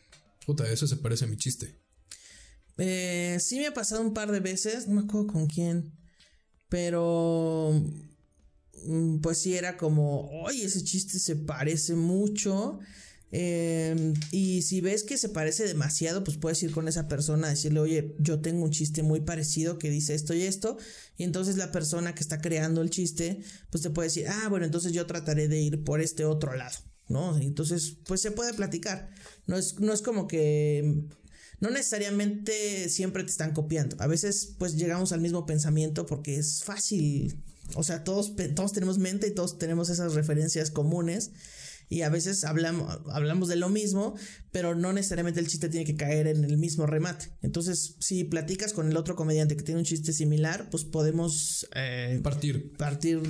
Puta, 0.46 0.70
eso 0.70 0.86
se 0.86 0.96
parece 0.96 1.24
a 1.24 1.28
mi 1.28 1.36
chiste. 1.36 1.78
Eh, 2.76 3.38
sí 3.40 3.58
me 3.58 3.66
ha 3.66 3.74
pasado 3.74 4.02
un 4.02 4.14
par 4.14 4.30
de 4.32 4.40
veces, 4.40 4.88
no 4.88 4.94
me 4.94 5.00
acuerdo 5.02 5.28
con 5.28 5.46
quién, 5.46 5.92
pero 6.68 7.72
mm, 8.84 9.20
pues 9.20 9.38
sí 9.38 9.54
era 9.54 9.76
como, 9.76 10.28
oye, 10.42 10.64
ese 10.64 10.82
chiste 10.82 11.18
se 11.18 11.36
parece 11.36 11.94
mucho. 11.94 12.80
Em, 13.36 14.14
y 14.30 14.62
si 14.62 14.80
ves 14.80 15.02
que 15.02 15.18
se 15.18 15.28
parece 15.28 15.66
demasiado, 15.66 16.22
pues 16.22 16.36
puedes 16.36 16.62
ir 16.62 16.70
con 16.70 16.86
esa 16.86 17.08
persona 17.08 17.48
a 17.48 17.50
decirle, 17.50 17.80
oye, 17.80 18.14
yo 18.20 18.40
tengo 18.40 18.64
un 18.64 18.70
chiste 18.70 19.02
muy 19.02 19.20
parecido 19.20 19.78
que 19.78 19.90
dice 19.90 20.14
esto 20.14 20.34
y 20.34 20.42
esto. 20.42 20.76
Y 21.16 21.24
entonces 21.24 21.56
la 21.56 21.72
persona 21.72 22.14
que 22.14 22.22
está 22.22 22.40
creando 22.40 22.80
el 22.80 22.90
chiste, 22.90 23.40
pues 23.70 23.82
te 23.82 23.90
puede 23.90 24.08
decir, 24.08 24.28
ah, 24.28 24.48
bueno, 24.48 24.66
entonces 24.66 24.92
yo 24.92 25.06
trataré 25.06 25.48
de 25.48 25.60
ir 25.60 25.82
por 25.82 26.00
este 26.00 26.24
otro 26.24 26.54
lado. 26.54 26.76
¿No? 27.08 27.36
Entonces, 27.38 27.98
pues 28.06 28.20
se 28.20 28.30
puede 28.30 28.54
platicar. 28.54 29.10
No 29.46 29.56
es, 29.56 29.78
no 29.80 29.92
es 29.92 30.02
como 30.02 30.26
que 30.26 31.04
no 31.60 31.70
necesariamente 31.70 32.88
siempre 32.88 33.24
te 33.24 33.30
están 33.30 33.52
copiando. 33.52 33.96
A 33.98 34.06
veces, 34.06 34.54
pues 34.58 34.76
llegamos 34.76 35.12
al 35.12 35.20
mismo 35.20 35.46
pensamiento 35.46 36.06
porque 36.06 36.36
es 36.36 36.62
fácil. 36.62 37.42
O 37.74 37.82
sea, 37.82 38.04
todos, 38.04 38.34
todos 38.54 38.72
tenemos 38.72 38.98
mente 38.98 39.28
y 39.28 39.34
todos 39.34 39.58
tenemos 39.58 39.88
esas 39.88 40.14
referencias 40.14 40.70
comunes. 40.70 41.32
Y 41.88 42.02
a 42.02 42.08
veces 42.08 42.44
hablamos, 42.44 43.00
hablamos 43.12 43.48
de 43.48 43.56
lo 43.56 43.68
mismo, 43.68 44.14
pero 44.52 44.74
no 44.74 44.92
necesariamente 44.92 45.40
el 45.40 45.46
chiste 45.46 45.68
tiene 45.68 45.84
que 45.84 45.96
caer 45.96 46.26
en 46.26 46.44
el 46.44 46.56
mismo 46.56 46.86
remate. 46.86 47.30
Entonces, 47.42 47.96
si 48.00 48.24
platicas 48.24 48.72
con 48.72 48.90
el 48.90 48.96
otro 48.96 49.16
comediante 49.16 49.56
que 49.56 49.62
tiene 49.62 49.80
un 49.80 49.86
chiste 49.86 50.12
similar, 50.12 50.70
pues 50.70 50.84
podemos 50.84 51.68
eh, 51.74 52.20
partir. 52.22 52.72
Partir 52.76 53.22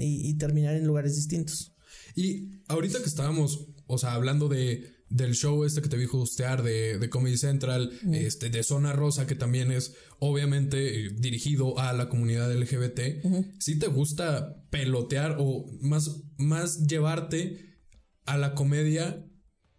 y 0.00 0.34
terminar 0.34 0.74
en 0.74 0.86
lugares 0.86 1.14
distintos. 1.16 1.73
Y 2.14 2.62
ahorita 2.68 3.00
que 3.00 3.08
estábamos, 3.08 3.68
o 3.86 3.98
sea, 3.98 4.14
hablando 4.14 4.48
de 4.48 4.94
del 5.14 5.34
show 5.34 5.64
este 5.64 5.80
que 5.80 5.88
te 5.88 5.96
vi 5.96 6.06
hostear 6.10 6.64
de, 6.64 6.98
de 6.98 7.08
Comedy 7.08 7.36
Central, 7.36 7.92
este, 8.12 8.50
de 8.50 8.64
Zona 8.64 8.92
Rosa, 8.92 9.28
que 9.28 9.36
también 9.36 9.70
es 9.70 9.94
obviamente 10.18 11.06
eh, 11.06 11.10
dirigido 11.16 11.78
a 11.78 11.92
la 11.92 12.08
comunidad 12.08 12.52
LGBT, 12.52 13.00
si 13.60 13.78
te 13.78 13.86
gusta 13.86 14.56
pelotear 14.70 15.36
o 15.38 15.66
más, 15.80 16.24
más 16.36 16.86
llevarte 16.86 17.76
a 18.24 18.36
la 18.38 18.54
comedia 18.54 19.24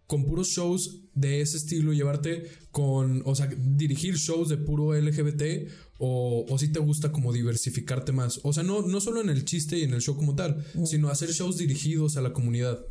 con 0.07 0.25
puros 0.25 0.49
shows 0.49 1.09
de 1.13 1.41
ese 1.41 1.57
estilo, 1.57 1.91
llevarte 1.91 2.49
con, 2.71 3.21
o 3.25 3.35
sea, 3.35 3.49
dirigir 3.57 4.15
shows 4.15 4.49
de 4.49 4.57
puro 4.57 4.93
LGBT 4.93 5.69
o, 5.97 6.45
o 6.49 6.57
si 6.57 6.69
te 6.69 6.79
gusta 6.79 7.11
como 7.11 7.33
diversificarte 7.33 8.11
más. 8.11 8.39
O 8.43 8.53
sea, 8.53 8.63
no, 8.63 8.81
no 8.81 9.01
solo 9.01 9.21
en 9.21 9.29
el 9.29 9.45
chiste 9.45 9.77
y 9.77 9.83
en 9.83 9.93
el 9.93 10.01
show 10.01 10.15
como 10.15 10.35
tal, 10.35 10.65
sino 10.85 11.09
hacer 11.09 11.31
shows 11.31 11.57
dirigidos 11.57 12.17
a 12.17 12.21
la 12.21 12.33
comunidad. 12.33 12.85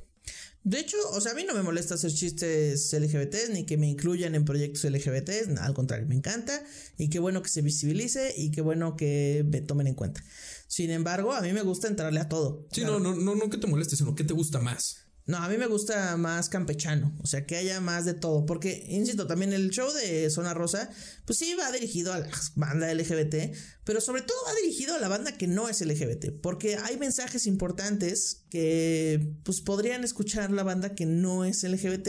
De 0.64 0.80
hecho, 0.80 0.96
o 1.10 1.20
sea, 1.20 1.32
a 1.32 1.34
mí 1.34 1.44
no 1.44 1.52
me 1.52 1.62
molesta 1.62 1.94
hacer 1.94 2.10
chistes 2.10 2.90
LGBT 2.90 3.50
ni 3.52 3.66
que 3.66 3.76
me 3.76 3.86
incluyan 3.86 4.34
en 4.34 4.46
proyectos 4.46 4.84
LGBT, 4.84 5.58
al 5.58 5.74
contrario, 5.74 6.06
me 6.08 6.14
encanta 6.14 6.64
y 6.96 7.10
qué 7.10 7.18
bueno 7.18 7.42
que 7.42 7.50
se 7.50 7.60
visibilice 7.60 8.32
y 8.34 8.50
qué 8.50 8.62
bueno 8.62 8.96
que 8.96 9.44
me 9.46 9.60
tomen 9.60 9.88
en 9.88 9.94
cuenta. 9.94 10.24
Sin 10.66 10.90
embargo, 10.90 11.34
a 11.34 11.42
mí 11.42 11.52
me 11.52 11.60
gusta 11.60 11.86
entrarle 11.86 12.18
a 12.20 12.30
todo. 12.30 12.66
Sí, 12.72 12.80
no, 12.80 12.98
no, 12.98 13.14
no, 13.14 13.34
no 13.34 13.50
que 13.50 13.58
te 13.58 13.66
moleste, 13.66 13.94
sino 13.94 14.14
que 14.14 14.24
te 14.24 14.32
gusta 14.32 14.58
más. 14.58 15.03
No, 15.26 15.38
a 15.38 15.48
mí 15.48 15.56
me 15.56 15.66
gusta 15.66 16.18
más 16.18 16.50
campechano, 16.50 17.16
o 17.22 17.26
sea, 17.26 17.46
que 17.46 17.56
haya 17.56 17.80
más 17.80 18.04
de 18.04 18.12
todo, 18.12 18.44
porque, 18.44 18.84
insisto, 18.90 19.26
también 19.26 19.54
el 19.54 19.70
show 19.70 19.90
de 19.90 20.28
Zona 20.28 20.52
Rosa, 20.52 20.90
pues 21.24 21.38
sí 21.38 21.54
va 21.54 21.72
dirigido 21.72 22.12
a 22.12 22.18
la 22.18 22.28
banda 22.56 22.92
LGBT, 22.92 23.56
pero 23.84 24.02
sobre 24.02 24.20
todo 24.20 24.36
va 24.46 24.54
dirigido 24.62 24.94
a 24.94 24.98
la 24.98 25.08
banda 25.08 25.32
que 25.32 25.46
no 25.46 25.70
es 25.70 25.80
LGBT, 25.80 26.30
porque 26.42 26.76
hay 26.76 26.98
mensajes 26.98 27.46
importantes 27.46 28.44
que, 28.50 29.34
pues, 29.44 29.62
podrían 29.62 30.04
escuchar 30.04 30.50
la 30.50 30.62
banda 30.62 30.94
que 30.94 31.06
no 31.06 31.46
es 31.46 31.62
LGBT, 31.62 32.08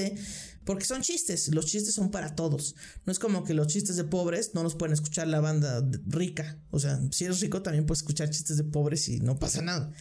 porque 0.66 0.84
son 0.84 1.02
chistes, 1.02 1.48
los 1.54 1.68
chistes 1.68 1.96
son 1.96 2.12
para 2.12 2.36
todos. 2.36 2.76
No 3.06 3.14
es 3.14 3.20
como 3.20 3.46
que 3.46 3.54
los 3.54 3.68
chistes 3.68 3.96
de 3.96 4.04
pobres 4.04 4.56
no 4.56 4.64
los 4.64 4.76
pueden 4.76 4.92
escuchar 4.92 5.28
la 5.28 5.40
banda 5.40 5.88
rica, 6.06 6.60
o 6.70 6.80
sea, 6.80 7.00
si 7.12 7.24
eres 7.24 7.40
rico 7.40 7.62
también 7.62 7.86
puedes 7.86 8.02
escuchar 8.02 8.30
chistes 8.30 8.58
de 8.58 8.66
pobres 8.66 9.08
y 9.08 9.22
no 9.22 9.40
pasa 9.40 9.62
nada. 9.62 9.94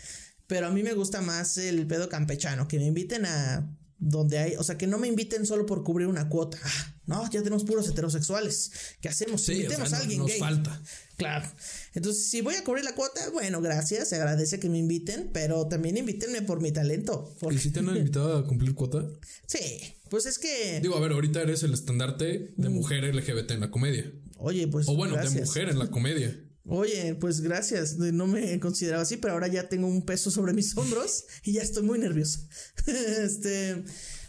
Pero 0.47 0.67
a 0.67 0.71
mí 0.71 0.83
me 0.83 0.93
gusta 0.95 1.21
más 1.23 1.57
el 1.59 1.87
pedo 1.87 2.09
campechano, 2.09 2.69
que 2.69 2.79
me 2.79 2.87
inviten 2.87 3.25
a 3.27 3.71
donde 3.99 4.39
hay, 4.39 4.57
o 4.57 4.63
sea, 4.65 4.77
que 4.77 4.87
no 4.87 4.99
me 4.99 5.09
inviten 5.09 5.47
solo 5.47 5.65
por 5.65 5.83
cubrir 5.83 6.09
una 6.09 6.29
cuota. 6.29 6.59
Ah, 6.63 6.95
no, 7.07 7.25
ya 7.31 7.43
tenemos 7.43 7.65
puros 7.65 7.89
heterosexuales. 7.89 8.71
¿Qué 9.01 9.09
hacemos? 9.09 9.41
Sí, 9.43 9.53
Invitemos 9.53 9.87
o 9.87 9.91
sea, 9.91 9.99
a 9.99 10.01
alguien 10.03 10.19
nos 10.19 10.29
gay. 10.29 10.39
falta. 10.39 10.83
Claro. 11.17 11.51
Entonces, 11.95 12.29
si 12.29 12.43
voy 12.43 12.57
a 12.57 12.65
cubrir 12.65 12.85
la 12.85 12.95
cuota, 12.95 13.31
bueno, 13.31 13.63
gracias, 13.63 14.09
se 14.09 14.17
agradece 14.17 14.59
que 14.61 14.69
me 14.69 14.77
inviten, 14.79 15.31
pero 15.33 15.67
también 15.69 15.97
invítenme 15.97 16.43
por 16.43 16.61
mi 16.61 16.73
talento. 16.73 17.35
porque- 17.41 17.57
¿Y 17.57 17.59
si 17.61 17.71
te 17.71 17.81
han 17.81 17.87
invitado 17.97 18.37
a 18.37 18.47
cumplir 18.47 18.75
cuota? 18.75 19.07
Sí, 19.47 19.81
pues 20.11 20.27
es 20.27 20.39
que, 20.39 20.81
Digo, 20.83 20.97
a 20.97 21.01
ver, 21.01 21.13
ahorita 21.13 21.41
eres 21.41 21.63
el 21.63 21.73
estandarte 21.73 22.53
de 22.57 22.69
mujer 22.69 23.05
LGBT 23.05 23.53
en 23.53 23.61
la 23.61 23.71
comedia. 23.71 24.13
oye, 24.39 24.67
pues 24.69 24.87
O 24.89 24.97
bueno, 24.97 25.17
de 25.17 25.31
mujer 25.31 25.71
en 25.71 25.79
la 25.79 25.87
comedia. 25.91 26.37
Oye, 26.67 27.15
pues 27.17 27.41
gracias. 27.41 27.97
No 27.97 28.27
me 28.27 28.59
consideraba 28.59 29.03
así, 29.03 29.17
pero 29.19 29.35
ahora 29.35 29.49
ya 29.49 29.69
tengo 29.69 29.87
un 29.87 30.05
peso 30.05 30.31
sobre 30.31 30.53
mis 30.55 30.77
hombros 30.77 31.25
y 31.43 31.53
ya 31.53 31.63
estoy 31.63 31.83
muy 31.83 31.99
nervioso. 31.99 32.41
este, 32.87 33.85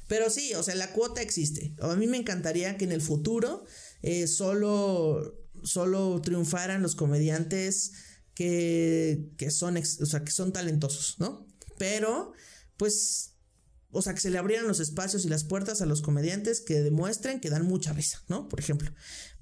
pero 0.08 0.30
sí, 0.30 0.54
o 0.56 0.64
sea, 0.64 0.76
la 0.76 0.92
cuota 0.92 1.22
existe. 1.22 1.76
A 1.80 1.96
mí 1.96 2.08
me 2.08 2.18
encantaría 2.18 2.78
que 2.78 2.86
en 2.86 2.92
el 2.92 3.02
futuro 3.02 3.64
eh, 4.02 4.28
solo, 4.28 5.40
solo 5.64 6.22
triunfaran 6.22 6.82
los 6.82 6.96
comediantes 6.96 7.94
que, 8.34 9.30
que 9.38 9.50
son, 9.50 9.78
ex- 9.78 10.02
o 10.02 10.06
sea, 10.06 10.24
que 10.24 10.32
son 10.32 10.52
talentosos, 10.52 11.16
¿no? 11.20 11.48
Pero, 11.78 12.34
pues, 12.78 13.32
o 13.92 14.02
sea, 14.02 14.14
que 14.14 14.20
se 14.20 14.30
le 14.30 14.38
abrieran 14.38 14.68
los 14.68 14.82
espacios 14.82 15.24
y 15.24 15.30
las 15.30 15.46
puertas 15.46 15.82
a 15.82 15.86
los 15.86 16.02
comediantes 16.02 16.60
que 16.60 16.82
demuestren 16.82 17.40
que 17.40 17.50
dan 17.50 17.66
mucha 17.66 17.94
risa, 17.94 18.22
¿no? 18.28 18.50
Por 18.50 18.60
ejemplo. 18.60 18.92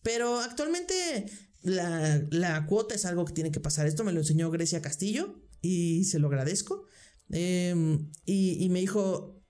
Pero 0.03 0.39
actualmente 0.39 1.25
la, 1.64 2.22
la 2.30 2.66
cuota 2.66 2.95
es 2.95 3.05
algo 3.05 3.26
que 3.26 3.34
tiene 3.34 3.51
que 3.51 3.59
pasar. 3.59 3.88
Esto 3.88 4.03
me 4.03 4.11
lo 4.11 4.20
enseñó 4.20 4.51
Grecia 4.51 4.82
Castillo 4.82 5.41
y 5.61 6.03
se 6.05 6.20
lo 6.20 6.28
agradezco. 6.28 6.86
Em, 7.32 8.11
y, 8.26 8.64
y 8.64 8.70
me 8.70 8.80
dijo, 8.80 9.41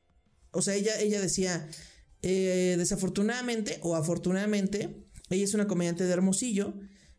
o 0.52 0.62
sea, 0.62 0.76
ella, 0.76 1.00
ella 1.00 1.20
decía, 1.20 1.68
eh, 2.22 2.76
desafortunadamente 2.78 3.80
o 3.82 3.96
afortunadamente, 3.96 5.06
ella 5.30 5.44
es 5.44 5.54
una 5.54 5.68
comediante 5.68 6.06
de 6.06 6.14
Hermosillo. 6.14 6.74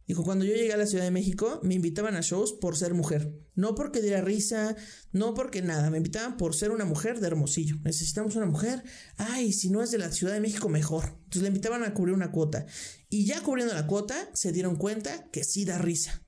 Dijo, 0.07 0.23
cuando 0.23 0.45
yo 0.45 0.55
llegué 0.55 0.73
a 0.73 0.77
la 0.77 0.87
Ciudad 0.87 1.05
de 1.05 1.11
México, 1.11 1.61
me 1.63 1.75
invitaban 1.75 2.15
a 2.15 2.21
shows 2.21 2.53
por 2.53 2.77
ser 2.77 2.93
mujer. 2.93 3.33
No 3.55 3.75
porque 3.75 4.03
diera 4.03 4.21
risa, 4.21 4.77
no 5.13 5.33
porque 5.33 5.63
nada. 5.63 5.89
Me 5.91 5.97
invitaban 5.97 6.37
por 6.37 6.55
ser 6.55 6.73
una 6.73 6.85
mujer 6.85 7.21
de 7.21 7.27
Hermosillo. 7.29 7.77
Necesitamos 7.85 8.37
una 8.37 8.45
mujer. 8.47 8.83
Ay, 9.17 9.53
si 9.53 9.71
no 9.71 9.83
es 9.83 9.91
de 9.91 9.99
la 9.99 10.13
Ciudad 10.13 10.35
de 10.35 10.41
México, 10.41 10.69
mejor. 10.69 11.05
Entonces 11.25 11.43
le 11.43 11.49
invitaban 11.49 11.85
a 11.85 11.95
cubrir 11.95 12.15
una 12.15 12.33
cuota. 12.33 12.67
Y 13.09 13.25
ya 13.25 13.43
cubriendo 13.43 13.73
la 13.73 13.87
cuota, 13.87 14.29
se 14.35 14.53
dieron 14.53 14.77
cuenta 14.77 15.31
que 15.31 15.43
sí 15.43 15.65
da 15.65 15.79
risa. 15.79 16.23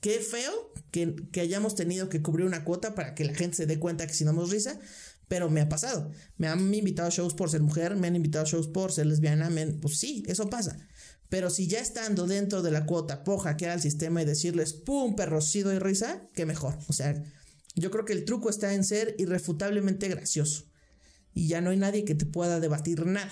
Qué 0.00 0.18
feo 0.18 0.72
que, 0.90 1.14
que 1.30 1.40
hayamos 1.40 1.74
tenido 1.76 2.08
que 2.08 2.22
cubrir 2.22 2.46
una 2.46 2.64
cuota 2.64 2.94
para 2.96 3.14
que 3.14 3.24
la 3.24 3.34
gente 3.34 3.58
se 3.58 3.66
dé 3.66 3.78
cuenta 3.78 4.06
que 4.08 4.14
si 4.14 4.24
damos 4.24 4.50
risa. 4.50 4.80
Pero 5.28 5.48
me 5.48 5.60
ha 5.60 5.68
pasado. 5.68 6.10
Me 6.38 6.48
han 6.48 6.74
invitado 6.74 7.06
a 7.06 7.12
shows 7.12 7.34
por 7.34 7.48
ser 7.50 7.60
mujer, 7.62 7.94
me 7.94 8.08
han 8.08 8.16
invitado 8.16 8.44
a 8.44 8.48
shows 8.48 8.66
por 8.66 8.90
ser 8.90 9.06
lesbiana. 9.06 9.48
me 9.50 9.60
han- 9.62 9.78
pues 9.78 9.98
sí, 10.00 10.24
eso 10.26 10.50
pasa. 10.50 10.76
Pero 11.30 11.48
si 11.48 11.66
ya 11.68 11.80
estando 11.80 12.26
dentro 12.26 12.60
de 12.60 12.70
la 12.72 12.84
cuota, 12.84 13.24
poja 13.24 13.56
que 13.56 13.66
al 13.66 13.80
sistema 13.80 14.20
y 14.20 14.26
decirles, 14.26 14.74
¡pum! 14.74 15.16
perrocido 15.16 15.72
y 15.72 15.78
risa, 15.78 16.28
qué 16.34 16.44
mejor. 16.44 16.76
O 16.88 16.92
sea, 16.92 17.22
yo 17.76 17.90
creo 17.90 18.04
que 18.04 18.12
el 18.12 18.24
truco 18.26 18.50
está 18.50 18.74
en 18.74 18.84
ser 18.84 19.14
irrefutablemente 19.18 20.08
gracioso. 20.08 20.64
Y 21.32 21.46
ya 21.46 21.60
no 21.60 21.70
hay 21.70 21.76
nadie 21.78 22.04
que 22.04 22.14
te 22.16 22.26
pueda 22.26 22.58
debatir 22.60 23.06
nada. 23.06 23.30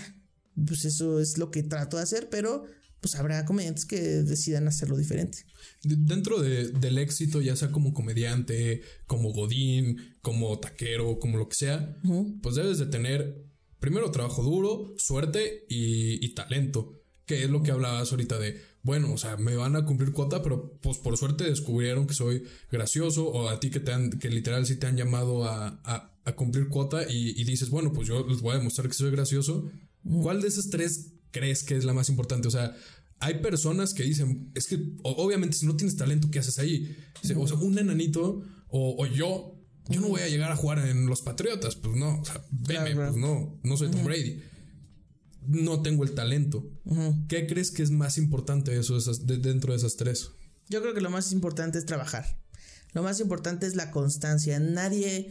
Pues 0.66 0.84
eso 0.84 1.20
es 1.20 1.36
lo 1.38 1.50
que 1.50 1.62
trato 1.64 1.96
de 1.96 2.04
hacer, 2.04 2.28
pero 2.30 2.64
pues 3.00 3.14
habrá 3.14 3.44
comediantes 3.44 3.84
que 3.84 4.00
decidan 4.00 4.66
hacerlo 4.66 4.96
diferente. 4.96 5.44
Dentro 5.84 6.40
de- 6.42 6.68
del 6.68 6.98
éxito, 6.98 7.40
ya 7.40 7.54
sea 7.54 7.70
como 7.70 7.92
comediante, 7.92 8.82
como 9.06 9.32
godín, 9.32 10.16
como 10.20 10.58
taquero, 10.58 11.18
como 11.20 11.38
lo 11.38 11.48
que 11.48 11.54
sea, 11.56 11.96
pues 12.42 12.54
debes 12.56 12.78
de 12.78 12.86
tener 12.86 13.44
primero 13.78 14.10
trabajo 14.10 14.42
duro, 14.42 14.94
suerte 14.98 15.64
y, 15.68 16.24
y 16.24 16.34
talento, 16.34 16.97
que 17.28 17.44
es 17.44 17.50
lo 17.50 17.62
que 17.62 17.70
hablabas 17.70 18.10
ahorita 18.10 18.38
de, 18.40 18.60
bueno, 18.82 19.12
o 19.12 19.18
sea, 19.18 19.36
me 19.36 19.54
van 19.54 19.76
a 19.76 19.84
cumplir 19.84 20.12
cuota, 20.12 20.42
pero 20.42 20.72
pues 20.80 20.98
por 20.98 21.16
suerte 21.16 21.44
descubrieron 21.44 22.06
que 22.08 22.14
soy 22.14 22.42
gracioso 22.72 23.28
o 23.28 23.48
a 23.48 23.60
ti 23.60 23.70
que 23.70 23.78
te 23.80 23.92
han, 23.92 24.10
que 24.18 24.30
literal 24.30 24.66
sí 24.66 24.76
te 24.76 24.86
han 24.88 24.96
llamado 24.96 25.44
a, 25.44 25.80
a- 25.84 26.14
a 26.24 26.32
cumplir 26.34 26.68
cuota 26.68 27.04
y, 27.10 27.30
y 27.40 27.44
dices, 27.44 27.70
bueno, 27.70 27.92
pues 27.92 28.06
yo 28.08 28.26
les 28.26 28.40
voy 28.40 28.54
a 28.54 28.58
demostrar 28.58 28.86
que 28.88 28.94
soy 28.94 29.10
gracioso. 29.10 29.70
¿Cuál 30.22 30.42
de 30.42 30.48
esas 30.48 30.68
tres 30.70 31.12
crees 31.30 31.62
que 31.62 31.76
es 31.76 31.84
la 31.84 31.92
más 31.94 32.08
importante? 32.10 32.48
O 32.48 32.50
sea, 32.50 32.76
hay 33.20 33.34
personas 33.40 33.94
que 33.94 34.02
dicen, 34.04 34.50
es 34.54 34.66
que 34.66 34.78
obviamente 35.04 35.56
si 35.56 35.66
no 35.66 35.76
tienes 35.76 35.96
talento, 35.96 36.28
¿qué 36.30 36.38
haces 36.40 36.58
ahí? 36.58 36.96
O 37.36 37.46
sea, 37.48 37.56
un 37.56 37.78
enanito 37.78 38.42
o, 38.68 39.02
o 39.02 39.06
yo, 39.06 39.54
yo 39.88 40.00
no 40.00 40.08
voy 40.08 40.20
a 40.20 40.28
llegar 40.28 40.52
a 40.52 40.56
jugar 40.56 40.78
en 40.86 41.06
los 41.06 41.22
Patriotas, 41.22 41.76
pues 41.76 41.96
no, 41.96 42.20
o 42.20 42.24
sea, 42.24 42.44
veme, 42.50 42.90
pues 42.94 43.16
no, 43.16 43.58
no 43.62 43.76
soy 43.76 43.90
Tom 43.90 44.04
Brady. 44.04 44.42
No 45.48 45.80
tengo 45.82 46.04
el 46.04 46.12
talento. 46.14 46.64
¿Qué 47.28 47.46
crees 47.46 47.70
que 47.70 47.82
es 47.82 47.90
más 47.90 48.18
importante 48.18 48.70
de 48.70 48.80
eso, 48.80 48.96
esas- 48.96 49.26
de- 49.26 49.38
dentro 49.38 49.72
de 49.72 49.78
esas 49.78 49.96
tres? 49.96 50.30
Yo 50.68 50.82
creo 50.82 50.92
que 50.94 51.00
lo 51.00 51.10
más 51.10 51.32
importante 51.32 51.78
es 51.78 51.86
trabajar. 51.86 52.38
Lo 52.92 53.02
más 53.02 53.18
importante 53.20 53.66
es 53.66 53.74
la 53.74 53.90
constancia. 53.90 54.60
Nadie, 54.60 55.30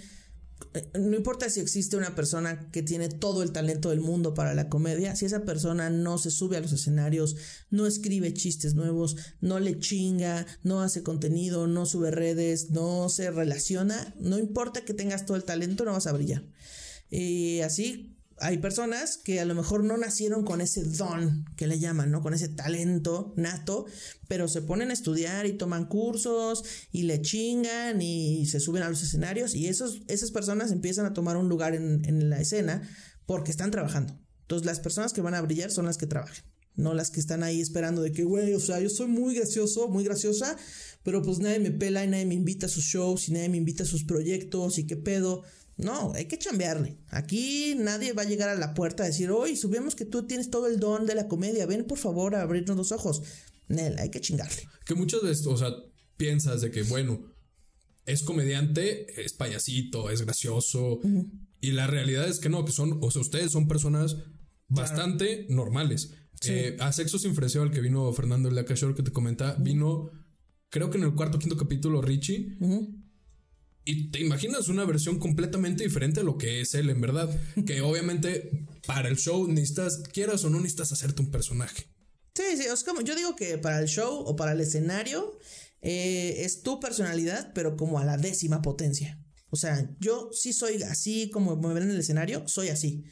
eh, 0.73 0.91
no 0.99 1.15
importa 1.15 1.49
si 1.51 1.59
existe 1.59 1.97
una 1.97 2.15
persona 2.15 2.71
que 2.71 2.81
tiene 2.81 3.09
todo 3.09 3.43
el 3.43 3.51
talento 3.51 3.91
del 3.91 3.99
mundo 3.99 4.33
para 4.33 4.55
la 4.55 4.69
comedia, 4.69 5.15
si 5.15 5.25
esa 5.25 5.43
persona 5.45 5.91
no 5.91 6.17
se 6.17 6.31
sube 6.31 6.57
a 6.57 6.61
los 6.61 6.71
escenarios, 6.73 7.35
no 7.69 7.85
escribe 7.85 8.33
chistes 8.33 8.73
nuevos, 8.73 9.15
no 9.39 9.59
le 9.59 9.77
chinga, 9.79 10.47
no 10.63 10.81
hace 10.81 11.03
contenido, 11.03 11.67
no 11.67 11.85
sube 11.85 12.09
redes, 12.09 12.71
no 12.71 13.07
se 13.09 13.29
relaciona, 13.29 14.15
no 14.19 14.39
importa 14.39 14.83
que 14.83 14.95
tengas 14.95 15.27
todo 15.27 15.37
el 15.37 15.43
talento, 15.43 15.85
no 15.85 15.91
vas 15.93 16.07
a 16.07 16.13
brillar. 16.13 16.43
Y 17.11 17.59
así 17.61 18.16
hay 18.39 18.59
personas 18.59 19.17
que 19.17 19.39
a 19.39 19.45
lo 19.45 19.55
mejor 19.55 19.83
no 19.83 19.97
nacieron 19.97 20.43
con 20.43 20.61
ese 20.61 20.83
don 20.83 21.45
que 21.55 21.67
le 21.67 21.79
llaman, 21.79 22.11
¿no? 22.11 22.21
Con 22.21 22.33
ese 22.33 22.49
talento 22.49 23.33
nato, 23.35 23.85
pero 24.27 24.47
se 24.47 24.61
ponen 24.61 24.91
a 24.91 24.93
estudiar 24.93 25.45
y 25.45 25.53
toman 25.53 25.85
cursos 25.85 26.63
y 26.91 27.03
le 27.03 27.21
chingan 27.21 28.01
y 28.01 28.45
se 28.45 28.59
suben 28.59 28.83
a 28.83 28.89
los 28.89 29.01
escenarios 29.01 29.55
y 29.55 29.67
esos, 29.67 30.01
esas 30.07 30.31
personas 30.31 30.71
empiezan 30.71 31.05
a 31.05 31.13
tomar 31.13 31.37
un 31.37 31.49
lugar 31.49 31.73
en, 31.73 32.05
en 32.05 32.29
la 32.29 32.39
escena 32.39 32.81
porque 33.25 33.51
están 33.51 33.71
trabajando. 33.71 34.19
Entonces 34.41 34.65
las 34.65 34.79
personas 34.79 35.13
que 35.13 35.21
van 35.21 35.33
a 35.33 35.41
brillar 35.41 35.71
son 35.71 35.85
las 35.85 35.97
que 35.97 36.07
trabajan. 36.07 36.43
No 36.75 36.93
las 36.93 37.09
que 37.09 37.19
están 37.19 37.41
ahí 37.41 37.59
esperando 37.59 38.03
de 38.03 38.11
que, 38.11 38.23
güey, 38.23 38.53
o 38.53 38.59
sea, 38.59 38.79
yo 38.79 38.89
soy 38.89 39.07
muy 39.07 39.33
gracioso, 39.33 39.89
muy 39.89 40.03
graciosa, 40.03 40.55
pero 41.01 41.23
pues 41.23 41.39
nadie 41.39 41.59
me 41.59 41.71
pela 41.71 42.05
y 42.05 42.07
nadie 42.07 42.27
me 42.27 42.35
invita 42.35 42.67
a 42.67 42.69
sus 42.69 42.83
shows 42.83 43.27
y 43.27 43.31
nadie 43.31 43.49
me 43.49 43.57
invita 43.57 43.81
a 43.81 43.87
sus 43.87 44.03
proyectos 44.03 44.77
y 44.77 44.85
qué 44.85 44.95
pedo. 44.95 45.43
No, 45.77 46.11
hay 46.13 46.25
que 46.25 46.39
chambearle. 46.39 46.97
Aquí 47.09 47.75
nadie 47.77 48.13
va 48.13 48.23
a 48.23 48.25
llegar 48.25 48.49
a 48.49 48.55
la 48.55 48.73
puerta 48.73 49.03
a 49.03 49.05
decir, 49.05 49.29
oye, 49.29 49.55
subimos 49.55 49.95
que 49.95 50.05
tú 50.05 50.25
tienes 50.25 50.49
todo 50.49 50.67
el 50.67 50.79
don 50.79 51.05
de 51.05 51.13
la 51.13 51.27
comedia, 51.27 51.67
ven 51.67 51.85
por 51.85 51.99
favor 51.99 52.35
a 52.35 52.41
abrirnos 52.41 52.75
los 52.75 52.91
ojos. 52.91 53.21
Nel, 53.67 53.97
hay 53.99 54.09
que 54.09 54.19
chingarle. 54.19 54.67
Que 54.85 54.95
muchas 54.95 55.21
veces, 55.21 55.45
o 55.45 55.55
sea, 55.55 55.71
piensas 56.15 56.61
de 56.61 56.71
que, 56.71 56.81
bueno, 56.83 57.31
es 58.05 58.23
comediante, 58.23 59.21
es 59.23 59.33
payasito, 59.33 60.09
es 60.09 60.23
gracioso. 60.23 60.99
Y 61.59 61.71
la 61.71 61.85
realidad 61.85 62.27
es 62.27 62.39
que 62.39 62.49
no, 62.49 62.65
que 62.65 62.71
son, 62.71 62.97
o 63.01 63.11
sea, 63.11 63.21
ustedes 63.21 63.51
son 63.51 63.67
personas 63.67 64.15
bastante 64.67 65.45
normales. 65.49 66.13
Eh, 66.45 66.77
a 66.79 66.91
Sexo 66.91 67.19
Sin 67.19 67.35
Freseo, 67.35 67.63
al 67.63 67.71
que 67.71 67.81
vino 67.81 68.11
Fernando 68.13 68.49
el 68.49 68.55
de 68.55 68.61
Acashore, 68.61 68.95
que 68.95 69.03
te 69.03 69.11
comenta, 69.11 69.55
vino, 69.55 70.09
creo 70.69 70.89
que 70.89 70.97
en 70.97 71.03
el 71.03 71.15
cuarto 71.15 71.39
quinto 71.39 71.57
capítulo, 71.57 72.01
Richie. 72.01 72.57
Y 73.87 74.11
te 74.11 74.19
imaginas 74.19 74.67
una 74.67 74.83
versión 74.83 75.17
completamente 75.17 75.85
diferente 75.85 76.19
a 76.19 76.23
lo 76.23 76.37
que 76.37 76.59
es 76.59 76.75
él, 76.75 76.89
en 76.89 76.99
verdad. 76.99 77.29
que 77.65 77.79
obviamente 77.81 78.67
para 78.85 79.07
el 79.07 79.15
show 79.15 79.47
necesitas, 79.47 79.99
quieras 80.11 80.43
o 80.43 80.49
no, 80.49 80.57
necesitas 80.57 80.91
hacerte 80.91 81.21
un 81.21 81.31
personaje. 81.31 81.87
Sí, 82.35 82.43
sí, 82.57 82.63
es 82.63 82.83
como, 82.83 82.99
yo 82.99 83.15
digo 83.15 83.37
que 83.37 83.57
para 83.57 83.79
el 83.79 83.87
show 83.87 84.23
o 84.25 84.35
para 84.35 84.51
el 84.51 84.59
escenario 84.59 85.39
eh, 85.81 86.35
es 86.39 86.63
tu 86.63 86.81
personalidad, 86.81 87.53
pero 87.53 87.77
como 87.77 87.97
a 87.97 88.03
la 88.03 88.17
décima 88.17 88.61
potencia. 88.61 89.23
O 89.51 89.55
sea, 89.55 89.89
yo 90.01 90.31
sí 90.33 90.51
soy 90.51 90.83
así 90.83 91.29
como 91.29 91.55
me 91.55 91.73
ven 91.73 91.83
en 91.83 91.91
el 91.91 91.99
escenario, 91.99 92.45
soy 92.45 92.67
así. 92.67 93.05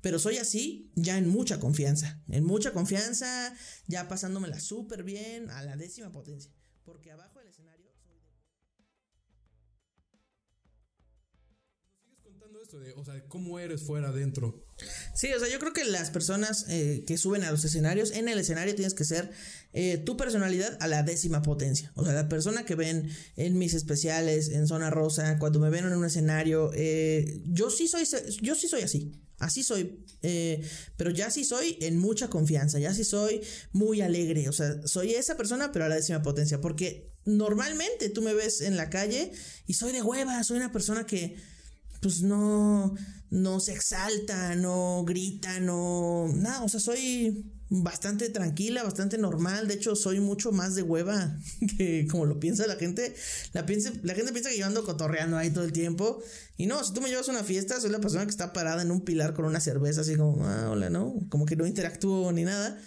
Pero 0.00 0.20
soy 0.20 0.38
así 0.38 0.92
ya 0.94 1.18
en 1.18 1.28
mucha 1.28 1.58
confianza. 1.58 2.22
En 2.28 2.44
mucha 2.44 2.72
confianza, 2.72 3.52
ya 3.88 4.06
pasándomela 4.06 4.60
súper 4.60 5.02
bien 5.02 5.50
a 5.50 5.64
la 5.64 5.76
décima 5.76 6.12
potencia. 6.12 6.52
Porque 6.84 7.10
abajo 7.10 7.39
de, 12.78 12.92
o 12.92 13.04
sea, 13.04 13.22
cómo 13.28 13.58
eres 13.58 13.82
fuera, 13.82 14.08
adentro. 14.08 14.64
Sí, 15.14 15.32
o 15.32 15.38
sea, 15.38 15.48
yo 15.48 15.58
creo 15.58 15.72
que 15.72 15.84
las 15.84 16.10
personas 16.10 16.66
eh, 16.68 17.04
que 17.06 17.18
suben 17.18 17.44
a 17.44 17.50
los 17.50 17.64
escenarios, 17.64 18.12
en 18.12 18.28
el 18.28 18.38
escenario 18.38 18.74
tienes 18.74 18.94
que 18.94 19.04
ser 19.04 19.30
eh, 19.72 19.98
tu 19.98 20.16
personalidad 20.16 20.76
a 20.80 20.86
la 20.86 21.02
décima 21.02 21.42
potencia. 21.42 21.92
O 21.96 22.04
sea, 22.04 22.12
la 22.12 22.28
persona 22.28 22.64
que 22.64 22.74
ven 22.74 23.10
en 23.36 23.58
mis 23.58 23.74
especiales, 23.74 24.48
en 24.48 24.66
Zona 24.66 24.90
Rosa, 24.90 25.38
cuando 25.38 25.58
me 25.58 25.70
ven 25.70 25.86
en 25.86 25.92
un 25.92 26.04
escenario, 26.04 26.70
eh, 26.74 27.42
yo 27.46 27.70
sí 27.70 27.88
soy, 27.88 28.04
yo 28.40 28.54
sí 28.54 28.68
soy 28.68 28.82
así. 28.82 29.12
Así 29.38 29.62
soy, 29.62 30.04
pero 30.98 31.10
ya 31.10 31.30
sí 31.30 31.46
soy 31.46 31.78
en 31.80 31.96
mucha 31.96 32.28
confianza, 32.28 32.78
ya 32.78 32.92
sí 32.92 33.04
soy 33.04 33.40
muy 33.72 34.02
alegre, 34.02 34.50
o 34.50 34.52
sea, 34.52 34.86
soy 34.86 35.14
esa 35.14 35.38
persona 35.38 35.72
pero 35.72 35.86
a 35.86 35.88
la 35.88 35.94
décima 35.94 36.20
potencia, 36.20 36.60
porque 36.60 37.10
normalmente 37.24 38.10
tú 38.10 38.20
me 38.20 38.34
ves 38.34 38.60
en 38.60 38.76
la 38.76 38.90
calle 38.90 39.32
y 39.66 39.72
soy 39.72 39.92
de 39.92 40.02
hueva, 40.02 40.44
soy 40.44 40.58
una 40.58 40.72
persona 40.72 41.06
que, 41.06 41.36
pues 42.00 42.22
no, 42.22 42.94
no 43.30 43.60
se 43.60 43.72
exalta, 43.72 44.54
no 44.56 45.04
grita, 45.04 45.60
no, 45.60 46.28
nada, 46.34 46.62
o 46.62 46.68
sea, 46.68 46.80
soy 46.80 47.44
bastante 47.70 48.28
tranquila, 48.28 48.82
bastante 48.82 49.16
normal. 49.16 49.68
De 49.68 49.74
hecho, 49.74 49.94
soy 49.94 50.20
mucho 50.20 50.52
más 50.52 50.74
de 50.74 50.82
hueva 50.82 51.38
que 51.78 52.06
como 52.10 52.26
lo 52.26 52.38
piensa 52.40 52.66
la 52.66 52.76
gente. 52.76 53.14
La, 53.52 53.64
piensa, 53.64 53.92
la 54.02 54.14
gente 54.14 54.32
piensa 54.32 54.50
que 54.50 54.58
yo 54.58 54.66
ando 54.66 54.84
cotorreando 54.84 55.38
ahí 55.38 55.50
todo 55.50 55.64
el 55.64 55.72
tiempo. 55.72 56.20
Y 56.56 56.66
no, 56.66 56.82
si 56.84 56.92
tú 56.92 57.00
me 57.00 57.08
llevas 57.08 57.28
a 57.28 57.32
una 57.32 57.44
fiesta, 57.44 57.80
soy 57.80 57.90
la 57.90 58.00
persona 58.00 58.24
que 58.24 58.30
está 58.30 58.52
parada 58.52 58.82
en 58.82 58.90
un 58.90 59.02
pilar 59.02 59.32
con 59.32 59.44
una 59.44 59.60
cerveza, 59.60 60.02
así 60.02 60.16
como, 60.16 60.44
ah, 60.46 60.70
hola, 60.70 60.90
¿no? 60.90 61.14
Como 61.28 61.46
que 61.46 61.56
no 61.56 61.66
interactúo 61.66 62.32
ni 62.32 62.42
nada. 62.42 62.78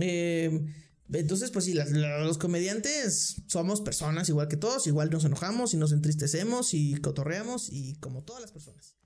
Eh, 0.00 0.66
entonces, 1.12 1.50
pues 1.50 1.64
sí, 1.64 1.74
los 1.74 2.38
comediantes 2.38 3.42
somos 3.46 3.80
personas 3.80 4.28
igual 4.28 4.48
que 4.48 4.56
todos, 4.56 4.86
igual 4.86 5.10
nos 5.10 5.24
enojamos 5.24 5.74
y 5.74 5.76
nos 5.76 5.92
entristecemos 5.92 6.74
y 6.74 6.94
cotorreamos 6.96 7.72
y 7.72 7.96
como 7.96 8.24
todas 8.24 8.42
las 8.42 8.52
personas. 8.52 8.98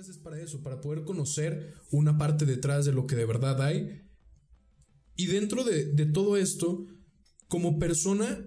es 0.00 0.18
para 0.18 0.40
eso, 0.40 0.62
para 0.62 0.80
poder 0.80 1.04
conocer 1.04 1.74
una 1.90 2.18
parte 2.18 2.44
detrás 2.44 2.84
de 2.84 2.92
lo 2.92 3.06
que 3.06 3.16
de 3.16 3.24
verdad 3.24 3.60
hay. 3.62 4.02
Y 5.16 5.26
dentro 5.26 5.64
de, 5.64 6.06
todo 6.06 6.36
esto, 6.36 6.84
como 7.48 7.78
persona, 7.78 8.46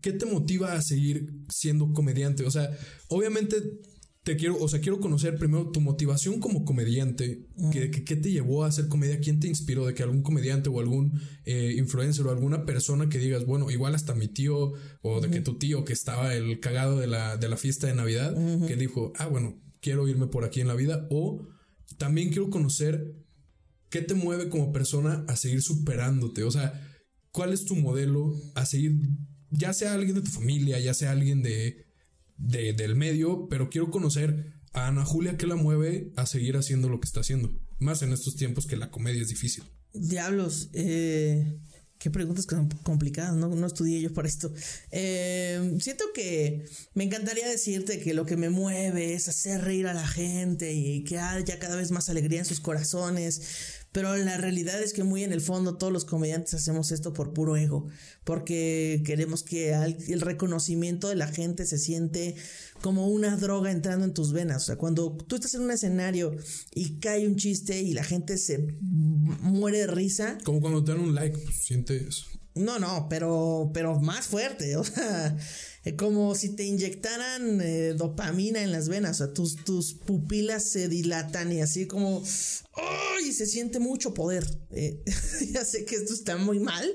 ¿qué 0.00 0.12
te 0.12 0.26
motiva 0.26 0.74
a 0.74 0.82
seguir 0.82 1.28
siendo 1.48 1.92
comediante? 1.92 2.44
O 2.44 2.50
sea, 2.50 2.70
obviamente 3.08 3.56
te 4.24 4.36
quiero, 4.36 4.56
o 4.58 4.68
sea, 4.68 4.80
quiero 4.80 5.00
conocer 5.00 5.36
primero 5.36 5.70
tu 5.70 5.82
motivación 5.82 6.40
como 6.40 6.64
comediante. 6.64 7.46
¿Qué, 7.70 8.16
te 8.16 8.30
llevó 8.30 8.64
a 8.64 8.68
hacer 8.68 8.88
comedia? 8.88 9.20
¿Quién 9.20 9.38
te 9.38 9.48
inspiró? 9.48 9.84
De 9.86 9.92
que 9.92 10.02
algún 10.02 10.22
comediante 10.22 10.70
o 10.70 10.80
algún 10.80 11.20
eh, 11.44 11.74
influencer 11.76 12.26
o 12.26 12.30
alguna 12.30 12.64
persona 12.64 13.10
que 13.10 13.18
digas, 13.18 13.44
bueno, 13.44 13.70
igual 13.70 13.94
hasta 13.94 14.14
mi 14.14 14.28
tío 14.28 14.72
o 15.02 15.20
de 15.20 15.30
que 15.30 15.42
tu 15.42 15.58
tío 15.58 15.84
que 15.84 15.92
estaba 15.92 16.34
el 16.34 16.58
cagado 16.58 16.98
de 16.98 17.06
la, 17.06 17.36
de 17.36 17.48
la 17.50 17.58
fiesta 17.58 17.86
de 17.86 17.94
Navidad, 17.94 18.34
que 18.66 18.76
dijo, 18.76 19.12
ah, 19.18 19.26
bueno, 19.26 19.60
quiero 19.80 20.08
irme 20.08 20.26
por 20.26 20.44
aquí 20.44 20.62
en 20.62 20.68
la 20.68 20.74
vida 20.74 21.06
o 21.10 21.46
también 21.98 22.30
quiero 22.30 22.48
conocer 22.48 23.14
qué 23.90 24.00
te 24.00 24.14
mueve 24.14 24.48
como 24.48 24.72
persona 24.72 25.26
a 25.28 25.36
seguir 25.36 25.60
superándote, 25.60 26.44
o 26.44 26.50
sea, 26.50 26.80
cuál 27.30 27.52
es 27.52 27.66
tu 27.66 27.76
modelo 27.76 28.34
a 28.54 28.64
seguir, 28.64 28.92
ya 29.50 29.74
sea 29.74 29.92
alguien 29.92 30.14
de 30.14 30.22
tu 30.22 30.30
familia, 30.30 30.80
ya 30.80 30.94
sea 30.94 31.10
alguien 31.10 31.42
de, 31.42 31.83
del 32.36 32.96
medio, 32.96 33.48
pero 33.48 33.70
quiero 33.70 33.90
conocer 33.90 34.52
a 34.72 34.88
Ana 34.88 35.04
Julia 35.04 35.36
qué 35.36 35.46
la 35.46 35.56
mueve 35.56 36.12
a 36.16 36.26
seguir 36.26 36.56
haciendo 36.56 36.88
lo 36.88 37.00
que 37.00 37.06
está 37.06 37.20
haciendo, 37.20 37.52
más 37.78 38.02
en 38.02 38.12
estos 38.12 38.36
tiempos 38.36 38.66
que 38.66 38.76
la 38.76 38.90
comedia 38.90 39.22
es 39.22 39.28
difícil. 39.28 39.64
Diablos, 39.92 40.70
eh, 40.72 41.58
Qué 42.04 42.10
preguntas 42.10 42.46
complicadas, 42.82 43.34
no, 43.34 43.48
no 43.48 43.66
estudié 43.66 43.98
yo 44.00 44.12
para 44.12 44.28
esto. 44.28 44.52
Eh, 44.90 45.78
siento 45.80 46.04
que 46.12 46.66
me 46.92 47.04
encantaría 47.04 47.48
decirte 47.48 47.98
que 47.98 48.12
lo 48.12 48.26
que 48.26 48.36
me 48.36 48.50
mueve 48.50 49.14
es 49.14 49.28
hacer 49.28 49.62
reír 49.62 49.86
a 49.86 49.94
la 49.94 50.06
gente 50.06 50.74
y 50.74 51.02
que 51.04 51.18
haya 51.18 51.58
cada 51.58 51.76
vez 51.76 51.92
más 51.92 52.10
alegría 52.10 52.40
en 52.40 52.44
sus 52.44 52.60
corazones, 52.60 53.83
pero 53.94 54.16
la 54.16 54.36
realidad 54.36 54.82
es 54.82 54.92
que 54.92 55.04
muy 55.04 55.22
en 55.22 55.32
el 55.32 55.40
fondo 55.40 55.76
todos 55.76 55.92
los 55.92 56.04
comediantes 56.04 56.52
hacemos 56.54 56.90
esto 56.90 57.12
por 57.12 57.32
puro 57.32 57.56
ego, 57.56 57.86
porque 58.24 59.04
queremos 59.06 59.44
que 59.44 59.72
el 59.72 60.20
reconocimiento 60.20 61.08
de 61.08 61.14
la 61.14 61.28
gente 61.28 61.64
se 61.64 61.78
siente 61.78 62.34
como 62.80 63.06
una 63.06 63.36
droga 63.36 63.70
entrando 63.70 64.04
en 64.04 64.12
tus 64.12 64.32
venas. 64.32 64.64
O 64.64 64.66
sea, 64.66 64.76
cuando 64.76 65.12
tú 65.12 65.36
estás 65.36 65.54
en 65.54 65.62
un 65.62 65.70
escenario 65.70 66.34
y 66.74 66.98
cae 66.98 67.28
un 67.28 67.36
chiste 67.36 67.82
y 67.82 67.94
la 67.94 68.02
gente 68.02 68.36
se 68.36 68.66
muere 68.80 69.78
de 69.78 69.86
risa. 69.86 70.38
Como 70.42 70.60
cuando 70.60 70.82
te 70.82 70.90
dan 70.90 71.00
un 71.00 71.14
like, 71.14 71.38
pues, 71.38 71.54
sientes. 71.58 72.24
No, 72.56 72.80
no, 72.80 73.06
pero, 73.08 73.70
pero 73.72 74.00
más 74.00 74.26
fuerte. 74.26 74.76
O 74.76 74.82
sea, 74.82 75.36
como 75.92 76.34
si 76.34 76.50
te 76.50 76.64
inyectaran 76.64 77.60
eh, 77.60 77.92
dopamina 77.92 78.62
en 78.62 78.72
las 78.72 78.88
venas, 78.88 79.20
o 79.20 79.24
sea, 79.24 79.34
tus, 79.34 79.56
tus 79.64 79.92
pupilas 79.92 80.64
se 80.64 80.88
dilatan 80.88 81.52
y 81.52 81.60
así 81.60 81.86
como, 81.86 82.22
¡ay! 82.72 83.32
Se 83.32 83.46
siente 83.46 83.80
mucho 83.80 84.14
poder. 84.14 84.46
Eh, 84.70 85.02
ya 85.52 85.64
sé 85.64 85.84
que 85.84 85.96
esto 85.96 86.14
está 86.14 86.38
muy 86.38 86.58
mal, 86.58 86.90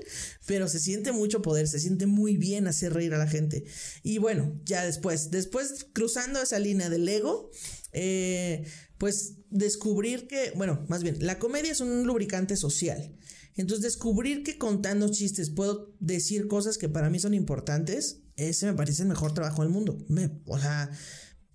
pero 0.47 0.67
se 0.67 0.79
siente 0.79 1.11
mucho 1.11 1.41
poder, 1.43 1.67
se 1.67 1.79
siente 1.79 2.07
muy 2.07 2.37
bien 2.37 2.67
hacer 2.67 2.93
reír 2.93 3.13
a 3.13 3.19
la 3.19 3.27
gente. 3.27 3.63
Y 4.01 4.17
bueno, 4.17 4.59
ya 4.65 4.83
después, 4.83 5.29
después 5.29 5.85
cruzando 5.93 6.41
esa 6.41 6.57
línea 6.57 6.89
del 6.89 7.07
ego, 7.07 7.51
eh, 7.91 8.65
pues 8.97 9.35
descubrir 9.51 10.27
que, 10.27 10.51
bueno, 10.55 10.85
más 10.89 11.03
bien, 11.03 11.17
la 11.19 11.37
comedia 11.37 11.71
es 11.71 11.79
un 11.79 12.07
lubricante 12.07 12.55
social. 12.55 13.15
Entonces, 13.59 13.83
descubrir 13.83 14.43
que 14.43 14.57
contando 14.57 15.09
chistes 15.09 15.49
puedo 15.49 15.93
decir 15.99 16.47
cosas 16.47 16.77
que 16.77 16.87
para 16.87 17.09
mí 17.09 17.19
son 17.19 17.33
importantes, 17.33 18.21
ese 18.37 18.65
me 18.65 18.73
parece 18.73 19.01
el 19.01 19.09
mejor 19.09 19.33
trabajo 19.33 19.63
del 19.63 19.71
mundo. 19.71 19.97
o 20.45 20.57
sea, 20.57 20.89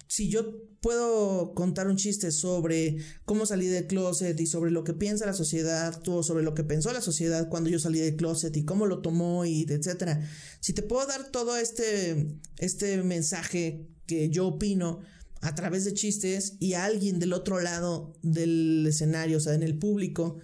si 0.06 0.28
yo 0.28 0.54
puedo 0.82 1.54
contar 1.54 1.88
un 1.88 1.96
chiste 1.96 2.30
sobre 2.30 2.98
cómo 3.24 3.46
salí 3.46 3.68
del 3.68 3.86
closet 3.86 4.38
y 4.38 4.46
sobre 4.46 4.70
lo 4.70 4.84
que 4.84 4.92
piensa 4.92 5.24
la 5.24 5.32
sociedad, 5.32 5.98
o 6.06 6.22
sobre 6.22 6.44
lo 6.44 6.52
que 6.52 6.62
pensó 6.62 6.92
la 6.92 7.00
sociedad 7.00 7.48
cuando 7.48 7.70
yo 7.70 7.78
salí 7.78 8.00
del 8.00 8.16
closet 8.16 8.54
y 8.54 8.66
cómo 8.66 8.84
lo 8.84 9.00
tomó 9.00 9.46
y 9.46 9.62
etcétera. 9.66 10.28
Si 10.60 10.74
te 10.74 10.82
puedo 10.82 11.06
dar 11.06 11.30
todo 11.30 11.56
este, 11.56 12.38
este 12.58 13.02
mensaje 13.02 13.88
que 14.04 14.28
yo 14.28 14.46
opino 14.48 15.00
a 15.40 15.54
través 15.54 15.86
de 15.86 15.94
chistes 15.94 16.58
y 16.60 16.74
alguien 16.74 17.18
del 17.18 17.32
otro 17.32 17.60
lado 17.60 18.14
del 18.20 18.86
escenario, 18.86 19.38
o 19.38 19.40
sea, 19.40 19.54
en 19.54 19.62
el 19.62 19.78
público, 19.78 20.36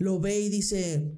lo 0.00 0.18
ve 0.18 0.40
y 0.40 0.48
dice, 0.48 1.12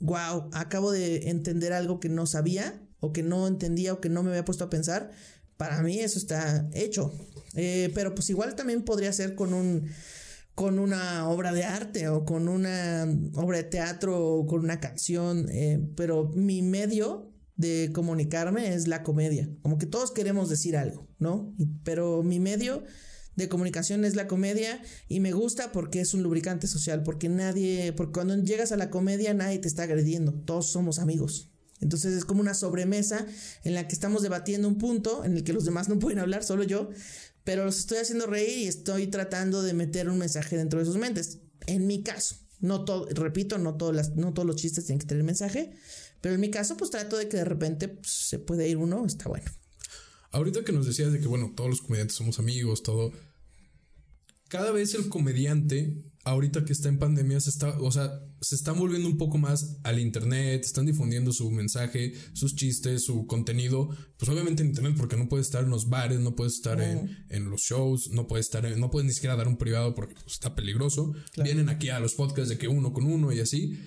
wow, 0.00 0.50
acabo 0.52 0.92
de 0.92 1.30
entender 1.30 1.72
algo 1.72 1.98
que 1.98 2.10
no 2.10 2.26
sabía 2.26 2.86
o 3.00 3.10
que 3.10 3.22
no 3.22 3.46
entendía 3.46 3.94
o 3.94 4.00
que 4.02 4.10
no 4.10 4.22
me 4.22 4.28
había 4.28 4.44
puesto 4.44 4.64
a 4.64 4.70
pensar, 4.70 5.10
para 5.56 5.82
mí 5.82 5.98
eso 5.98 6.18
está 6.18 6.68
hecho. 6.74 7.10
Eh, 7.54 7.90
pero 7.94 8.14
pues 8.14 8.28
igual 8.28 8.54
también 8.54 8.84
podría 8.84 9.12
ser 9.14 9.34
con 9.34 9.54
un 9.54 9.88
con 10.54 10.78
una 10.78 11.28
obra 11.28 11.52
de 11.52 11.64
arte 11.64 12.08
o 12.08 12.24
con 12.24 12.48
una 12.48 13.06
obra 13.34 13.58
de 13.58 13.64
teatro 13.64 14.22
o 14.22 14.46
con 14.46 14.60
una 14.60 14.78
canción, 14.80 15.48
eh, 15.50 15.80
pero 15.96 16.30
mi 16.34 16.60
medio 16.62 17.32
de 17.56 17.90
comunicarme 17.94 18.74
es 18.74 18.88
la 18.88 19.02
comedia. 19.02 19.48
Como 19.62 19.78
que 19.78 19.86
todos 19.86 20.10
queremos 20.12 20.50
decir 20.50 20.76
algo, 20.76 21.08
¿no? 21.18 21.54
Pero 21.82 22.22
mi 22.22 22.40
medio 22.40 22.82
de 23.38 23.48
comunicación 23.48 24.04
es 24.04 24.14
la 24.16 24.26
comedia 24.26 24.82
y 25.08 25.20
me 25.20 25.32
gusta 25.32 25.72
porque 25.72 26.00
es 26.00 26.12
un 26.12 26.22
lubricante 26.22 26.66
social, 26.66 27.02
porque 27.02 27.28
nadie, 27.28 27.92
porque 27.92 28.12
cuando 28.12 28.36
llegas 28.36 28.72
a 28.72 28.76
la 28.76 28.90
comedia 28.90 29.32
nadie 29.32 29.58
te 29.58 29.68
está 29.68 29.84
agrediendo, 29.84 30.34
todos 30.34 30.70
somos 30.70 30.98
amigos. 30.98 31.50
Entonces 31.80 32.14
es 32.14 32.24
como 32.24 32.40
una 32.40 32.54
sobremesa 32.54 33.24
en 33.62 33.74
la 33.74 33.86
que 33.86 33.94
estamos 33.94 34.22
debatiendo 34.22 34.66
un 34.66 34.78
punto 34.78 35.24
en 35.24 35.36
el 35.36 35.44
que 35.44 35.52
los 35.52 35.64
demás 35.64 35.88
no 35.88 35.98
pueden 35.98 36.18
hablar, 36.18 36.42
solo 36.42 36.64
yo, 36.64 36.90
pero 37.44 37.64
los 37.64 37.78
estoy 37.78 37.98
haciendo 37.98 38.26
reír 38.26 38.58
y 38.58 38.66
estoy 38.66 39.06
tratando 39.06 39.62
de 39.62 39.72
meter 39.72 40.08
un 40.08 40.18
mensaje 40.18 40.56
dentro 40.56 40.80
de 40.80 40.84
sus 40.84 40.96
mentes. 40.96 41.38
En 41.66 41.86
mi 41.86 42.02
caso, 42.02 42.36
no 42.60 42.84
todo, 42.84 43.06
repito, 43.10 43.56
no, 43.58 43.76
todas 43.76 44.16
no 44.16 44.34
todos 44.34 44.46
los 44.46 44.56
chistes 44.56 44.86
tienen 44.86 44.98
que 44.98 45.06
tener 45.06 45.22
mensaje, 45.22 45.70
pero 46.20 46.34
en 46.34 46.40
mi 46.40 46.50
caso, 46.50 46.76
pues 46.76 46.90
trato 46.90 47.16
de 47.16 47.28
que 47.28 47.36
de 47.36 47.44
repente 47.44 47.88
pues, 47.88 48.10
se 48.10 48.40
puede 48.40 48.68
ir 48.68 48.76
uno, 48.76 49.06
está 49.06 49.28
bueno. 49.28 49.46
Ahorita 50.30 50.64
que 50.64 50.72
nos 50.72 50.86
decías 50.86 51.12
de 51.12 51.20
que, 51.20 51.28
bueno, 51.28 51.52
todos 51.56 51.70
los 51.70 51.80
comediantes 51.80 52.16
somos 52.16 52.38
amigos, 52.38 52.82
todo, 52.82 53.12
cada 54.48 54.72
vez 54.72 54.94
el 54.94 55.08
comediante, 55.08 56.02
ahorita 56.24 56.64
que 56.64 56.72
está 56.72 56.88
en 56.88 56.98
pandemia, 56.98 57.40
se 57.40 57.50
está, 57.50 57.78
o 57.80 57.90
sea, 57.92 58.20
se 58.40 58.54
están 58.54 58.78
volviendo 58.78 59.08
un 59.08 59.18
poco 59.18 59.38
más 59.38 59.78
al 59.82 59.98
internet, 59.98 60.64
están 60.64 60.86
difundiendo 60.86 61.32
su 61.32 61.50
mensaje, 61.50 62.14
sus 62.32 62.54
chistes, 62.54 63.04
su 63.04 63.26
contenido, 63.26 63.88
pues 64.18 64.30
obviamente 64.30 64.62
en 64.62 64.70
internet, 64.70 64.94
porque 64.96 65.16
no 65.16 65.28
puede 65.28 65.42
estar 65.42 65.64
en 65.64 65.70
los 65.70 65.88
bares, 65.88 66.20
no 66.20 66.34
puede 66.34 66.50
estar 66.50 66.80
en, 66.80 67.50
los 67.50 67.60
shows, 67.60 68.10
no 68.10 68.26
puede 68.26 68.40
estar 68.40 68.64
en, 68.64 68.80
no 68.80 68.90
puede 68.90 69.06
ni 69.06 69.12
siquiera 69.12 69.36
dar 69.36 69.48
un 69.48 69.56
privado 69.56 69.94
porque 69.94 70.14
pues, 70.14 70.34
está 70.34 70.54
peligroso. 70.54 71.12
Vienen 71.42 71.68
aquí 71.68 71.90
a 71.90 72.00
los 72.00 72.14
podcasts 72.14 72.48
de 72.48 72.58
que 72.58 72.68
uno 72.68 72.92
con 72.92 73.04
uno 73.04 73.32
y 73.32 73.40
así. 73.40 73.78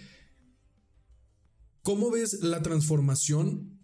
¿Cómo 1.82 2.12
ves 2.12 2.42
la 2.42 2.62
transformación 2.62 3.80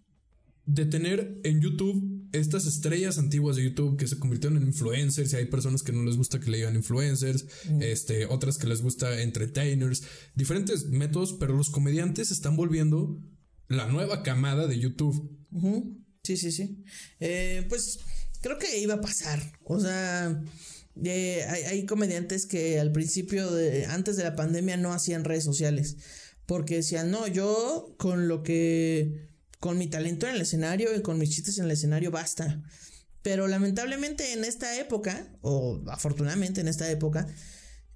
de 0.64 0.84
tener 0.84 1.40
en 1.44 1.60
YouTube 1.60 2.17
estas 2.32 2.66
estrellas 2.66 3.18
antiguas 3.18 3.56
de 3.56 3.64
YouTube 3.64 3.96
que 3.96 4.06
se 4.06 4.18
convirtieron 4.18 4.56
en 4.58 4.68
influencers 4.68 5.32
y 5.32 5.36
hay 5.36 5.46
personas 5.46 5.82
que 5.82 5.92
no 5.92 6.04
les 6.04 6.16
gusta 6.16 6.40
que 6.40 6.50
le 6.50 6.58
digan 6.58 6.76
influencers, 6.76 7.46
este, 7.80 8.26
otras 8.26 8.58
que 8.58 8.66
les 8.66 8.82
gusta 8.82 9.22
entertainers, 9.22 10.02
diferentes 10.34 10.86
métodos, 10.86 11.34
pero 11.38 11.56
los 11.56 11.70
comediantes 11.70 12.30
están 12.30 12.56
volviendo 12.56 13.20
la 13.68 13.86
nueva 13.86 14.22
camada 14.22 14.66
de 14.66 14.78
YouTube. 14.78 15.30
Sí, 16.22 16.36
sí, 16.36 16.52
sí. 16.52 16.84
Eh, 17.20 17.64
pues 17.68 17.98
creo 18.40 18.58
que 18.58 18.78
iba 18.78 18.94
a 18.94 19.00
pasar. 19.00 19.40
O 19.64 19.80
sea, 19.80 20.42
eh, 21.04 21.44
hay, 21.48 21.62
hay, 21.62 21.86
comediantes 21.86 22.46
que 22.46 22.80
al 22.80 22.92
principio, 22.92 23.50
de, 23.50 23.86
antes 23.86 24.16
de 24.16 24.24
la 24.24 24.36
pandemia, 24.36 24.76
no 24.76 24.92
hacían 24.92 25.24
redes 25.24 25.44
sociales. 25.44 25.96
Porque 26.46 26.76
decían, 26.76 27.10
no, 27.10 27.26
yo 27.26 27.94
con 27.98 28.26
lo 28.26 28.42
que 28.42 29.27
con 29.60 29.78
mi 29.78 29.88
talento 29.88 30.26
en 30.26 30.34
el 30.34 30.42
escenario 30.42 30.94
y 30.94 31.02
con 31.02 31.18
mis 31.18 31.30
chistes 31.30 31.58
en 31.58 31.64
el 31.64 31.72
escenario 31.72 32.10
basta. 32.10 32.62
Pero 33.22 33.48
lamentablemente 33.48 34.32
en 34.32 34.44
esta 34.44 34.78
época, 34.78 35.32
o 35.42 35.82
afortunadamente 35.88 36.60
en 36.60 36.68
esta 36.68 36.90
época, 36.90 37.26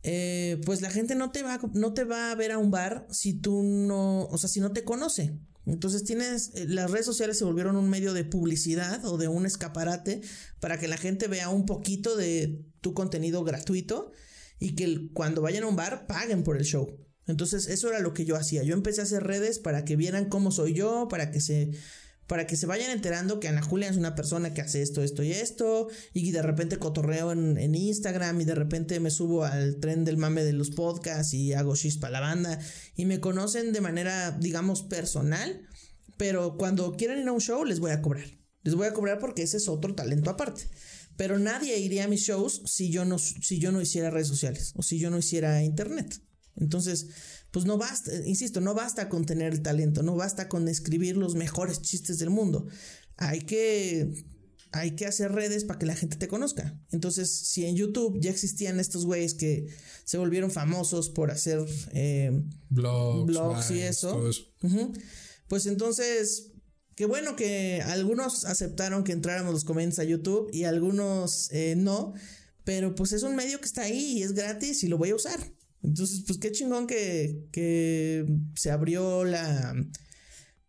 eh, 0.03 0.61
pues 0.67 0.81
la 0.81 0.91
gente 0.91 1.15
no 1.15 1.31
te, 1.31 1.43
va, 1.43 1.61
no 1.75 1.95
te 1.95 2.05
va 2.05 2.33
a 2.33 2.35
ver 2.35 2.51
a 2.51 2.59
un 2.59 2.71
bar 2.71 3.07
si 3.11 3.35
tú 3.35 3.63
no, 3.63 4.25
o 4.25 4.39
sea, 4.39 4.49
si 4.49 4.61
no 4.61 4.73
te 4.73 4.85
conoce. 4.85 5.39
Entonces 5.65 6.03
tienes, 6.03 6.51
eh, 6.55 6.67
las 6.67 6.91
redes 6.91 7.07
sociales 7.07 7.39
se 7.39 7.45
volvieron 7.45 7.77
un 7.77 7.89
medio 7.89 8.13
de 8.13 8.25
publicidad 8.25 9.05
o 9.05 9.17
de 9.17 9.29
un 9.29 9.47
escaparate 9.47 10.21
para 10.59 10.79
que 10.79 10.89
la 10.89 10.97
gente 10.97 11.29
vea 11.29 11.51
un 11.51 11.67
poquito 11.67 12.17
de 12.17 12.65
tu 12.81 12.95
contenido 12.95 13.45
gratuito 13.45 14.11
y 14.59 14.75
que 14.75 15.11
cuando 15.13 15.41
vayan 15.41 15.65
a 15.65 15.69
un 15.69 15.77
bar 15.77 16.07
paguen 16.09 16.43
por 16.43 16.57
el 16.57 16.65
show. 16.65 16.99
Entonces 17.27 17.69
eso 17.69 17.89
era 17.89 18.01
lo 18.01 18.15
que 18.15 18.25
yo 18.25 18.37
hacía. 18.37 18.63
Yo 18.63 18.75
empecé 18.75 19.01
a 19.01 19.05
hacer 19.05 19.23
redes 19.23 19.59
para 19.59 19.85
que 19.85 19.97
vieran 19.97 20.29
cómo 20.29 20.51
soy 20.51 20.75
yo, 20.75 21.09
para 21.09 21.31
que 21.31 21.41
se 21.41 21.71
para 22.27 22.47
que 22.47 22.57
se 22.57 22.67
vayan 22.67 22.91
enterando 22.91 23.41
que 23.41 23.49
Ana 23.49 23.61
Julia 23.61 23.91
es 23.91 23.97
una 23.97 24.15
persona 24.15 24.55
que 24.55 24.63
hace 24.63 24.81
esto, 24.81 25.03
esto 25.03 25.23
y 25.23 25.33
esto, 25.33 25.89
y 26.15 26.31
de 26.31 26.41
repente 26.41 26.79
cotorreo 26.79 27.31
en, 27.33 27.75
Instagram 27.75 28.41
y 28.41 28.45
de 28.45 28.55
repente 28.55 29.01
me 29.01 29.11
subo 29.11 29.45
al 29.45 29.81
tren 29.81 30.05
del 30.05 30.17
mame 30.17 30.43
de 30.43 30.55
los 30.55 30.71
podcasts 30.71 31.35
y 31.35 31.53
hago 31.53 31.77
chispa 31.77 32.09
la 32.09 32.21
banda 32.21 32.59
y 32.97 33.05
me 33.05 33.21
conocen 33.21 33.75
de 33.75 33.83
manera, 33.83 34.31
digamos, 34.31 34.83
personal, 34.83 35.61
pero 36.17 36.57
cuando 36.57 36.93
quieran 36.93 37.19
ir 37.19 37.29
a 37.29 37.33
un 37.33 37.41
show 37.41 37.65
les 37.65 37.81
voy 37.81 37.91
a 37.91 38.01
cobrar. 38.01 38.25
Les 38.63 38.77
voy 38.77 38.87
a 38.87 38.95
cobrar 38.95 39.19
porque 39.19 39.43
ese 39.43 39.59
es 39.59 39.69
otro 39.69 39.95
talento 39.95 40.31
aparte. 40.31 40.69
Pero 41.17 41.39
nadie 41.39 41.79
iría 41.79 42.05
a 42.05 42.09
mis 42.09 42.23
shows 42.23 42.63
si 42.65 42.91
yo 42.91 43.05
no, 43.05 43.19
si 43.19 43.59
yo 43.59 43.73
no 43.73 43.83
hiciera 43.83 44.11
redes 44.11 44.29
sociales 44.29 44.73
o 44.77 44.83
si 44.83 44.99
yo 44.99 45.11
no 45.11 45.19
hiciera 45.19 45.63
internet. 45.63 46.23
Entonces, 46.57 47.09
pues 47.51 47.65
no 47.65 47.79
basta, 47.79 48.15
insisto, 48.27 48.61
no 48.61 48.75
basta 48.75 49.09
con 49.09 49.25
tener 49.25 49.53
el 49.53 49.63
talento, 49.63 50.03
no 50.03 50.17
basta 50.17 50.49
con 50.49 50.69
escribir 50.69 51.17
los 51.17 51.35
mejores 51.35 51.83
chistes 51.83 52.19
del 52.19 52.31
mundo. 52.31 52.67
Hay 53.17 53.41
que 53.41 54.25
hay 54.73 54.93
que 54.93 55.07
hacer 55.07 55.33
redes 55.33 55.65
para 55.65 55.79
que 55.79 55.87
la 55.87 55.95
gente 55.95 56.17
te 56.17 56.29
conozca. 56.29 56.81
Entonces, 56.91 57.31
si 57.31 57.67
en 57.67 57.77
YouTube 57.77 58.19
ya 58.21 58.31
existían 58.31 58.81
estos 58.81 59.05
güeyes 59.05 59.35
que 59.35 59.67
se 60.05 60.17
volvieron 60.17 60.51
famosos 60.51 61.11
por 61.11 61.31
hacer 61.31 61.65
eh, 61.93 62.43
blogs, 62.71 63.71
y 63.71 63.81
eso, 63.81 64.31
pues 65.47 65.67
entonces, 65.67 66.53
qué 66.97 67.05
bueno 67.05 67.37
que 67.37 67.83
algunos 67.85 68.47
aceptaron 68.47 69.05
que 69.05 69.13
entráramos 69.13 69.53
los 69.53 69.65
comentarios 69.65 69.99
a 69.99 70.05
YouTube 70.05 70.49
y 70.55 70.65
algunos 70.65 71.53
eh, 71.53 71.75
no, 71.77 72.15
pero 72.65 72.95
pues 72.95 73.13
es 73.13 73.25
un 73.25 73.37
medio 73.37 73.61
que 73.61 73.67
está 73.67 73.83
ahí 73.83 74.19
y 74.19 74.23
es 74.23 74.33
gratis 74.33 74.83
y 74.85 74.89
lo 74.89 74.97
voy 74.97 75.11
a 75.11 75.17
usar. 75.17 75.39
Entonces, 75.83 76.23
pues 76.27 76.39
qué 76.39 76.53
chingón 76.53 76.87
que, 76.87 77.47
que 77.51 78.25
se 78.55 78.71
abrió 78.71 79.25
la, 79.25 79.75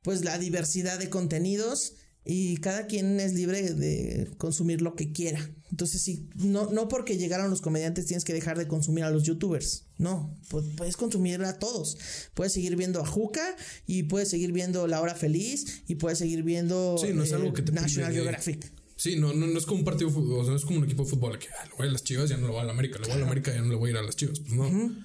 pues 0.01 0.23
la 0.23 0.37
diversidad 0.37 0.99
de 0.99 1.09
contenidos 1.09 1.93
y 2.25 2.57
cada 2.57 2.87
quien 2.87 3.19
es 3.19 3.33
libre 3.33 3.73
de 3.73 4.31
consumir 4.37 4.81
lo 4.81 4.95
que 4.95 5.11
quiera. 5.11 5.51
Entonces, 5.71 6.01
sí, 6.01 6.29
no, 6.35 6.71
no 6.71 6.87
porque 6.87 7.17
llegaron 7.17 7.49
los 7.49 7.61
comediantes 7.61 8.05
tienes 8.05 8.23
que 8.23 8.33
dejar 8.33 8.57
de 8.57 8.67
consumir 8.67 9.03
a 9.03 9.11
los 9.11 9.23
youtubers. 9.23 9.85
No, 9.97 10.35
puedes 10.77 10.97
consumir 10.97 11.41
a 11.43 11.59
todos. 11.59 11.97
Puedes 12.33 12.53
seguir 12.53 12.75
viendo 12.75 13.01
a 13.01 13.05
Juca 13.05 13.55
y 13.85 14.03
puedes 14.03 14.29
seguir 14.29 14.51
viendo 14.51 14.87
La 14.87 15.01
Hora 15.01 15.15
Feliz 15.15 15.83
y 15.87 15.95
puedes 15.95 16.19
seguir 16.19 16.43
viendo 16.43 16.97
sí, 16.97 17.13
no 17.13 17.23
es 17.23 17.33
algo 17.33 17.53
que 17.53 17.61
te 17.61 17.71
National 17.71 18.13
Geographic. 18.13 18.71
Sí, 18.95 19.15
no, 19.15 19.33
no, 19.33 19.45
es 19.57 19.65
como 19.65 19.79
un 19.79 19.85
partido 19.85 20.09
de 20.09 20.15
fútbol, 20.15 20.45
no 20.45 20.55
es 20.55 20.65
como 20.65 20.79
un 20.79 20.85
equipo 20.85 21.03
de 21.03 21.09
fútbol 21.09 21.39
que 21.39 21.47
ah, 21.49 21.65
le 21.65 21.75
voy 21.77 21.87
a 21.87 21.91
las 21.91 22.03
chivas, 22.03 22.29
ya 22.29 22.37
no 22.37 22.47
le 22.47 22.53
voy 22.53 22.61
a 22.61 22.65
la 22.65 22.73
América, 22.73 22.99
le 22.99 23.07
voy 23.07 23.15
a 23.15 23.19
la 23.19 23.25
América, 23.25 23.53
ya 23.53 23.61
no 23.61 23.69
le 23.69 23.75
voy 23.75 23.89
a 23.89 23.91
ir 23.93 23.97
a 23.97 24.03
las 24.03 24.15
chivas. 24.15 24.39
Pues 24.39 24.53
no. 24.53 24.95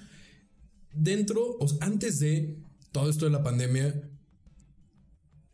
Dentro, 0.93 1.57
o 1.59 1.67
antes 1.81 2.19
de 2.19 2.59
todo 2.91 3.09
esto 3.09 3.25
de 3.25 3.31
la 3.31 3.43
pandemia, 3.43 4.09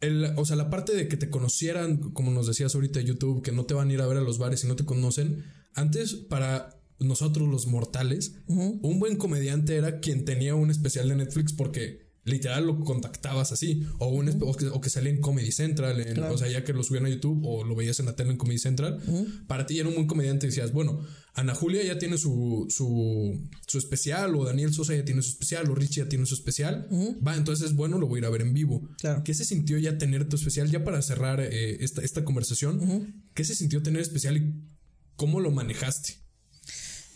el, 0.01 0.25
o 0.35 0.45
sea, 0.45 0.55
la 0.55 0.69
parte 0.69 0.93
de 0.93 1.07
que 1.07 1.17
te 1.17 1.29
conocieran, 1.29 1.97
como 2.11 2.31
nos 2.31 2.47
decías 2.47 2.75
ahorita 2.75 3.01
YouTube, 3.01 3.41
que 3.41 3.51
no 3.51 3.65
te 3.65 3.73
van 3.73 3.89
a 3.89 3.93
ir 3.93 4.01
a 4.01 4.07
ver 4.07 4.17
a 4.17 4.21
los 4.21 4.37
bares 4.37 4.63
y 4.63 4.67
no 4.67 4.75
te 4.75 4.85
conocen, 4.85 5.45
antes 5.73 6.13
para 6.15 6.81
nosotros 6.99 7.47
los 7.49 7.67
mortales, 7.67 8.35
un 8.47 8.99
buen 8.99 9.17
comediante 9.17 9.75
era 9.75 9.99
quien 9.99 10.23
tenía 10.23 10.55
un 10.55 10.71
especial 10.71 11.09
de 11.09 11.15
Netflix 11.15 11.51
porque 11.53 12.04
literal 12.25 12.65
lo 12.65 12.79
contactabas 12.79 13.51
así, 13.51 13.85
o, 13.99 14.07
un, 14.07 14.29
o, 14.41 14.81
que, 14.81 14.89
salía 14.89 15.11
en 15.11 15.21
Comedy 15.21 15.51
Central, 15.51 16.03
o 16.31 16.37
sea, 16.37 16.47
ya 16.47 16.63
que 16.63 16.73
lo 16.73 16.83
subían 16.83 17.05
a 17.05 17.09
YouTube 17.09 17.41
o 17.45 17.63
lo 17.63 17.75
veías 17.75 17.99
en 17.99 18.07
la 18.07 18.15
tele 18.15 18.31
en 18.31 18.37
Comedy 18.37 18.57
Central, 18.57 18.99
para 19.47 19.65
ti 19.65 19.79
era 19.79 19.87
un 19.87 19.95
buen 19.95 20.07
comediante 20.07 20.47
y 20.47 20.49
decías, 20.49 20.73
bueno, 20.73 20.99
Ana 21.35 21.53
Julia 21.53 21.83
ya 21.83 21.99
tiene 21.99 22.17
su, 22.17 22.65
su, 22.69 23.39
su, 23.67 23.77
especial, 23.77 24.35
o 24.35 24.43
Daniel 24.43 24.73
Sosa 24.73 24.95
ya 24.95 25.05
tiene 25.05 25.21
su 25.21 25.29
especial, 25.29 25.69
o 25.69 25.75
Richie 25.75 26.03
ya 26.03 26.09
tiene 26.09 26.25
su 26.25 26.33
especial, 26.33 26.87
va, 27.25 27.35
entonces 27.35 27.73
bueno, 27.73 27.99
lo 27.99 28.07
voy 28.07 28.17
a 28.17 28.21
ir 28.21 28.25
a 28.25 28.29
ver 28.29 28.41
en 28.41 28.53
vivo. 28.53 28.89
Claro. 28.97 29.23
¿Qué 29.23 29.33
se 29.33 29.45
sintió 29.45 29.77
ya 29.77 29.97
tener 29.97 30.27
tu 30.27 30.35
especial? 30.35 30.71
Ya 30.71 30.83
para 30.83 31.01
cerrar 31.03 31.39
eh, 31.41 31.77
esta, 31.81 32.01
esta 32.01 32.23
conversación, 32.23 33.23
¿qué 33.35 33.45
se 33.45 33.53
sintió 33.53 33.83
tener 33.83 34.01
especial 34.01 34.37
y 34.37 34.53
cómo 35.15 35.39
lo 35.39 35.51
manejaste? 35.51 36.24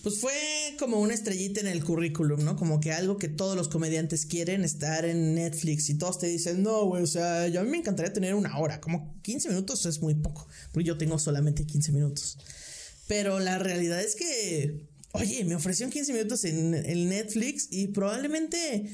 Pues 0.01 0.19
fue 0.19 0.31
como 0.79 1.01
una 1.01 1.13
estrellita 1.13 1.59
en 1.59 1.67
el 1.67 1.83
currículum, 1.83 2.45
¿no? 2.45 2.55
Como 2.55 2.79
que 2.79 2.93
algo 2.93 3.17
que 3.17 3.27
todos 3.27 3.57
los 3.57 3.67
comediantes 3.67 4.25
quieren, 4.25 4.63
estar 4.63 5.03
en 5.03 5.35
Netflix 5.35 5.89
y 5.89 5.97
todos 5.97 6.19
te 6.19 6.27
dicen, 6.27 6.63
no, 6.63 6.85
güey, 6.85 7.03
o 7.03 7.07
sea, 7.07 7.49
yo 7.49 7.59
a 7.59 7.63
mí 7.63 7.69
me 7.69 7.77
encantaría 7.77 8.13
tener 8.13 8.33
una 8.33 8.57
hora, 8.57 8.79
como 8.79 9.19
15 9.23 9.49
minutos 9.49 9.85
es 9.85 10.01
muy 10.01 10.15
poco, 10.15 10.47
porque 10.71 10.87
yo 10.87 10.97
tengo 10.97 11.19
solamente 11.19 11.65
15 11.65 11.91
minutos. 11.91 12.37
Pero 13.07 13.39
la 13.39 13.59
realidad 13.59 14.01
es 14.01 14.15
que, 14.15 14.87
oye, 15.11 15.43
me 15.43 15.55
ofrecieron 15.55 15.91
15 15.91 16.13
minutos 16.13 16.45
en 16.45 16.75
el 16.75 17.09
Netflix 17.09 17.67
y 17.69 17.87
probablemente 17.87 18.89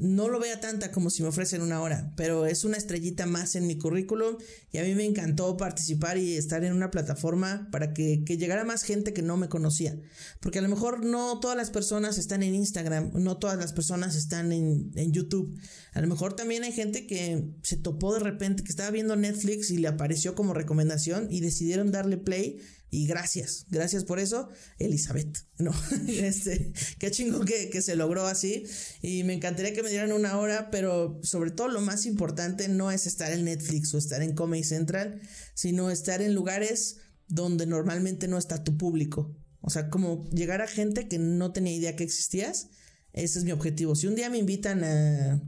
no 0.00 0.28
lo 0.28 0.38
vea 0.38 0.60
tanta 0.60 0.92
como 0.92 1.10
si 1.10 1.22
me 1.22 1.28
ofrecen 1.28 1.62
una 1.62 1.80
hora, 1.80 2.12
pero 2.16 2.46
es 2.46 2.64
una 2.64 2.76
estrellita 2.76 3.26
más 3.26 3.56
en 3.56 3.66
mi 3.66 3.76
currículum 3.76 4.36
y 4.70 4.78
a 4.78 4.84
mí 4.84 4.94
me 4.94 5.04
encantó 5.04 5.56
participar 5.56 6.18
y 6.18 6.36
estar 6.36 6.64
en 6.64 6.72
una 6.72 6.90
plataforma 6.90 7.68
para 7.72 7.92
que, 7.92 8.24
llegara 8.24 8.64
más 8.64 8.82
gente 8.82 9.12
que 9.12 9.22
no 9.22 9.36
me 9.36 9.48
conocía. 9.48 9.98
Porque 10.40 10.60
a 10.60 10.62
lo 10.62 10.68
mejor 10.68 11.04
no 11.04 11.40
todas 11.40 11.56
las 11.56 11.70
personas 11.70 12.18
están 12.18 12.42
en 12.42 12.54
Instagram, 12.54 13.10
no 13.14 13.38
todas 13.38 13.58
las 13.58 13.72
personas 13.72 14.14
están 14.14 14.52
en, 14.52 14.92
en 14.94 15.12
YouTube. 15.12 15.58
A 15.92 16.00
lo 16.00 16.06
mejor 16.06 16.34
también 16.34 16.62
hay 16.62 16.72
gente 16.72 17.06
que 17.06 17.50
se 17.62 17.76
topó 17.76 18.14
de 18.14 18.20
repente, 18.20 18.62
que 18.62 18.70
estaba 18.70 18.90
viendo 18.90 19.16
Netflix 19.16 19.70
y 19.70 19.78
le 19.78 19.88
apareció 19.88 20.34
como 20.34 20.54
recomendación 20.54 21.26
y 21.30 21.40
decidieron 21.40 21.90
darle 21.90 22.18
play 22.18 22.60
y 22.90 23.06
gracias, 23.06 23.66
gracias 23.68 24.04
por 24.04 24.18
eso, 24.18 24.48
Elizabeth. 24.78 25.38
No, 25.58 25.74
este, 26.06 26.72
qué 27.00 27.10
chingo 27.10 27.40
que, 27.44 27.68
que, 27.68 27.82
se 27.82 27.96
logró 27.96 28.26
así. 28.26 28.64
Y 29.02 29.24
me 29.24 29.32
encantaría 29.32 29.74
que 29.74 29.82
me 29.82 29.90
dieran 29.90 30.12
una 30.12 30.38
hora, 30.38 30.70
pero 30.70 31.18
sobre 31.24 31.50
todo 31.50 31.66
lo 31.66 31.80
más 31.80 32.06
importante 32.06 32.68
no 32.68 32.92
es 32.92 33.08
estar 33.08 33.32
en 33.32 33.44
Netflix 33.44 33.92
o 33.92 33.98
estar 33.98 34.22
en 34.22 34.36
Comedy 34.36 34.62
Central, 34.62 35.20
sino 35.54 35.90
estar 35.90 36.22
en 36.22 36.32
lugares 36.32 36.98
donde 37.26 37.66
normalmente 37.66 38.28
no 38.28 38.38
está 38.38 38.62
tu 38.62 38.78
público. 38.78 39.36
O 39.60 39.70
sea, 39.70 39.90
como 39.90 40.30
llegar 40.30 40.62
a 40.62 40.68
gente 40.68 41.08
que 41.08 41.18
no 41.18 41.52
tenía 41.52 41.74
idea 41.74 41.96
que 41.96 42.04
existías. 42.04 42.68
Ese 43.12 43.40
es 43.40 43.44
mi 43.44 43.50
objetivo. 43.50 43.96
Si 43.96 44.06
un 44.06 44.14
día 44.14 44.30
me 44.30 44.38
invitan 44.38 44.84
a, 44.84 45.42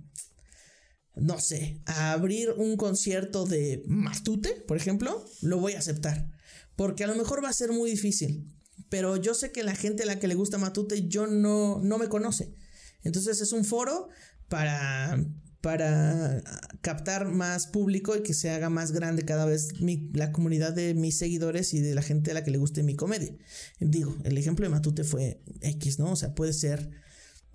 no 1.15 1.39
sé, 1.39 1.81
a 1.87 2.11
abrir 2.11 2.51
un 2.51 2.77
concierto 2.77 3.47
de 3.47 3.85
Matute, 3.87 4.51
por 4.67 4.77
ejemplo, 4.77 5.25
lo 5.41 5.59
voy 5.59 5.75
a 5.75 5.79
aceptar 5.79 6.40
porque 6.77 7.05
a 7.05 7.07
lo 7.07 7.17
mejor 7.17 7.43
va 7.45 7.49
a 7.49 7.55
ser 7.55 7.73
muy 7.73 7.91
difícil. 7.91 8.47
Pero 8.89 9.17
yo 9.17 9.35
sé 9.35 9.53
que 9.53 9.63
la 9.63 9.75
gente 9.75 10.03
a 10.03 10.07
la 10.07 10.19
que 10.19 10.29
le 10.29 10.35
gusta 10.35 10.59
Matute 10.59 11.07
yo 11.09 11.27
no, 11.27 11.81
no 11.83 11.99
me 11.99 12.09
conoce. 12.09 12.55
Entonces 13.03 13.41
es 13.41 13.53
un 13.53 13.65
foro 13.65 14.09
para, 14.49 15.25
para 15.61 16.43
captar 16.81 17.27
más 17.27 17.67
público 17.67 18.17
y 18.17 18.23
que 18.23 18.35
se 18.35 18.51
haga 18.51 18.69
más 18.69 18.93
grande 18.93 19.25
cada 19.25 19.45
vez 19.45 19.69
la 20.13 20.33
comunidad 20.33 20.73
de 20.73 20.95
mis 20.95 21.19
seguidores 21.19 21.73
y 21.75 21.81
de 21.81 21.95
la 21.95 22.03
gente 22.03 22.31
a 22.31 22.35
la 22.35 22.45
que 22.45 22.51
le 22.51 22.59
guste 22.59 22.83
mi 22.83 22.97
comedia. 22.97 23.35
Digo, 23.79 24.17
el 24.25 24.37
ejemplo 24.39 24.65
de 24.65 24.71
Matute 24.71 25.05
fue 25.05 25.43
X, 25.61 25.99
¿no? 25.99 26.13
O 26.13 26.17
sea, 26.17 26.35
puede 26.35 26.53
ser 26.53 26.91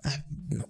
ah, 0.02 0.24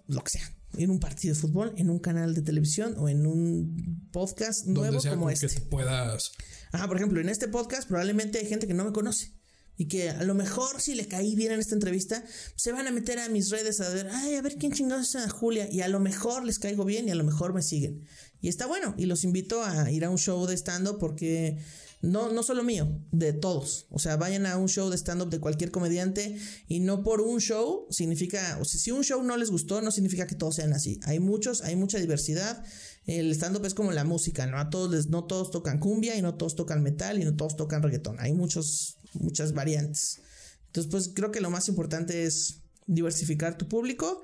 lo 0.08 0.22
que 0.24 0.30
sea. 0.30 0.56
En 0.78 0.90
un 0.90 1.00
partido 1.00 1.34
de 1.34 1.40
fútbol, 1.40 1.72
en 1.76 1.90
un 1.90 1.98
canal 1.98 2.34
de 2.34 2.42
televisión 2.42 2.94
o 2.98 3.08
en 3.08 3.26
un 3.26 4.08
podcast 4.12 4.66
nuevo 4.66 5.00
como 5.00 5.30
este. 5.30 5.48
Que 5.48 5.60
puedas 5.60 6.32
Ajá, 6.72 6.88
por 6.88 6.96
ejemplo, 6.96 7.20
en 7.20 7.28
este 7.28 7.48
podcast 7.48 7.88
probablemente 7.88 8.38
hay 8.38 8.46
gente 8.46 8.66
que 8.66 8.74
no 8.74 8.84
me 8.84 8.92
conoce. 8.92 9.32
Y 9.78 9.88
que 9.88 10.08
a 10.08 10.22
lo 10.24 10.34
mejor 10.34 10.80
si 10.80 10.94
le 10.94 11.06
caí 11.06 11.34
bien 11.34 11.52
en 11.52 11.60
esta 11.60 11.74
entrevista, 11.74 12.24
se 12.56 12.72
van 12.72 12.86
a 12.86 12.90
meter 12.90 13.18
a 13.18 13.28
mis 13.28 13.50
redes 13.50 13.80
a 13.80 13.90
ver, 13.90 14.08
ay, 14.10 14.34
a 14.36 14.42
ver 14.42 14.56
quién 14.56 14.72
chingados 14.72 15.14
es 15.14 15.30
Julia. 15.30 15.68
Y 15.70 15.82
a 15.82 15.88
lo 15.88 16.00
mejor 16.00 16.44
les 16.44 16.58
caigo 16.58 16.84
bien 16.84 17.08
y 17.08 17.10
a 17.10 17.14
lo 17.14 17.24
mejor 17.24 17.52
me 17.52 17.62
siguen. 17.62 18.06
Y 18.40 18.48
está 18.48 18.66
bueno. 18.66 18.94
Y 18.96 19.04
los 19.04 19.24
invito 19.24 19.62
a 19.62 19.90
ir 19.90 20.04
a 20.04 20.10
un 20.10 20.16
show 20.16 20.46
de 20.46 20.56
stand-up 20.56 20.98
porque 20.98 21.58
no, 22.02 22.30
no 22.32 22.42
solo 22.42 22.62
mío, 22.62 23.00
de 23.12 23.32
todos. 23.32 23.86
O 23.90 23.98
sea, 23.98 24.16
vayan 24.16 24.46
a 24.46 24.56
un 24.56 24.68
show 24.68 24.90
de 24.90 24.96
stand-up 24.96 25.30
de 25.30 25.40
cualquier 25.40 25.70
comediante 25.70 26.38
y 26.68 26.80
no 26.80 27.02
por 27.02 27.20
un 27.20 27.40
show 27.40 27.86
significa, 27.90 28.58
o 28.60 28.64
si 28.64 28.90
un 28.90 29.02
show 29.02 29.22
no 29.22 29.36
les 29.36 29.50
gustó, 29.50 29.80
no 29.82 29.90
significa 29.90 30.26
que 30.26 30.34
todos 30.34 30.56
sean 30.56 30.72
así. 30.72 31.00
Hay 31.04 31.20
muchos, 31.20 31.62
hay 31.62 31.76
mucha 31.76 31.98
diversidad 31.98 32.64
el 33.06 33.30
stand-up 33.32 33.64
es 33.64 33.74
como 33.74 33.92
la 33.92 34.04
música, 34.04 34.46
¿no? 34.46 34.58
A 34.58 34.68
todos 34.68 35.08
no 35.08 35.24
todos 35.24 35.52
tocan 35.52 35.78
cumbia 35.78 36.16
y 36.16 36.22
no 36.22 36.34
todos 36.34 36.56
tocan 36.56 36.82
metal 36.82 37.20
y 37.20 37.24
no 37.24 37.36
todos 37.36 37.56
tocan 37.56 37.82
reggaetón. 37.82 38.16
Hay 38.18 38.32
muchos, 38.32 38.98
muchas 39.14 39.52
variantes. 39.52 40.20
Entonces, 40.66 40.90
pues 40.90 41.10
creo 41.14 41.30
que 41.30 41.40
lo 41.40 41.50
más 41.50 41.68
importante 41.68 42.24
es 42.24 42.62
diversificar 42.86 43.56
tu 43.56 43.68
público 43.68 44.22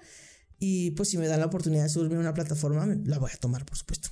y 0.59 0.91
pues 0.93 1.11
si 1.11 1.19
me 1.19 1.29
dan 1.29 1.41
la 1.41 1.47
oportunidad 1.47 1.85
de 1.85 1.91
subirme 1.91 2.17
a 2.17 2.21
una 2.21 2.35
plataforma, 2.35 2.87
la 3.05 3.19
voy 3.19 3.31
a 3.33 3.39
tomar, 3.39 3.65
por 3.65 3.79
supuesto. 3.79 4.09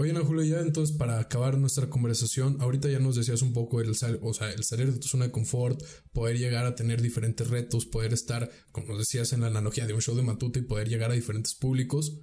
Oye, 0.00 0.12
Ana 0.12 0.24
Julio, 0.24 0.42
ya 0.44 0.60
entonces 0.60 0.96
para 0.96 1.18
acabar 1.18 1.58
nuestra 1.58 1.90
conversación, 1.90 2.56
ahorita 2.60 2.88
ya 2.88 3.00
nos 3.00 3.16
decías 3.16 3.42
un 3.42 3.52
poco 3.52 3.82
el, 3.82 3.90
o 3.90 4.32
sea, 4.32 4.50
el 4.50 4.64
salir 4.64 4.90
de 4.90 4.98
tu 4.98 5.06
zona 5.06 5.26
de 5.26 5.30
confort, 5.30 5.78
poder 6.14 6.38
llegar 6.38 6.64
a 6.64 6.74
tener 6.74 7.02
diferentes 7.02 7.46
retos, 7.50 7.84
poder 7.84 8.14
estar, 8.14 8.50
como 8.72 8.86
nos 8.86 8.98
decías 9.00 9.34
en 9.34 9.42
la 9.42 9.48
analogía 9.48 9.86
de 9.86 9.92
un 9.92 10.00
show 10.00 10.16
de 10.16 10.22
Matute 10.22 10.60
y 10.60 10.62
poder 10.62 10.88
llegar 10.88 11.10
a 11.10 11.14
diferentes 11.14 11.54
públicos. 11.54 12.18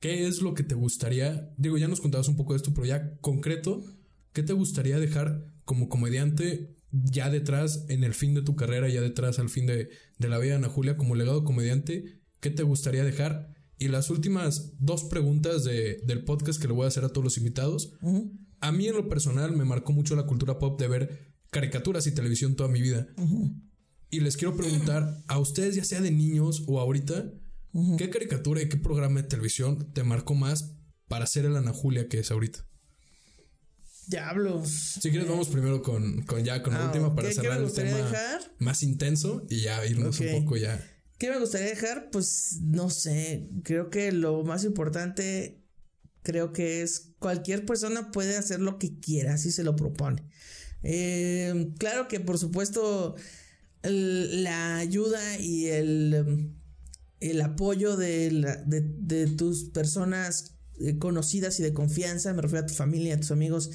¿qué 0.00 0.26
es 0.26 0.42
lo 0.42 0.54
que 0.54 0.64
te 0.64 0.74
gustaría? 0.74 1.54
Digo, 1.56 1.78
ya 1.78 1.86
nos 1.86 2.00
contabas 2.00 2.26
un 2.26 2.36
poco 2.36 2.52
de 2.52 2.56
esto, 2.56 2.74
pero 2.74 2.84
ya 2.84 3.16
concreto, 3.20 3.84
¿qué 4.32 4.42
te 4.42 4.52
gustaría 4.52 4.98
dejar 4.98 5.46
como 5.64 5.88
comediante 5.88 6.74
ya 6.90 7.30
detrás 7.30 7.84
en 7.90 8.02
el 8.02 8.12
fin 8.12 8.34
de 8.34 8.42
tu 8.42 8.56
carrera, 8.56 8.88
ya 8.88 9.00
detrás 9.00 9.38
al 9.38 9.50
fin 9.50 9.66
de, 9.66 9.90
de 10.18 10.28
la 10.28 10.38
vida 10.38 10.56
Ana 10.56 10.68
Julia 10.68 10.96
como 10.96 11.14
legado 11.14 11.44
comediante? 11.44 12.22
¿Qué 12.40 12.50
te 12.50 12.64
gustaría 12.64 13.04
dejar? 13.04 13.54
Y 13.78 13.88
las 13.88 14.10
últimas 14.10 14.72
dos 14.78 15.04
preguntas 15.04 15.62
de, 15.64 16.00
del 16.04 16.24
podcast 16.24 16.60
que 16.60 16.66
le 16.68 16.74
voy 16.74 16.84
a 16.84 16.88
hacer 16.88 17.04
a 17.04 17.08
todos 17.10 17.24
los 17.24 17.38
invitados. 17.38 17.92
A 18.60 18.72
mí 18.72 18.88
en 18.88 18.96
lo 18.96 19.08
personal 19.08 19.52
me 19.56 19.64
marcó 19.64 19.92
mucho 19.92 20.16
la 20.16 20.26
cultura 20.26 20.58
pop 20.58 20.80
de 20.80 20.88
ver 20.88 21.34
caricaturas 21.50 22.06
y 22.06 22.12
televisión 22.12 22.56
toda 22.56 22.68
mi 22.68 22.82
vida. 22.82 23.06
Y 24.10 24.20
les 24.20 24.36
quiero 24.36 24.56
preguntar 24.56 25.22
a 25.28 25.38
ustedes, 25.38 25.76
ya 25.76 25.84
sea 25.84 26.00
de 26.00 26.10
niños 26.10 26.64
o 26.66 26.80
ahorita, 26.80 27.30
¿qué 27.98 28.10
caricatura 28.10 28.60
y 28.62 28.68
qué 28.68 28.76
programa 28.78 29.22
de 29.22 29.28
televisión 29.28 29.92
te 29.92 30.02
marcó 30.02 30.34
más 30.34 30.74
para 31.06 31.26
ser 31.26 31.44
el 31.44 31.56
Ana 31.56 31.72
Julia 31.72 32.08
que 32.08 32.18
es 32.18 32.30
ahorita? 32.32 32.64
Diablos. 34.08 34.68
Si 35.00 35.10
quieres, 35.10 35.28
vamos 35.28 35.48
primero 35.48 35.82
con, 35.82 36.22
con 36.22 36.42
ya 36.42 36.62
con 36.62 36.72
la 36.72 36.82
Ah, 36.82 36.86
última 36.86 37.14
para 37.14 37.28
¿qué- 37.28 37.34
qué 37.34 37.40
cerrar 37.42 37.60
el 37.60 37.72
tema 37.72 37.96
dejar? 37.98 38.40
más 38.58 38.82
intenso 38.82 39.44
y 39.50 39.60
ya 39.60 39.84
irnos 39.86 40.18
un 40.20 40.30
poco 40.42 40.56
ya. 40.56 40.82
¿Qué 41.18 41.30
me 41.30 41.38
gustaría 41.40 41.68
dejar? 41.68 42.10
Pues 42.10 42.58
no 42.62 42.90
sé, 42.90 43.48
creo 43.64 43.90
que 43.90 44.12
lo 44.12 44.44
más 44.44 44.64
importante 44.64 45.62
creo 46.22 46.52
que 46.52 46.82
es 46.82 47.12
cualquier 47.18 47.64
persona 47.66 48.10
puede 48.12 48.36
hacer 48.36 48.60
lo 48.60 48.78
que 48.78 48.98
quiera 49.00 49.38
si 49.38 49.50
se 49.50 49.64
lo 49.64 49.74
propone. 49.76 50.24
Eh, 50.82 51.72
claro 51.78 52.06
que 52.08 52.20
por 52.20 52.38
supuesto 52.38 53.16
la 53.82 54.76
ayuda 54.78 55.38
y 55.38 55.66
el, 55.66 56.52
el 57.20 57.40
apoyo 57.40 57.96
de, 57.96 58.30
la- 58.32 58.56
de 58.66 59.26
tus 59.28 59.64
personas 59.70 60.56
eh, 60.80 60.98
conocidas 60.98 61.58
y 61.60 61.62
de 61.62 61.72
confianza, 61.74 62.32
me 62.34 62.42
refiero 62.42 62.64
a 62.64 62.68
tu 62.68 62.74
familia, 62.74 63.14
a 63.14 63.20
tus 63.20 63.30
amigos, 63.32 63.70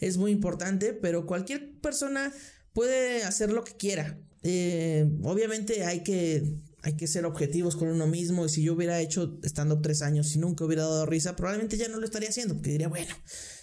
es 0.00 0.16
muy 0.16 0.30
importante, 0.32 0.92
pero 0.94 1.26
cualquier 1.26 1.78
persona 1.80 2.32
puede 2.72 3.22
hacer 3.24 3.52
lo 3.52 3.64
que 3.64 3.76
quiera. 3.76 4.18
Eh, 4.42 5.08
obviamente 5.22 5.84
hay 5.84 6.02
que, 6.02 6.54
hay 6.82 6.96
que 6.96 7.06
ser 7.06 7.24
objetivos 7.24 7.76
con 7.76 7.88
uno 7.88 8.06
mismo 8.06 8.46
y 8.46 8.48
si 8.48 8.62
yo 8.62 8.74
hubiera 8.74 9.00
hecho 9.00 9.38
stand-up 9.42 9.82
tres 9.82 10.02
años 10.02 10.34
y 10.34 10.38
nunca 10.38 10.64
hubiera 10.64 10.82
dado 10.82 11.06
risa, 11.06 11.36
probablemente 11.36 11.76
ya 11.76 11.88
no 11.88 11.98
lo 11.98 12.04
estaría 12.04 12.28
haciendo, 12.28 12.54
porque 12.54 12.70
diría, 12.70 12.88
bueno, 12.88 13.14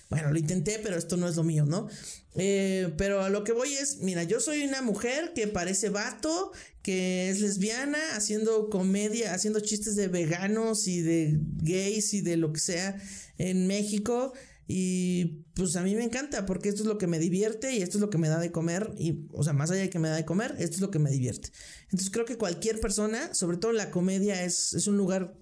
bueno, 0.10 0.32
lo 0.32 0.38
intenté, 0.38 0.80
pero 0.84 0.98
esto 0.98 1.18
no 1.18 1.28
es 1.28 1.36
lo 1.36 1.44
mío, 1.44 1.66
¿no? 1.66 1.88
Eh, 2.36 2.94
pero 2.98 3.22
a 3.22 3.30
lo 3.30 3.44
que 3.44 3.54
voy 3.54 3.74
es, 3.74 3.98
mira, 4.02 4.24
yo 4.24 4.40
soy 4.40 4.64
una 4.64 4.82
mujer 4.82 5.32
que 5.34 5.48
parece 5.48 5.90
vato, 5.90 6.52
que 6.84 7.30
es 7.30 7.42
lesbiana, 7.42 7.98
haciendo 8.16 8.70
comedia, 8.70 9.34
haciendo 9.34 9.62
chistes 9.62 9.96
de 9.96 10.08
veganos 10.08 10.88
y 10.88 11.02
de 11.02 11.40
gays 11.64 12.14
y 12.14 12.22
de 12.22 12.38
lo 12.38 12.54
que 12.54 12.60
sea 12.60 13.02
en 13.38 13.66
México. 13.68 14.34
Y 14.68 15.46
pues 15.54 15.76
a 15.76 15.84
mí 15.84 15.96
me 15.96 16.04
encanta 16.04 16.46
porque 16.46 16.70
esto 16.70 16.82
es 16.82 16.88
lo 16.88 16.98
que 16.98 17.06
me 17.06 17.20
divierte 17.20 17.76
y 17.76 17.82
esto 17.84 17.98
es 17.98 18.02
lo 18.02 18.10
que 18.10 18.18
me 18.18 18.30
da 18.30 18.40
de 18.40 18.52
comer. 18.52 18.92
Y, 18.98 19.28
o 19.32 19.44
sea, 19.44 19.54
más 19.54 19.70
allá 19.70 19.82
de 19.82 19.90
que 19.90 20.00
me 20.00 20.10
da 20.10 20.16
de 20.16 20.26
comer, 20.26 20.56
esto 20.58 20.76
es 20.76 20.82
lo 20.82 20.92
que 20.92 21.00
me 21.00 21.12
divierte. 21.12 21.50
Entonces 21.84 22.10
creo 22.10 22.26
que 22.26 22.38
cualquier 22.38 22.80
persona, 22.80 23.34
sobre 23.34 23.58
todo 23.58 23.74
la 23.74 23.92
comedia, 23.92 24.44
es, 24.44 24.74
es 24.74 24.88
un 24.88 24.98
lugar 24.98 25.38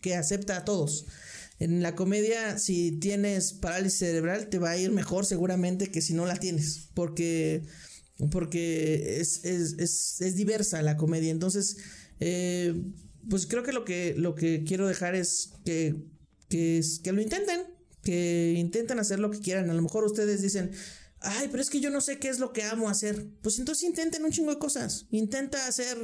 que 0.00 0.14
acepta 0.14 0.56
a 0.56 0.64
todos. 0.64 1.06
En 1.58 1.82
la 1.82 1.94
comedia, 1.94 2.58
si 2.58 2.92
tienes 2.92 3.52
parálisis 3.54 3.98
cerebral, 3.98 4.48
te 4.48 4.58
va 4.58 4.70
a 4.70 4.76
ir 4.76 4.92
mejor 4.92 5.24
seguramente 5.26 5.90
que 5.90 6.00
si 6.00 6.14
no 6.14 6.24
la 6.26 6.36
tienes. 6.36 6.90
Porque, 6.94 7.62
porque 8.30 9.20
es, 9.20 9.44
es, 9.44 9.74
es, 9.78 10.20
es 10.20 10.36
diversa 10.36 10.80
la 10.82 10.96
comedia. 10.96 11.32
Entonces, 11.32 11.76
eh, 12.20 12.74
pues 13.28 13.46
creo 13.46 13.64
que 13.64 13.72
lo 13.72 13.84
que, 13.84 14.14
lo 14.16 14.34
que 14.36 14.62
quiero 14.64 14.86
dejar 14.86 15.16
es 15.16 15.54
que, 15.64 15.96
que, 16.48 16.80
que 17.02 17.12
lo 17.12 17.20
intenten. 17.20 17.73
Que 18.04 18.54
intenten 18.56 18.98
hacer 18.98 19.18
lo 19.18 19.30
que 19.30 19.40
quieran. 19.40 19.70
A 19.70 19.74
lo 19.74 19.82
mejor 19.82 20.04
ustedes 20.04 20.42
dicen, 20.42 20.70
ay, 21.20 21.48
pero 21.50 21.62
es 21.62 21.70
que 21.70 21.80
yo 21.80 21.90
no 21.90 22.00
sé 22.00 22.18
qué 22.18 22.28
es 22.28 22.38
lo 22.38 22.52
que 22.52 22.62
amo 22.62 22.88
hacer. 22.88 23.26
Pues 23.42 23.58
entonces 23.58 23.84
intenten 23.84 24.24
un 24.24 24.30
chingo 24.30 24.50
de 24.50 24.58
cosas. 24.58 25.06
Intenta 25.10 25.66
hacer 25.66 25.96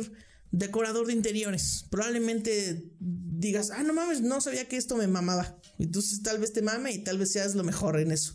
decorador 0.50 1.06
de 1.06 1.12
interiores. 1.12 1.84
Probablemente 1.90 2.90
digas, 2.98 3.70
ah, 3.70 3.82
no 3.82 3.92
mames, 3.92 4.20
no 4.20 4.40
sabía 4.40 4.68
que 4.68 4.76
esto 4.76 4.96
me 4.96 5.06
mamaba. 5.06 5.60
Entonces 5.78 6.22
tal 6.22 6.38
vez 6.38 6.52
te 6.52 6.62
mame 6.62 6.92
y 6.92 7.04
tal 7.04 7.18
vez 7.18 7.32
seas 7.32 7.54
lo 7.54 7.64
mejor 7.64 8.00
en 8.00 8.10
eso. 8.10 8.34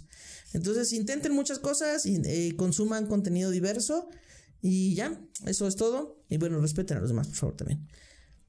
Entonces 0.54 0.94
intenten 0.94 1.34
muchas 1.34 1.60
cosas 1.60 2.06
y 2.06 2.22
eh, 2.24 2.56
consuman 2.56 3.08
contenido 3.08 3.52
diverso 3.52 4.10
y 4.62 4.96
ya, 4.96 5.22
eso 5.46 5.68
es 5.68 5.76
todo. 5.76 6.24
Y 6.30 6.38
bueno, 6.38 6.60
respeten 6.60 6.98
a 6.98 7.02
los 7.02 7.10
demás, 7.10 7.28
por 7.28 7.36
favor, 7.36 7.58
también. 7.58 7.88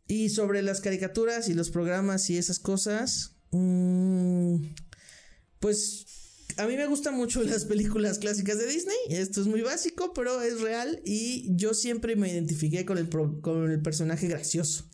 Y 0.07 0.29
sobre 0.29 0.63
las 0.63 0.81
caricaturas 0.81 1.49
y 1.49 1.55
los 1.55 1.71
programas 1.71 2.31
y 2.31 2.39
esas 2.39 2.61
cosas, 2.61 3.33
mm, 3.51 4.57
pues 5.67 6.07
a 6.59 6.67
mí 6.69 6.77
me 6.77 6.87
gustan 6.87 7.15
mucho 7.17 7.43
las 7.53 7.65
películas 7.65 8.21
clásicas 8.21 8.57
de 8.59 8.67
Disney. 8.69 8.97
Esto 9.11 9.41
es 9.41 9.49
muy 9.49 9.63
básico, 9.63 10.13
pero 10.15 10.41
es 10.43 10.61
real. 10.61 11.01
Y 11.05 11.49
yo 11.57 11.75
siempre 11.75 12.15
me 12.15 12.31
identifiqué 12.31 12.85
con 12.87 12.99
el, 12.99 13.09
pro- 13.09 13.41
con 13.41 13.69
el 13.71 13.83
personaje 13.83 14.29
gracioso. 14.29 14.85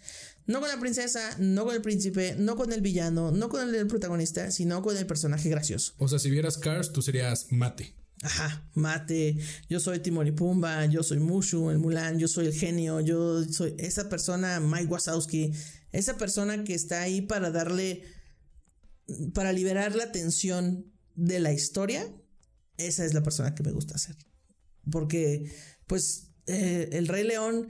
No 0.46 0.60
con 0.60 0.70
la 0.70 0.80
princesa, 0.80 1.36
no 1.38 1.66
con 1.66 1.74
el 1.74 1.82
príncipe, 1.82 2.34
no 2.38 2.56
con 2.56 2.72
el 2.72 2.80
villano, 2.80 3.30
no 3.32 3.50
con 3.50 3.68
el, 3.68 3.74
el 3.74 3.86
protagonista, 3.86 4.50
sino 4.50 4.80
con 4.82 4.96
el 4.96 5.06
personaje 5.06 5.50
gracioso. 5.50 5.92
O 5.98 6.08
sea, 6.08 6.18
si 6.18 6.30
vieras 6.30 6.56
Cars, 6.56 6.90
tú 6.92 7.02
serías 7.02 7.48
Mate. 7.50 7.94
Ajá, 8.24 8.68
mate, 8.74 9.36
yo 9.68 9.80
soy 9.80 9.98
Timon 9.98 10.28
y 10.28 10.30
Pumba, 10.32 10.86
yo 10.86 11.02
soy 11.02 11.18
Mushu, 11.18 11.70
el 11.70 11.78
Mulan, 11.78 12.20
yo 12.20 12.28
soy 12.28 12.46
el 12.46 12.54
genio, 12.54 13.00
yo 13.00 13.42
soy 13.44 13.74
esa 13.78 14.08
persona, 14.08 14.60
Mike 14.60 14.86
Wazowski, 14.86 15.52
esa 15.90 16.16
persona 16.16 16.62
que 16.62 16.72
está 16.74 17.02
ahí 17.02 17.20
para 17.22 17.50
darle, 17.50 18.04
para 19.34 19.53
liberar 19.53 19.94
la 19.94 20.12
tensión 20.12 20.92
de 21.14 21.40
la 21.40 21.53
historia, 21.53 22.11
esa 22.76 23.05
es 23.05 23.14
la 23.14 23.22
persona 23.22 23.55
que 23.55 23.62
me 23.62 23.72
gusta 23.72 23.94
hacer. 23.94 24.16
Porque, 24.90 25.50
pues, 25.86 26.28
eh, 26.46 26.88
el 26.92 27.07
Rey 27.09 27.24
León, 27.24 27.68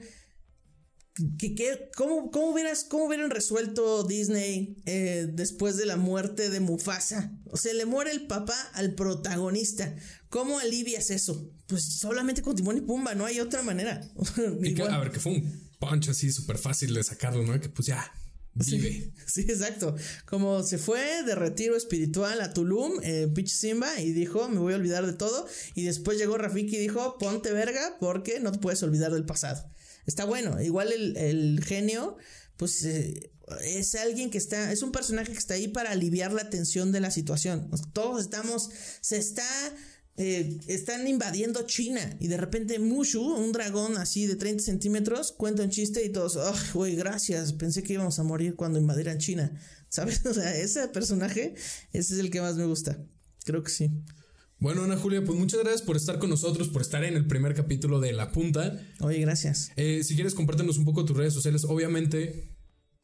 que, 1.37 1.53
que- 1.53 1.91
¿cómo, 1.95 2.31
cómo, 2.31 2.51
hubieras, 2.51 2.85
¿cómo 2.85 3.05
hubieran 3.05 3.29
resuelto 3.29 4.03
Disney 4.03 4.81
eh, 4.85 5.27
después 5.31 5.77
de 5.77 5.85
la 5.85 5.95
muerte 5.97 6.49
de 6.49 6.59
Mufasa? 6.59 7.37
O 7.51 7.57
sea, 7.57 7.73
le 7.73 7.85
muere 7.85 8.11
el 8.11 8.25
papá 8.25 8.55
al 8.73 8.95
protagonista. 8.95 9.95
¿Cómo 10.29 10.57
alivias 10.57 11.11
eso? 11.11 11.51
Pues 11.67 11.83
solamente 11.99 12.41
con 12.41 12.55
Timón 12.55 12.77
y 12.77 12.81
Pumba, 12.81 13.13
no 13.13 13.25
hay 13.25 13.39
otra 13.39 13.61
manera. 13.61 14.01
Y 14.63 14.73
que, 14.73 14.81
a 14.81 14.97
ver, 14.99 15.11
que 15.11 15.19
fue 15.19 15.33
un 15.33 15.69
punch 15.79 16.09
así 16.09 16.31
súper 16.31 16.57
fácil 16.57 16.93
de 16.95 17.03
sacarlo, 17.03 17.43
¿no? 17.43 17.59
Que 17.59 17.69
pues 17.69 17.85
ya, 17.87 18.11
vive. 18.55 19.11
Sí, 19.25 19.41
exacto. 19.41 19.95
Como 20.25 20.61
se 20.63 20.77
fue 20.77 21.23
de 21.23 21.33
retiro 21.33 21.75
espiritual 21.75 22.39
a 22.41 22.53
Tulum, 22.53 22.99
eh, 23.01 23.27
Pitch 23.33 23.49
Simba, 23.49 23.99
y 23.99 24.11
dijo, 24.11 24.47
me 24.49 24.59
voy 24.59 24.73
a 24.73 24.75
olvidar 24.75 25.05
de 25.05 25.13
todo. 25.13 25.47
Y 25.75 25.83
después 25.83 26.17
llegó 26.17 26.37
Rafiki 26.37 26.75
y 26.75 26.79
dijo, 26.79 27.17
ponte 27.17 27.51
verga 27.51 27.97
porque 27.99 28.39
no 28.39 28.51
te 28.51 28.59
puedes 28.59 28.83
olvidar 28.83 29.11
del 29.11 29.25
pasado. 29.25 29.67
Está 30.05 30.25
bueno. 30.25 30.61
Igual 30.61 30.91
el, 30.91 31.17
el 31.17 31.63
genio, 31.63 32.17
pues 32.57 32.83
eh, 32.83 33.31
es 33.63 33.95
alguien 33.95 34.29
que 34.29 34.37
está, 34.37 34.71
es 34.71 34.83
un 34.83 34.91
personaje 34.91 35.31
que 35.31 35.37
está 35.37 35.55
ahí 35.55 35.67
para 35.67 35.91
aliviar 35.91 36.31
la 36.33 36.49
tensión 36.49 36.91
de 36.91 36.99
la 36.99 37.11
situación. 37.11 37.69
Todos 37.93 38.21
estamos, 38.21 38.69
se 39.01 39.17
está... 39.17 39.43
eh, 40.17 40.59
están 40.67 41.07
invadiendo 41.07 41.63
China 41.65 42.17
y 42.19 42.27
de 42.27 42.37
repente 42.37 42.77
Mushu, 42.79 43.21
un 43.21 43.51
dragón 43.51 43.97
así 43.97 44.27
de 44.27 44.35
30 44.35 44.63
centímetros, 44.63 45.31
cuenta 45.31 45.63
un 45.63 45.69
chiste 45.69 46.05
y 46.05 46.09
todos, 46.09 46.37
"Ah, 46.37 46.53
güey, 46.73 46.95
gracias, 46.95 47.53
pensé 47.53 47.81
que 47.83 47.93
íbamos 47.93 48.19
a 48.19 48.23
morir 48.23 48.55
cuando 48.55 48.79
invadieran 48.79 49.17
China, 49.17 49.51
¿sabes? 49.89 50.21
O 50.25 50.33
sea, 50.33 50.55
ese 50.55 50.87
personaje, 50.89 51.55
ese 51.93 52.13
es 52.13 52.19
el 52.19 52.29
que 52.29 52.41
más 52.41 52.55
me 52.55 52.65
gusta, 52.65 52.99
creo 53.43 53.63
que 53.63 53.71
sí. 53.71 53.89
Bueno, 54.59 54.83
Ana 54.83 54.95
Julia, 54.95 55.21
pues 55.25 55.37
muchas 55.37 55.59
gracias 55.59 55.81
por 55.81 55.97
estar 55.97 56.19
con 56.19 56.29
nosotros, 56.29 56.69
por 56.69 56.81
estar 56.81 57.03
en 57.03 57.15
el 57.15 57.27
primer 57.27 57.53
capítulo 57.53 57.99
de 57.99 58.13
La 58.13 58.31
Punta. 58.31 58.79
Oye, 59.01 59.19
gracias. 59.19 59.71
Eh, 59.75 60.05
si 60.05 60.15
quieres, 60.15 60.35
compártenos 60.35 60.77
un 60.77 60.85
poco 60.85 61.03
tus 61.03 61.17
redes 61.17 61.33
sociales. 61.33 61.65
Obviamente, 61.65 62.52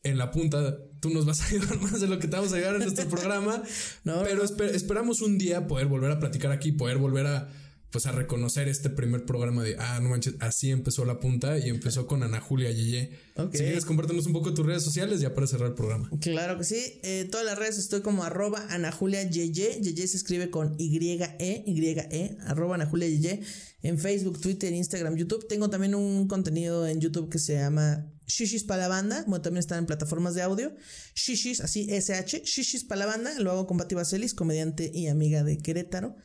en 0.04 0.18
La 0.18 0.32
Punta, 0.32 0.78
tú 1.02 1.10
nos 1.10 1.26
vas 1.26 1.42
a 1.42 1.46
ayudar 1.48 1.80
más 1.82 2.00
de 2.02 2.08
lo 2.08 2.20
que 2.20 2.28
te 2.28 2.36
vamos 2.36 2.54
a 2.54 2.58
ayudar 2.58 2.76
en 2.76 2.84
este 2.84 3.06
programa. 3.06 3.62
No, 4.04 4.22
pero 4.24 4.44
esper- 4.44 4.74
esperamos 4.74 5.22
un 5.22 5.38
día 5.38 5.68
poder 5.68 5.88
volver 5.88 6.12
a 6.12 6.20
platicar 6.20 6.52
aquí, 6.52 6.72
poder 6.72 6.98
volver 6.98 7.28
a 7.28 7.50
pues 7.92 8.06
a 8.06 8.12
reconocer 8.12 8.68
este 8.68 8.92
primer 8.92 9.26
programa 9.26 9.64
de 9.64 9.76
ah, 9.80 10.00
no 10.00 10.10
manches, 10.10 10.36
así 10.42 10.70
empezó 10.70 11.06
la 11.06 11.20
punta 11.20 11.58
y 11.58 11.70
empezó 11.70 12.06
con 12.06 12.22
Ana 12.22 12.40
Julia 12.40 12.70
Yeye. 12.70 13.10
Ok. 13.36 13.52
Si 13.54 13.64
quieres, 13.64 13.84
compártenos 13.84 14.28
un 14.28 14.34
poco 14.34 14.54
tus 14.54 14.64
redes 14.64 14.84
sociales 14.84 15.22
ya 15.22 15.34
para 15.34 15.48
cerrar 15.48 15.70
el 15.70 15.74
programa. 15.74 16.08
Claro 16.22 16.56
que 16.60 16.66
sí. 16.66 17.00
Eh, 17.02 17.28
todas 17.32 17.48
las 17.48 17.58
redes 17.58 17.80
estoy 17.80 18.02
como 18.02 18.24
arroba 18.24 18.64
Ana 18.70 18.92
Julia 18.92 19.24
Yeye. 19.24 19.82
Yeye 19.82 20.08
se 20.08 20.18
escribe 20.18 20.52
con 20.52 20.76
Y-E, 20.78 21.64
Y-E, 21.66 22.38
arroba 22.46 22.76
Ana 22.76 22.86
Julia 22.86 23.08
Yeye. 23.10 23.42
En 23.82 23.98
Facebook, 23.98 24.40
Twitter, 24.40 24.72
Instagram, 24.72 25.16
YouTube. 25.16 25.48
Tengo 25.48 25.72
también 25.72 25.96
un 25.96 26.28
contenido 26.28 26.86
en 26.88 27.02
YouTube 27.02 27.28
que 27.32 27.40
se 27.40 27.56
llama 27.56 28.06
Shishis 28.30 28.64
para 28.64 28.84
la 28.84 28.88
banda. 28.88 29.24
Bueno, 29.28 29.42
también 29.42 29.60
están 29.60 29.80
en 29.80 29.86
plataformas 29.86 30.36
de 30.36 30.44
audio. 30.44 30.74
Shishis, 31.16 31.60
así 31.62 31.88
SH, 31.90 32.44
Shishis 32.46 32.86
para 32.86 33.00
la 33.00 33.06
banda. 33.08 33.38
Lo 33.40 33.52
hago 33.52 33.68
con 33.68 33.78
Pati 33.78 33.96
Vaselis, 33.96 34.34
comediante 34.34 34.90
y 34.94 35.08
amiga 35.08 35.44
de 35.44 35.58
Querétaro. 35.58 36.16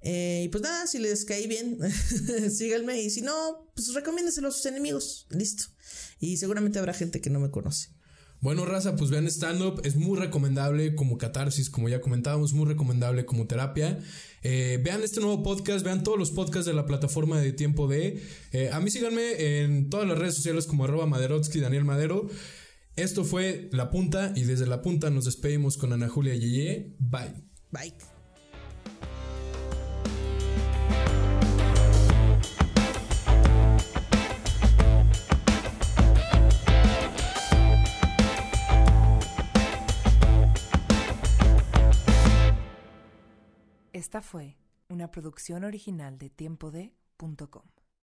Eh, 0.00 0.42
y 0.44 0.48
pues 0.48 0.62
nada, 0.62 0.86
si 0.86 0.98
les 1.00 1.24
caí 1.24 1.48
bien, 1.48 1.78
síganme. 2.50 3.02
Y 3.02 3.10
si 3.10 3.22
no, 3.22 3.70
pues 3.74 3.92
recomiéndenselo 3.92 4.48
a 4.48 4.52
sus 4.52 4.64
enemigos. 4.66 5.26
Listo. 5.30 5.64
Y 6.20 6.36
seguramente 6.36 6.78
habrá 6.78 6.94
gente 6.94 7.20
que 7.20 7.30
no 7.30 7.40
me 7.40 7.50
conoce. 7.50 7.90
Bueno, 8.40 8.64
raza, 8.64 8.94
pues 8.94 9.10
vean 9.10 9.26
stand-up, 9.26 9.80
es 9.84 9.96
muy 9.96 10.16
recomendable 10.16 10.94
como 10.94 11.18
catarsis, 11.18 11.70
como 11.70 11.88
ya 11.88 12.00
comentábamos, 12.00 12.52
muy 12.52 12.66
recomendable 12.66 13.24
como 13.24 13.46
terapia. 13.46 13.98
Eh, 14.42 14.80
vean 14.84 15.02
este 15.02 15.20
nuevo 15.20 15.42
podcast, 15.42 15.84
vean 15.84 16.04
todos 16.04 16.18
los 16.18 16.30
podcasts 16.30 16.66
de 16.66 16.74
la 16.74 16.86
plataforma 16.86 17.40
de 17.40 17.52
Tiempo 17.52 17.88
de. 17.88 18.22
Eh, 18.52 18.70
a 18.72 18.78
mí 18.78 18.90
síganme 18.90 19.62
en 19.62 19.90
todas 19.90 20.06
las 20.06 20.18
redes 20.18 20.36
sociales 20.36 20.66
como 20.66 20.84
arroba 20.84 21.06
Maderotsky, 21.06 21.58
Daniel 21.58 21.84
Madero. 21.84 22.28
Esto 22.94 23.24
fue 23.24 23.68
La 23.72 23.90
Punta 23.90 24.32
y 24.36 24.44
desde 24.44 24.66
La 24.66 24.82
Punta 24.82 25.10
nos 25.10 25.24
despedimos 25.24 25.76
con 25.76 25.92
Ana 25.92 26.08
Julia 26.08 26.34
Yeye. 26.34 26.94
Bye. 26.98 27.44
Bye. 27.72 28.17
Esta 44.08 44.22
fue 44.22 44.56
una 44.88 45.10
producción 45.10 45.64
original 45.64 46.16
de 46.16 46.30
tiempode.com. 46.30 47.77